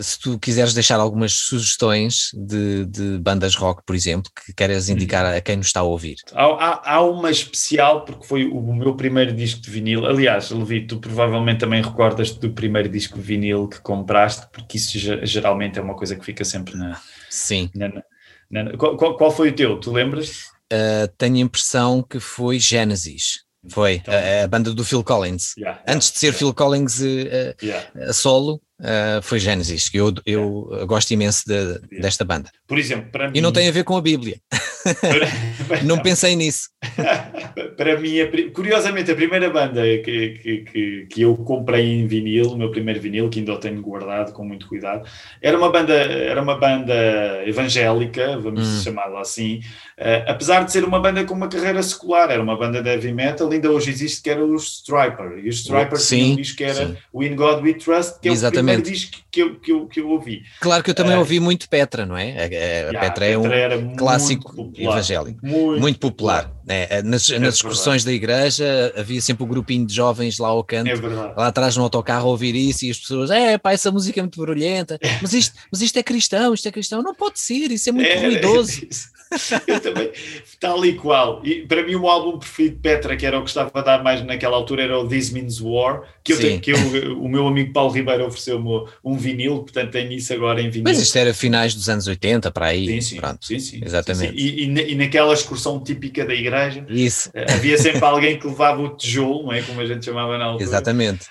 Se 0.00 0.18
tu 0.18 0.38
quiseres 0.38 0.72
deixar 0.72 0.98
algumas 0.98 1.32
sugestões 1.32 2.30
de, 2.32 2.86
de 2.86 3.18
bandas 3.18 3.54
rock, 3.54 3.82
por 3.84 3.94
exemplo, 3.94 4.30
que 4.34 4.54
queres 4.54 4.88
indicar 4.88 5.26
a 5.26 5.40
quem 5.42 5.56
nos 5.56 5.66
está 5.66 5.80
a 5.80 5.82
ouvir. 5.82 6.16
Há, 6.32 6.44
há, 6.44 6.94
há, 6.94 7.00
uma 7.02 7.30
especial, 7.30 8.06
porque 8.06 8.26
foi 8.26 8.46
o 8.46 8.72
meu 8.72 8.96
primeiro 8.96 9.34
disco 9.34 9.60
de 9.60 9.70
vinil. 9.70 10.06
Aliás, 10.06 10.50
Levi, 10.50 10.86
tu 10.86 10.98
provavelmente 10.98 11.60
também 11.60 11.82
recordas-te 11.82 12.40
do 12.40 12.50
primeiro 12.50 12.88
disco 12.88 13.18
de 13.18 13.24
vinil 13.24 13.68
que 13.68 13.78
compraste, 13.82 14.46
porque 14.50 14.78
isso 14.78 14.98
geralmente 15.22 15.78
é 15.78 15.82
uma 15.82 15.94
coisa 15.94 16.16
que 16.16 16.24
fica 16.24 16.44
sempre 16.44 16.74
na. 16.76 16.98
Sim. 17.28 17.70
Na, 17.74 18.76
qual, 18.78 19.16
qual, 19.16 19.30
foi 19.30 19.50
o 19.50 19.54
teu? 19.54 19.78
Tu 19.78 19.92
lembras? 19.92 20.53
Uh, 20.74 21.08
tenho 21.16 21.36
a 21.36 21.40
impressão 21.40 22.02
que 22.02 22.18
foi 22.18 22.58
Genesis. 22.58 23.44
Foi 23.70 23.94
então, 23.94 24.12
a, 24.12 24.44
a, 24.44 24.48
banda 24.48 24.74
do 24.74 24.84
Phil 24.84 25.02
Collins. 25.02 25.54
Yeah, 25.56 25.78
yeah, 25.78 25.94
Antes 25.94 26.10
de 26.10 26.18
ser 26.18 26.26
yeah. 26.26 26.38
Phil 26.38 26.52
Collins 26.52 27.00
uh, 27.00 28.08
a 28.08 28.12
solo, 28.12 28.60
uh, 28.80 29.22
foi 29.22 29.38
Genesis. 29.38 29.88
Eu, 29.94 30.12
eu 30.26 30.86
gosto 30.86 31.10
imenso 31.12 31.44
de, 31.46 31.78
desta 32.00 32.24
banda. 32.24 32.50
Por 32.66 32.78
exemplo, 32.78 33.10
para 33.10 33.30
mim. 33.30 33.38
E 33.38 33.40
não 33.40 33.52
tem 33.52 33.68
a 33.68 33.72
ver 33.72 33.84
com 33.84 33.96
a 33.96 34.02
Bíblia. 34.02 34.38
não 35.84 35.98
pensei 35.98 36.36
nisso. 36.36 36.68
para 37.76 37.98
mim, 37.98 38.16
curiosamente, 38.52 39.10
a 39.10 39.14
primeira 39.14 39.50
banda 39.50 39.82
que, 39.98 40.64
que, 40.70 41.06
que, 41.10 41.22
eu 41.22 41.36
comprei 41.36 41.92
em 41.92 42.06
vinil, 42.06 42.52
o 42.52 42.56
meu 42.56 42.70
primeiro 42.70 43.00
vinil, 43.00 43.28
que 43.28 43.38
ainda 43.38 43.52
o 43.52 43.58
tenho 43.58 43.80
guardado 43.80 44.32
com 44.32 44.44
muito 44.44 44.68
cuidado, 44.68 45.06
era 45.40 45.56
uma 45.56 45.70
banda, 45.70 45.94
era 45.94 46.40
uma 46.40 46.58
banda 46.58 46.94
evangélica, 47.46 48.38
vamos 48.38 48.66
hum. 48.66 48.80
chamá-la 48.82 49.20
assim, 49.20 49.60
uh, 49.98 50.30
apesar 50.30 50.64
de 50.64 50.72
ser 50.72 50.84
uma 50.84 51.00
banda 51.00 51.24
com 51.24 51.34
uma 51.34 51.48
carreira 51.48 51.82
secular, 51.82 52.30
era 52.30 52.42
uma 52.42 52.56
banda 52.56 52.82
de 52.82 52.88
heavy 52.88 53.12
metal, 53.12 53.50
ainda 53.50 53.70
hoje 53.70 53.90
existe, 53.90 54.22
que 54.22 54.30
era 54.30 54.44
os 54.44 54.78
Striper. 54.78 55.38
E 55.44 55.48
os 55.48 55.60
Striper 55.60 55.98
tinham 55.98 56.32
um 56.32 56.36
disco 56.36 56.56
que 56.56 56.64
era 56.64 56.86
sim. 56.86 56.96
o 57.12 57.22
In 57.22 57.36
God 57.36 57.62
We 57.62 57.74
Trust, 57.74 58.20
que 58.20 58.28
é 58.28 58.32
Exatamente. 58.32 58.80
o 58.80 58.82
primeiro 58.82 58.82
disco 58.82 59.16
que 59.30 59.42
eu, 59.42 59.54
que, 59.56 59.72
eu, 59.72 59.86
que 59.86 60.00
eu 60.00 60.08
ouvi. 60.10 60.42
Claro 60.60 60.82
que 60.82 60.90
eu 60.90 60.94
também 60.94 61.16
uh, 61.16 61.18
ouvi 61.18 61.40
muito 61.40 61.68
Petra, 61.68 62.06
não 62.06 62.16
é? 62.16 62.32
A, 62.32 62.42
a, 62.42 62.44
a 62.44 62.48
yeah, 62.48 63.00
Petra 63.00 63.26
é 63.26 63.38
um 63.38 63.96
clássico 63.96 64.54
popular, 64.54 64.92
evangélico, 64.92 65.38
muito, 65.42 65.80
muito 65.80 65.98
popular. 65.98 66.44
popular. 66.44 66.53
É, 66.66 66.98
é, 66.98 67.02
nas, 67.02 67.28
é 67.28 67.38
nas 67.38 67.56
excursões 67.56 68.04
da 68.04 68.12
igreja 68.12 68.92
havia 68.96 69.20
sempre 69.20 69.44
um 69.44 69.46
grupinho 69.46 69.86
de 69.86 69.94
jovens 69.94 70.38
lá 70.38 70.48
ao 70.48 70.64
canto, 70.64 70.88
é 70.88 71.34
lá 71.36 71.48
atrás 71.48 71.76
no 71.76 71.82
autocarro 71.82 72.28
a 72.28 72.30
ouvir 72.30 72.54
isso 72.54 72.86
e 72.86 72.90
as 72.90 72.98
pessoas, 72.98 73.30
é 73.30 73.58
pá, 73.58 73.72
essa 73.72 73.92
música 73.92 74.18
é 74.18 74.22
muito 74.22 74.38
barulhenta, 74.38 74.98
mas 75.20 75.34
isto, 75.34 75.54
mas 75.70 75.82
isto 75.82 75.98
é 75.98 76.02
cristão, 76.02 76.54
isto 76.54 76.66
é 76.66 76.72
cristão, 76.72 77.02
não 77.02 77.14
pode 77.14 77.38
ser, 77.38 77.70
isso 77.70 77.88
é 77.90 77.92
muito 77.92 78.08
é, 78.08 78.18
ruidoso. 78.18 78.80
Eu 79.66 79.80
também, 79.80 80.10
tal 80.60 80.84
e 80.84 80.94
qual. 80.94 81.40
E 81.44 81.66
para 81.66 81.82
mim, 81.82 81.94
o 81.94 82.08
álbum 82.08 82.38
preferido 82.38 82.76
de 82.76 82.80
Petra, 82.80 83.16
que 83.16 83.26
era 83.26 83.38
o 83.38 83.42
que 83.42 83.48
estava 83.48 83.70
a 83.74 83.82
dar 83.82 84.02
mais 84.02 84.24
naquela 84.24 84.56
altura, 84.56 84.82
era 84.82 84.98
o 84.98 85.08
This 85.08 85.30
Means 85.30 85.60
War, 85.60 86.02
que, 86.22 86.32
eu 86.32 86.38
tenho, 86.38 86.60
que 86.60 86.72
eu, 86.72 87.18
o 87.18 87.28
meu 87.28 87.46
amigo 87.46 87.72
Paulo 87.72 87.92
Ribeiro 87.92 88.26
ofereceu-me 88.26 88.86
um 89.04 89.16
vinil, 89.16 89.60
portanto 89.62 89.90
tenho 89.90 90.12
isso 90.12 90.32
agora 90.32 90.60
em 90.60 90.70
vinil. 90.70 90.84
Mas 90.84 91.00
isto 91.00 91.16
era 91.16 91.34
finais 91.34 91.74
dos 91.74 91.88
anos 91.88 92.06
80, 92.06 92.50
para 92.50 92.66
aí. 92.66 92.86
Sim, 92.86 93.00
sim. 93.00 93.16
Pronto. 93.16 93.44
sim, 93.44 93.58
sim 93.58 93.80
Exatamente. 93.84 94.32
Sim. 94.32 94.38
E, 94.38 94.64
e, 94.64 94.92
e, 94.92 94.94
naquela 94.94 95.32
excursão 95.32 95.82
típica 95.82 96.24
da 96.24 96.34
igreja, 96.34 96.84
isso. 96.88 97.30
Eh, 97.34 97.46
havia 97.52 97.78
sempre 97.78 98.04
alguém 98.04 98.38
que 98.38 98.46
levava 98.46 98.82
o 98.82 98.96
tijolo, 98.96 99.44
não 99.44 99.52
é? 99.52 99.62
Como 99.62 99.80
a 99.80 99.86
gente 99.86 100.04
chamava 100.04 100.38
na 100.38 100.46
altura. 100.46 100.64
Exatamente. 100.64 101.26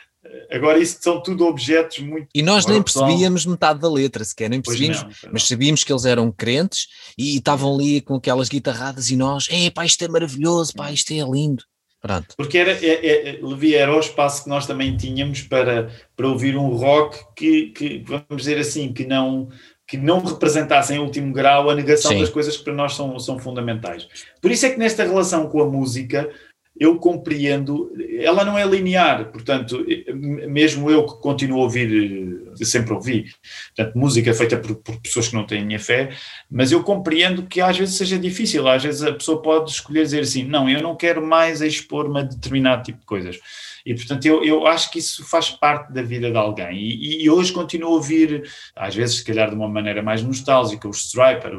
Agora, 0.49 0.79
isso 0.79 0.97
são 1.01 1.21
tudo 1.21 1.45
objetos 1.45 1.99
muito. 1.99 2.27
E 2.33 2.41
nós 2.41 2.65
nem 2.65 2.81
percebíamos 2.81 3.45
metade 3.45 3.79
da 3.79 3.89
letra 3.89 4.23
sequer, 4.23 4.49
nem 4.49 4.61
percebíamos, 4.61 5.01
não, 5.01 5.31
mas 5.31 5.47
sabíamos 5.47 5.83
que 5.83 5.91
eles 5.91 6.05
eram 6.05 6.31
crentes 6.31 6.87
e, 7.17 7.37
estavam 7.37 7.73
ali 7.73 8.01
com 8.01 8.15
aquelas 8.15 8.49
guitarradas 8.49 9.09
e 9.09 9.15
nós, 9.15 9.47
é 9.49 9.69
pá, 9.69 9.85
isto 9.85 10.03
é 10.03 10.07
maravilhoso, 10.07 10.73
pá, 10.73 10.91
isto 10.91 11.11
é 11.11 11.19
lindo. 11.29 11.63
Pronto. 12.01 12.35
Porque 12.35 12.57
era, 12.57 12.71
é, 12.71 13.37
é, 13.37 13.39
Levi, 13.41 13.75
era 13.75 13.95
o 13.95 13.99
espaço 13.99 14.43
que 14.43 14.49
nós 14.49 14.67
também 14.67 14.97
tínhamos 14.97 15.41
para, 15.41 15.89
para 16.17 16.27
ouvir 16.27 16.57
um 16.57 16.67
rock 16.67 17.17
que, 17.33 17.67
que, 17.67 18.03
vamos 18.05 18.43
dizer 18.43 18.57
assim, 18.57 18.91
que 18.91 19.05
não, 19.05 19.47
que 19.87 19.95
não 19.95 20.19
representasse 20.19 20.93
em 20.93 20.99
último 20.99 21.31
grau 21.31 21.69
a 21.69 21.75
negação 21.75 22.11
Sim. 22.11 22.19
das 22.19 22.29
coisas 22.29 22.57
que 22.57 22.63
para 22.63 22.73
nós 22.73 22.93
são, 22.93 23.17
são 23.19 23.39
fundamentais. 23.39 24.05
Por 24.41 24.51
isso 24.51 24.65
é 24.65 24.71
que 24.71 24.79
nesta 24.79 25.03
relação 25.03 25.47
com 25.47 25.61
a 25.61 25.65
música 25.65 26.29
eu 26.79 26.97
compreendo, 26.97 27.91
ela 28.19 28.43
não 28.43 28.57
é 28.57 28.65
linear, 28.65 29.31
portanto, 29.31 29.85
mesmo 30.47 30.89
eu 30.89 31.05
que 31.05 31.21
continuo 31.21 31.59
a 31.59 31.63
ouvir, 31.63 32.51
sempre 32.55 32.93
ouvi, 32.93 33.25
portanto, 33.75 33.97
música 33.97 34.33
feita 34.33 34.57
por, 34.57 34.75
por, 34.77 34.99
pessoas 34.99 35.27
que 35.27 35.35
não 35.35 35.45
têm 35.45 35.63
minha 35.63 35.79
fé, 35.79 36.11
mas 36.49 36.71
eu 36.71 36.83
compreendo 36.83 37.43
que 37.43 37.61
às 37.61 37.77
vezes 37.77 37.95
seja 37.95 38.17
difícil, 38.17 38.67
às 38.67 38.83
vezes 38.83 39.03
a 39.03 39.13
pessoa 39.13 39.41
pode 39.41 39.69
escolher 39.69 40.03
dizer 40.03 40.21
assim, 40.21 40.43
não, 40.43 40.67
eu 40.67 40.81
não 40.81 40.95
quero 40.95 41.25
mais 41.25 41.61
expor-me 41.61 42.19
a 42.21 42.23
determinado 42.23 42.83
tipo 42.83 42.99
de 42.99 43.05
coisas. 43.05 43.39
E, 43.85 43.93
portanto, 43.93 44.25
eu, 44.25 44.43
eu 44.43 44.65
acho 44.65 44.89
que 44.91 44.99
isso 44.99 45.25
faz 45.25 45.49
parte 45.49 45.91
da 45.91 46.01
vida 46.01 46.31
de 46.31 46.37
alguém. 46.37 46.77
E, 46.77 47.23
e 47.23 47.29
hoje 47.29 47.51
continuo 47.51 47.89
a 47.89 47.95
ouvir, 47.95 48.49
às 48.75 48.95
vezes, 48.95 49.17
se 49.17 49.25
calhar 49.25 49.49
de 49.49 49.55
uma 49.55 49.67
maneira 49.67 50.01
mais 50.01 50.23
nostálgica, 50.23 50.87
os 50.87 51.05
Striper, 51.05 51.51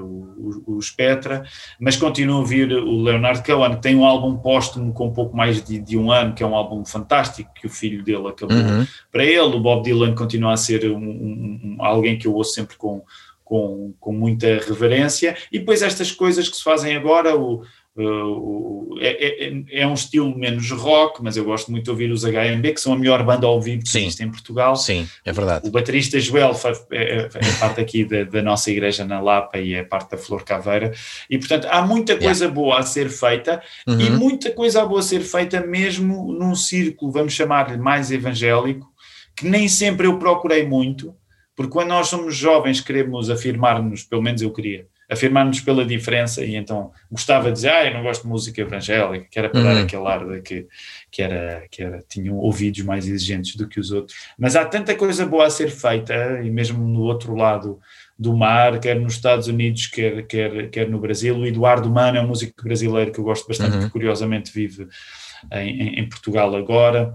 os 0.67 0.91
Petra, 0.91 1.45
mas 1.79 1.97
continuo 1.97 2.37
a 2.37 2.41
ouvir 2.41 2.73
o 2.73 3.03
Leonard 3.03 3.43
Cohen, 3.45 3.77
que 3.77 3.83
tem 3.83 3.95
um 3.95 4.05
álbum 4.05 4.37
póstumo 4.37 4.93
com 4.93 5.09
um 5.09 5.13
pouco 5.13 5.37
mais 5.37 5.63
de, 5.63 5.79
de, 5.79 5.97
um 5.99 6.11
ano, 6.11 6.35
que 6.35 6.43
é 6.43 6.47
um 6.47 6.55
álbum 6.55 6.85
fantástico 6.85 7.51
que 7.55 7.67
o 7.67 7.71
filho 7.71 8.03
dele 8.03 8.29
acabou 8.29 8.57
uhum. 8.57 8.87
para 9.13 9.25
ele. 9.25 9.41
O 9.41 9.61
Bob 9.61 9.83
Dylan 9.83 10.15
continua 10.15 10.55
a 10.55 10.57
ser 10.57 10.91
um, 10.91 10.97
um, 10.97 11.61
um, 11.63 11.77
alguém 11.85 12.19
que 12.19 12.27
eu 12.27 12.35
ouço 12.35 12.55
sempre 12.55 12.77
com, 12.77 13.03
com, 13.45 13.93
com 14.01 14.12
muita 14.12 14.47
reverência. 14.47 15.37
E 15.53 15.59
depois 15.59 15.83
estas 15.83 16.11
coisas 16.11 16.49
que 16.49 16.57
se 16.57 16.62
fazem 16.62 16.97
agora, 16.97 17.37
o, 17.37 17.62
Uh, 17.97 18.99
é, 19.01 19.47
é, 19.47 19.64
é, 19.70 19.86
um 19.86 19.95
estilo 19.95 20.36
menos 20.36 20.68
rock, 20.72 21.22
mas 21.22 21.36
eu 21.36 21.45
gosto 21.45 21.70
muito 21.70 21.84
de 21.84 21.90
ouvir 21.90 22.11
os 22.11 22.24
HMB, 22.24 22.74
que 22.74 22.80
são 22.80 22.92
a 22.92 22.99
melhor 22.99 23.22
banda 23.22 23.47
ao 23.47 23.61
vivo 23.61 23.84
que 23.84 23.88
sim, 23.88 24.01
existe 24.01 24.24
em 24.24 24.30
Portugal. 24.30 24.74
Sim, 24.74 25.09
é 25.24 25.32
verdade. 25.32 25.68
O, 25.68 25.70
baterista 25.70 26.18
Joel 26.18 26.57
é, 26.90 26.97
é, 26.97 27.16
é, 27.32 27.53
parte 27.61 27.80
aqui 27.80 28.05
da, 28.05 28.24
da, 28.24 28.42
nossa 28.42 28.68
igreja 28.70 29.05
na 29.05 29.20
Lapa 29.20 29.59
e 29.59 29.74
é 29.74 29.84
parte 29.84 30.11
da 30.11 30.16
Flor 30.16 30.42
Caveira. 30.42 30.92
E, 31.30 31.38
portanto, 31.38 31.66
há 31.70 31.82
muita 31.82 32.16
coisa 32.16 32.45
yeah. 32.45 32.55
boa 32.55 32.78
a 32.78 32.82
ser 32.82 33.09
feita 33.09 33.62
uhum. 33.86 34.01
e 34.01 34.11
muita 34.11 34.51
coisa 34.51 34.84
boa 34.84 34.99
a 34.99 35.03
ser 35.03 35.20
feita 35.20 35.64
mesmo 35.64 36.32
num 36.32 36.57
círculo, 36.57 37.12
vamos 37.12 37.32
chamar-lhe 37.32 37.78
mais 37.78 38.11
evangélico, 38.11 38.88
que 39.36 39.47
nem 39.47 39.68
sempre 39.68 40.09
eu 40.09 40.18
procurei 40.18 40.66
muito, 40.66 41.14
porque 41.55 41.72
quando 41.72 41.88
nós 41.88 42.09
somos 42.09 42.34
jovens 42.36 42.80
queremos 42.80 43.30
afirmar-nos, 43.30 44.03
pelo 44.03 44.22
menos 44.22 44.42
eu 44.42 44.53
queria, 44.53 44.86
afirmar-nos 45.11 45.61
pela 45.61 45.84
diferença 45.84 46.44
e 46.44 46.57
então 46.57 46.90
gostava 47.11 47.48
de 47.48 47.55
dizer, 47.55 47.70
ah, 47.70 47.86
eu 47.86 47.94
não 47.94 48.02
gosto 48.02 48.22
de 48.22 48.28
música 48.28 48.61
evangélica, 48.61 49.26
que 49.30 49.38
era 49.38 49.48
para 49.48 49.61
uhum. 49.61 49.66
dar 49.66 49.82
aquele 49.82 50.07
ar 50.07 50.26
de 50.26 50.40
que, 50.40 50.66
que, 51.11 51.22
era, 51.22 51.66
que 51.70 51.82
era, 51.82 52.05
tinham 52.09 52.36
ouvidos 52.36 52.82
mais 52.82 53.07
exigentes 53.07 53.57
do 53.57 53.68
que 53.68 53.78
os 53.78 53.90
outros. 53.90 54.16
Mas 54.38 54.57
há 54.57 54.64
tanta 54.64 54.94
coisa 54.94 55.26
boa 55.26 55.46
a 55.46 55.50
ser 55.50 55.70
feita 55.70 56.40
e 56.42 56.50
mesmo 56.50 56.86
no 56.86 57.02
outro 57.02 57.34
lado 57.34 57.78
do 58.18 58.36
mar, 58.36 58.78
quer 58.78 58.98
nos 58.98 59.14
Estados 59.14 59.48
Unidos, 59.48 59.86
quer, 59.86 60.26
quer, 60.26 60.70
quer 60.70 60.88
no 60.88 61.00
Brasil. 61.00 61.36
O 61.36 61.46
Eduardo 61.46 61.90
Mano 61.90 62.16
é 62.16 62.20
um 62.20 62.28
músico 62.28 62.62
brasileiro 62.62 63.12
que 63.12 63.18
eu 63.18 63.24
gosto 63.24 63.46
bastante, 63.46 63.76
uhum. 63.76 63.84
que 63.84 63.90
curiosamente 63.90 64.52
vive 64.52 64.86
em, 65.52 66.00
em 66.00 66.09
Portugal 66.09 66.55
agora. 66.55 67.14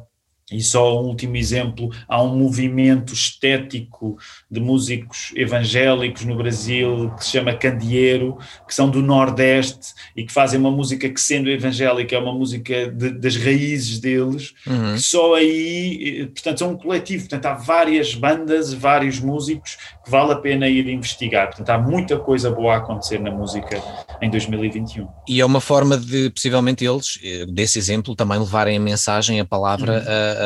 E 0.51 0.61
só 0.61 1.01
um 1.01 1.05
último 1.05 1.35
exemplo, 1.35 1.89
há 2.07 2.21
um 2.21 2.35
movimento 2.35 3.13
estético 3.13 4.17
de 4.49 4.59
músicos 4.59 5.31
evangélicos 5.35 6.25
no 6.25 6.35
Brasil 6.35 7.11
que 7.17 7.23
se 7.23 7.31
chama 7.31 7.53
Candeeiro, 7.53 8.37
que 8.67 8.73
são 8.73 8.89
do 8.89 9.01
Nordeste 9.01 9.93
e 10.15 10.23
que 10.23 10.33
fazem 10.33 10.59
uma 10.59 10.71
música 10.71 11.07
que, 11.07 11.21
sendo 11.21 11.49
evangélica, 11.49 12.15
é 12.15 12.19
uma 12.19 12.33
música 12.33 12.89
de, 12.89 13.11
das 13.11 13.35
raízes 13.35 13.99
deles, 13.99 14.53
uhum. 14.65 14.97
só 14.97 15.35
aí, 15.35 16.27
portanto, 16.33 16.59
são 16.59 16.71
um 16.71 16.77
coletivo, 16.77 17.27
portanto, 17.27 17.45
há 17.45 17.53
várias 17.53 18.15
bandas, 18.15 18.73
vários 18.73 19.19
músicos 19.19 19.77
que 20.03 20.09
vale 20.09 20.33
a 20.33 20.35
pena 20.35 20.67
ir 20.67 20.87
investigar. 20.87 21.47
Portanto, 21.47 21.69
há 21.69 21.77
muita 21.77 22.17
coisa 22.17 22.49
boa 22.49 22.75
a 22.75 22.77
acontecer 22.77 23.19
na 23.19 23.31
música 23.31 23.81
em 24.21 24.29
2021. 24.29 25.07
E 25.27 25.39
é 25.39 25.45
uma 25.45 25.61
forma 25.61 25.97
de, 25.97 26.29
possivelmente, 26.31 26.83
eles, 26.83 27.19
eh, 27.23 27.45
desse 27.47 27.77
exemplo, 27.77 28.15
também 28.15 28.39
levarem 28.39 28.77
a 28.77 28.79
mensagem, 28.79 29.39
a 29.39 29.45
palavra. 29.45 29.99
Uhum 29.99 30.38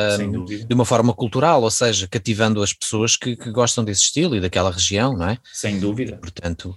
de 0.68 0.74
uma 0.74 0.86
forma 0.86 1.14
cultural, 1.14 1.62
ou 1.62 1.72
seja, 1.72 2.08
cativando 2.08 2.62
as 2.64 2.74
pessoas 2.74 3.16
que, 3.16 3.36
que, 3.36 3.52
gostam 3.52 3.84
desse 3.84 4.02
estilo 4.02 4.36
e 4.36 4.42
daquela 4.42 4.72
região, 4.72 5.16
não 5.16 5.30
é? 5.30 5.38
Sem 5.54 5.80
dúvida. 5.80 6.18
Portanto, 6.18 6.76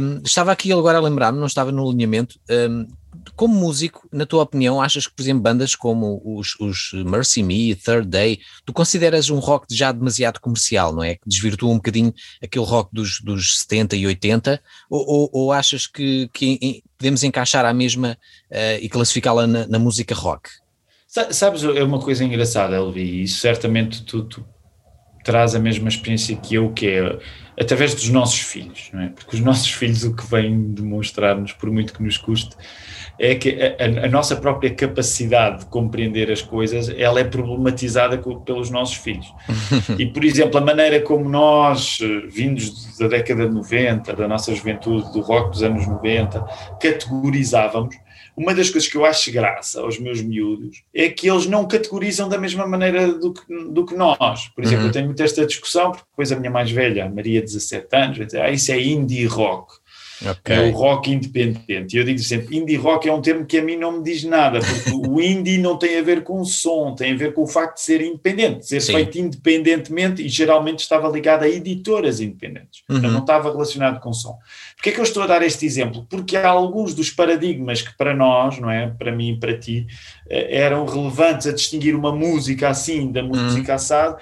um, 0.00 0.20
estava 0.24 0.52
aqui 0.52 0.72
agora 0.72 0.98
a 0.98 1.00
lembrar-me, 1.00 1.38
não 1.38 1.46
estava 1.46 1.72
no 1.72 1.88
alinhamento. 1.88 2.38
Um, 2.50 2.86
como 3.36 3.54
músico, 3.54 4.08
na 4.12 4.26
tua 4.26 4.42
opinião, 4.42 4.80
achas 4.80 5.06
que, 5.06 5.14
por 5.14 5.22
exemplo, 5.22 5.42
bandas 5.42 5.74
como 5.74 6.20
os, 6.24 6.58
os 6.60 6.92
Mercy 7.04 7.42
Me, 7.42 7.74
Third 7.74 8.08
Day, 8.08 8.38
tu 8.64 8.72
consideras 8.72 9.30
um 9.30 9.38
rock 9.38 9.66
já 9.70 9.92
demasiado 9.92 10.40
comercial, 10.40 10.94
não 10.94 11.02
é? 11.02 11.14
Que 11.14 11.28
desvirtua 11.28 11.70
um 11.70 11.76
bocadinho 11.76 12.12
aquele 12.42 12.64
rock 12.64 12.90
dos, 12.92 13.20
dos 13.20 13.60
70 13.60 13.96
e 13.96 14.06
80, 14.06 14.60
ou, 14.90 15.06
ou, 15.06 15.30
ou 15.32 15.52
achas 15.52 15.86
que, 15.86 16.28
que, 16.32 16.82
podemos 16.98 17.22
encaixar 17.22 17.64
a 17.64 17.74
mesma 17.74 18.16
uh, 18.50 18.78
e 18.80 18.88
classificá-la 18.88 19.46
na, 19.46 19.66
na 19.66 19.78
música 19.78 20.14
rock? 20.14 20.48
Sabes, 21.30 21.62
é 21.62 21.84
uma 21.84 22.00
coisa 22.00 22.24
engraçada, 22.24 22.74
Elvi, 22.74 23.22
e 23.22 23.28
certamente 23.28 24.02
tu, 24.02 24.24
tu 24.24 24.44
traz 25.24 25.54
a 25.54 25.60
mesma 25.60 25.88
experiência 25.88 26.34
que 26.36 26.56
eu, 26.56 26.72
que 26.72 26.88
é 26.88 27.18
através 27.58 27.94
dos 27.94 28.08
nossos 28.08 28.40
filhos, 28.40 28.90
não 28.92 29.00
é? 29.00 29.08
Porque 29.10 29.36
os 29.36 29.40
nossos 29.40 29.70
filhos 29.70 30.02
o 30.02 30.14
que 30.14 30.26
vêm 30.26 30.72
demonstrar-nos, 30.72 31.52
por 31.52 31.70
muito 31.70 31.94
que 31.94 32.02
nos 32.02 32.18
custe, 32.18 32.56
é 33.16 33.36
que 33.36 33.56
a, 33.62 34.06
a, 34.06 34.08
nossa 34.08 34.34
própria 34.34 34.74
capacidade 34.74 35.60
de 35.60 35.66
compreender 35.66 36.32
as 36.32 36.42
coisas, 36.42 36.88
ela 36.88 37.20
é 37.20 37.24
problematizada 37.24 38.18
pelos 38.18 38.70
nossos 38.70 38.96
filhos. 38.96 39.32
e, 39.96 40.06
por 40.06 40.24
exemplo, 40.24 40.58
a 40.58 40.60
maneira 40.60 41.00
como 41.00 41.28
nós, 41.28 41.98
vindos 42.28 42.98
da 42.98 43.06
década 43.06 43.46
de 43.46 43.54
90, 43.54 44.12
da 44.14 44.26
nossa 44.26 44.52
juventude, 44.52 45.12
do 45.12 45.20
rock 45.20 45.52
dos 45.52 45.62
anos 45.62 45.86
90, 45.86 46.40
categorizávamos, 46.80 47.94
uma 48.36 48.54
das 48.54 48.70
coisas 48.70 48.88
que 48.88 48.96
eu 48.96 49.04
acho 49.04 49.30
graça 49.30 49.80
aos 49.80 49.98
meus 49.98 50.20
miúdos 50.20 50.82
é 50.92 51.08
que 51.08 51.30
eles 51.30 51.46
não 51.46 51.66
categorizam 51.66 52.28
da 52.28 52.38
mesma 52.38 52.66
maneira 52.66 53.12
do 53.12 53.32
que, 53.32 53.42
do 53.70 53.86
que 53.86 53.94
nós. 53.94 54.48
Por 54.48 54.64
exemplo, 54.64 54.82
uhum. 54.82 54.88
eu 54.88 54.92
tenho 54.92 55.06
muito 55.06 55.22
esta 55.22 55.46
discussão, 55.46 55.92
porque 55.92 56.04
depois 56.10 56.32
a 56.32 56.36
minha 56.36 56.50
mais 56.50 56.70
velha, 56.70 57.06
a 57.06 57.08
Maria, 57.08 57.40
17 57.40 57.86
anos, 57.92 58.18
vai 58.18 58.26
dizer, 58.26 58.40
ah, 58.42 58.50
isso 58.50 58.72
é 58.72 58.80
indie 58.80 59.26
rock. 59.26 59.74
Okay. 60.30 60.56
É 60.56 60.60
o 60.60 60.70
rock 60.72 61.10
independente. 61.10 61.94
E 61.94 61.98
eu 61.98 62.04
digo 62.04 62.18
sempre: 62.18 62.56
indie 62.56 62.76
rock 62.76 63.08
é 63.08 63.12
um 63.12 63.20
termo 63.20 63.44
que 63.44 63.58
a 63.58 63.62
mim 63.62 63.76
não 63.76 63.92
me 63.92 64.02
diz 64.02 64.24
nada, 64.24 64.60
porque 64.60 64.90
o 64.90 65.20
indie 65.22 65.58
não 65.58 65.78
tem 65.78 65.98
a 65.98 66.02
ver 66.02 66.22
com 66.22 66.40
o 66.40 66.44
som, 66.44 66.94
tem 66.94 67.12
a 67.12 67.16
ver 67.16 67.34
com 67.34 67.42
o 67.42 67.46
facto 67.46 67.76
de 67.76 67.82
ser 67.82 68.00
independente, 68.00 68.60
de 68.60 68.66
ser 68.66 68.80
Sim. 68.80 68.92
feito 68.94 69.18
independentemente 69.18 70.22
e 70.22 70.28
geralmente 70.28 70.80
estava 70.80 71.08
ligado 71.08 71.42
a 71.42 71.48
editoras 71.48 72.20
independentes, 72.20 72.82
uhum. 72.88 73.00
não 73.00 73.20
estava 73.20 73.50
relacionado 73.50 74.00
com 74.00 74.10
o 74.10 74.14
som. 74.14 74.38
Porquê 74.76 74.90
é 74.90 74.92
que 74.92 75.00
eu 75.00 75.04
estou 75.04 75.22
a 75.22 75.26
dar 75.26 75.42
este 75.42 75.64
exemplo? 75.64 76.06
Porque 76.08 76.36
há 76.36 76.48
alguns 76.48 76.94
dos 76.94 77.10
paradigmas 77.10 77.80
que 77.80 77.96
para 77.96 78.14
nós, 78.14 78.58
não 78.58 78.70
é, 78.70 78.88
para 78.88 79.12
mim 79.12 79.32
e 79.32 79.40
para 79.40 79.58
ti, 79.58 79.86
eh, 80.28 80.58
eram 80.58 80.84
relevantes 80.84 81.46
a 81.46 81.52
distinguir 81.52 81.94
uma 81.94 82.12
música 82.12 82.68
assim 82.68 83.10
da 83.10 83.22
música 83.22 83.72
uhum. 83.72 83.76
assada, 83.76 84.18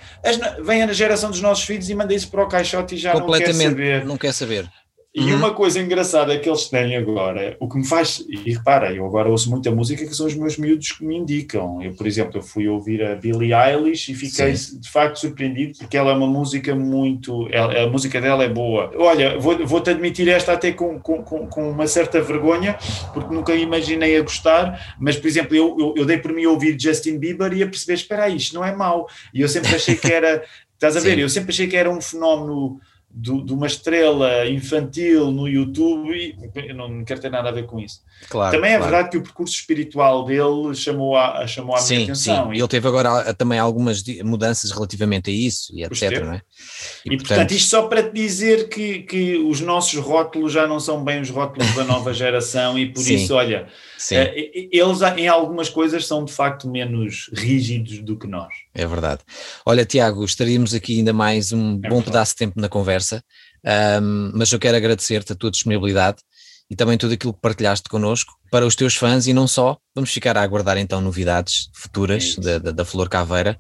vem 0.63 0.83
a 0.83 0.93
geração 0.93 1.31
dos 1.31 1.41
nossos 1.41 1.65
filhos 1.65 1.91
e 1.91 1.95
manda 1.95 2.15
isso 2.15 2.31
para 2.31 2.45
o 2.45 2.49
caixote 2.49 2.95
e 2.95 2.99
já 2.99 3.15
não 3.15 3.27
quer 3.27 3.53
saber. 3.53 4.05
Não 4.05 4.17
quer 4.17 4.33
saber. 4.33 4.71
E 5.15 5.21
uhum. 5.21 5.37
uma 5.37 5.53
coisa 5.53 5.79
engraçada 5.79 6.39
que 6.39 6.49
eles 6.49 6.71
têm 6.71 6.97
agora, 6.97 7.55
o 7.61 7.69
que 7.69 7.77
me 7.77 7.87
faz, 7.87 8.25
e 8.27 8.51
repara, 8.51 8.95
eu 8.95 9.05
agora 9.05 9.29
ouço 9.29 9.51
muita 9.51 9.71
música 9.71 10.07
que 10.07 10.15
são 10.15 10.25
os 10.25 10.35
meus 10.35 10.57
miúdos 10.57 10.93
que 10.93 11.05
me 11.05 11.19
indicam. 11.19 11.83
Eu, 11.83 11.93
por 11.93 12.07
exemplo, 12.07 12.39
eu 12.39 12.43
fui 12.43 12.67
ouvir 12.67 13.05
a 13.05 13.15
Billie 13.15 13.53
Eilish 13.53 14.11
e 14.11 14.15
fiquei 14.15 14.57
Sim. 14.57 14.81
de 14.81 14.91
facto 14.91 15.21
surpreendido 15.21 15.77
porque 15.77 15.99
ela 15.99 16.13
é 16.13 16.15
uma 16.15 16.27
música 16.27 16.75
muito. 16.75 17.47
Ela, 17.53 17.83
a 17.83 17.87
música 17.89 18.23
dela 18.23 18.43
é 18.43 18.49
boa. 18.49 18.91
Olha, 18.97 19.39
vou-te 19.39 19.65
vou 19.65 19.83
admitir 19.87 20.29
esta 20.29 20.55
até 20.55 20.73
com, 20.73 20.99
com, 20.99 21.23
com, 21.23 21.71
uma 21.71 21.87
certa 21.87 22.19
vergonha, 22.23 22.79
porque 23.13 23.35
nunca 23.35 23.55
imaginei 23.55 24.17
a 24.17 24.23
gostar, 24.23 24.97
mas, 24.99 25.17
por 25.17 25.27
exemplo, 25.27 25.55
eu, 25.55 25.77
eu, 25.79 25.95
eu 25.99 26.05
dei 26.07 26.17
por 26.17 26.33
mim 26.33 26.47
a 26.47 26.51
ouvir 26.51 26.81
Justin 26.81 27.19
Bieber 27.19 27.53
e 27.53 27.63
a 27.63 27.67
perceber: 27.67 27.95
espera 27.95 28.25
aí, 28.25 28.37
isto 28.37 28.55
não 28.55 28.65
é 28.65 28.75
mau. 28.75 29.07
E 29.35 29.43
eu 29.43 29.49
sempre 29.49 29.75
achei 29.75 29.95
que 29.95 30.11
era. 30.11 30.43
Estás 30.73 30.97
a 30.97 31.01
ver? 31.01 31.15
Sim. 31.15 31.21
Eu 31.21 31.29
sempre 31.29 31.53
achei 31.53 31.69
que 31.69 31.77
era 31.77 31.89
um 31.89 32.01
fenómeno 32.01 32.81
do, 33.15 33.45
de 33.45 33.53
uma 33.53 33.67
estrela 33.67 34.49
infantil 34.49 35.31
no 35.31 35.47
YouTube, 35.47 36.37
eu 36.55 36.75
não 36.75 37.05
quero 37.05 37.21
ter 37.21 37.31
nada 37.31 37.51
a 37.51 37.53
ver 37.53 37.67
com 37.67 37.79
isso. 37.79 38.01
Claro, 38.29 38.55
também 38.55 38.73
é 38.73 38.77
claro. 38.77 38.91
verdade 38.91 39.11
que 39.11 39.19
o 39.19 39.23
percurso 39.23 39.55
espiritual 39.55 40.25
dele 40.25 40.75
chamou 40.75 41.17
a, 41.17 41.47
chamou 41.47 41.75
a 41.75 41.79
sim, 41.79 41.95
minha 41.95 42.07
atenção. 42.07 42.47
Sim, 42.47 42.55
e 42.55 42.59
ele 42.59 42.69
teve 42.69 42.89
agora 42.89 43.35
também 43.35 43.59
algumas 43.59 44.03
mudanças 44.25 44.71
relativamente 44.71 45.31
a 45.31 45.35
isso 45.35 45.75
e 45.75 45.85
etc. 45.85 46.25
Não 46.25 46.33
é? 46.33 46.43
E, 47.05 47.15
e 47.15 47.17
portanto, 47.17 47.29
portanto, 47.29 47.53
isto 47.53 47.69
só 47.69 47.83
para 47.83 48.03
te 48.03 48.13
dizer 48.13 48.69
que, 48.69 49.01
que 49.01 49.37
os 49.37 49.61
nossos 49.61 49.99
rótulos 49.99 50.53
já 50.53 50.67
não 50.67 50.81
são 50.81 51.05
bem 51.05 51.21
os 51.21 51.31
rótulos 51.31 51.75
da 51.75 51.85
nova 51.85 52.13
geração 52.15 52.79
e 52.79 52.87
por 52.87 53.03
sim, 53.03 53.17
isso, 53.17 53.35
olha, 53.35 53.69
sim. 53.99 54.17
Eh, 54.17 54.69
eles 54.71 55.03
em 55.17 55.29
algumas 55.29 55.69
coisas 55.69 56.07
são 56.07 56.25
de 56.25 56.33
facto 56.33 56.69
menos 56.69 57.31
rígidos 57.35 57.99
do 58.01 58.17
que 58.17 58.27
nós. 58.27 58.53
É 58.75 58.87
verdade. 58.87 59.21
Olha, 59.67 59.85
Tiago, 59.85 60.25
estaríamos 60.25 60.75
aqui 60.75 60.99
ainda 60.99 61.13
mais 61.13 61.53
um 61.53 61.73
é 61.73 61.89
bom 61.89 61.97
verdade. 61.97 62.05
pedaço 62.05 62.33
de 62.33 62.39
tempo 62.39 62.61
na 62.61 62.69
conversa, 62.69 63.23
um, 64.03 64.33
mas 64.35 64.51
eu 64.51 64.59
quero 64.59 64.77
agradecer-te 64.77 65.33
a 65.33 65.37
tua 65.37 65.51
disponibilidade 65.51 66.19
e 66.71 66.77
também 66.77 66.97
tudo 66.97 67.13
aquilo 67.13 67.35
que 67.35 67.41
partilhaste 67.41 67.87
connosco 67.89 68.33
para 68.51 68.67
os 68.67 68.75
teus 68.75 68.97
fãs 68.97 69.27
e 69.27 69.35
não 69.35 69.47
só. 69.47 69.77
Vamos 69.95 70.11
ficar 70.11 70.39
a 70.39 70.43
aguardar 70.43 70.79
então 70.79 71.03
novidades 71.03 71.69
futuras 71.75 72.37
é 72.39 72.41
da, 72.41 72.59
da, 72.59 72.71
da, 72.71 72.85
Flor 72.85 73.11
Caveira 73.11 73.59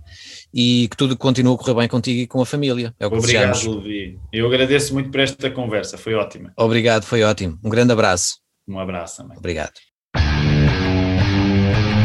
e 0.52 0.88
que 0.90 0.96
tudo 0.96 1.14
continue 1.14 1.54
a 1.54 1.58
correr 1.58 1.74
bem 1.74 1.88
contigo 1.88 2.20
e 2.20 2.26
com 2.26 2.40
a 2.40 2.46
família. 2.46 2.94
É 2.98 3.06
Obrigado, 3.06 3.70
Levi. 3.70 4.18
Eu 4.32 4.46
agradeço 4.46 4.94
muito 4.94 5.10
por 5.10 5.20
esta 5.20 5.50
conversa, 5.50 5.98
foi 5.98 6.14
ótima. 6.14 6.54
Obrigado, 6.56 7.04
foi 7.04 7.22
ótimo. 7.22 7.58
Um 7.62 7.68
grande 7.68 7.92
abraço. 7.92 8.36
Um 8.66 8.78
abraço 8.78 9.18
também. 9.18 9.36
Obrigado. 9.36 9.72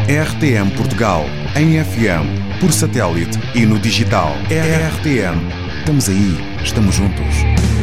RTM 0.08 0.70
Portugal, 0.78 1.26
em 1.54 1.84
FM, 1.84 2.60
por 2.62 2.72
satélite 2.72 3.38
e 3.54 3.66
no 3.66 3.78
digital. 3.78 4.38
RTM. 4.46 5.38
Estamos 5.82 6.08
aí, 6.08 6.38
estamos 6.64 6.96
juntos. 6.96 7.77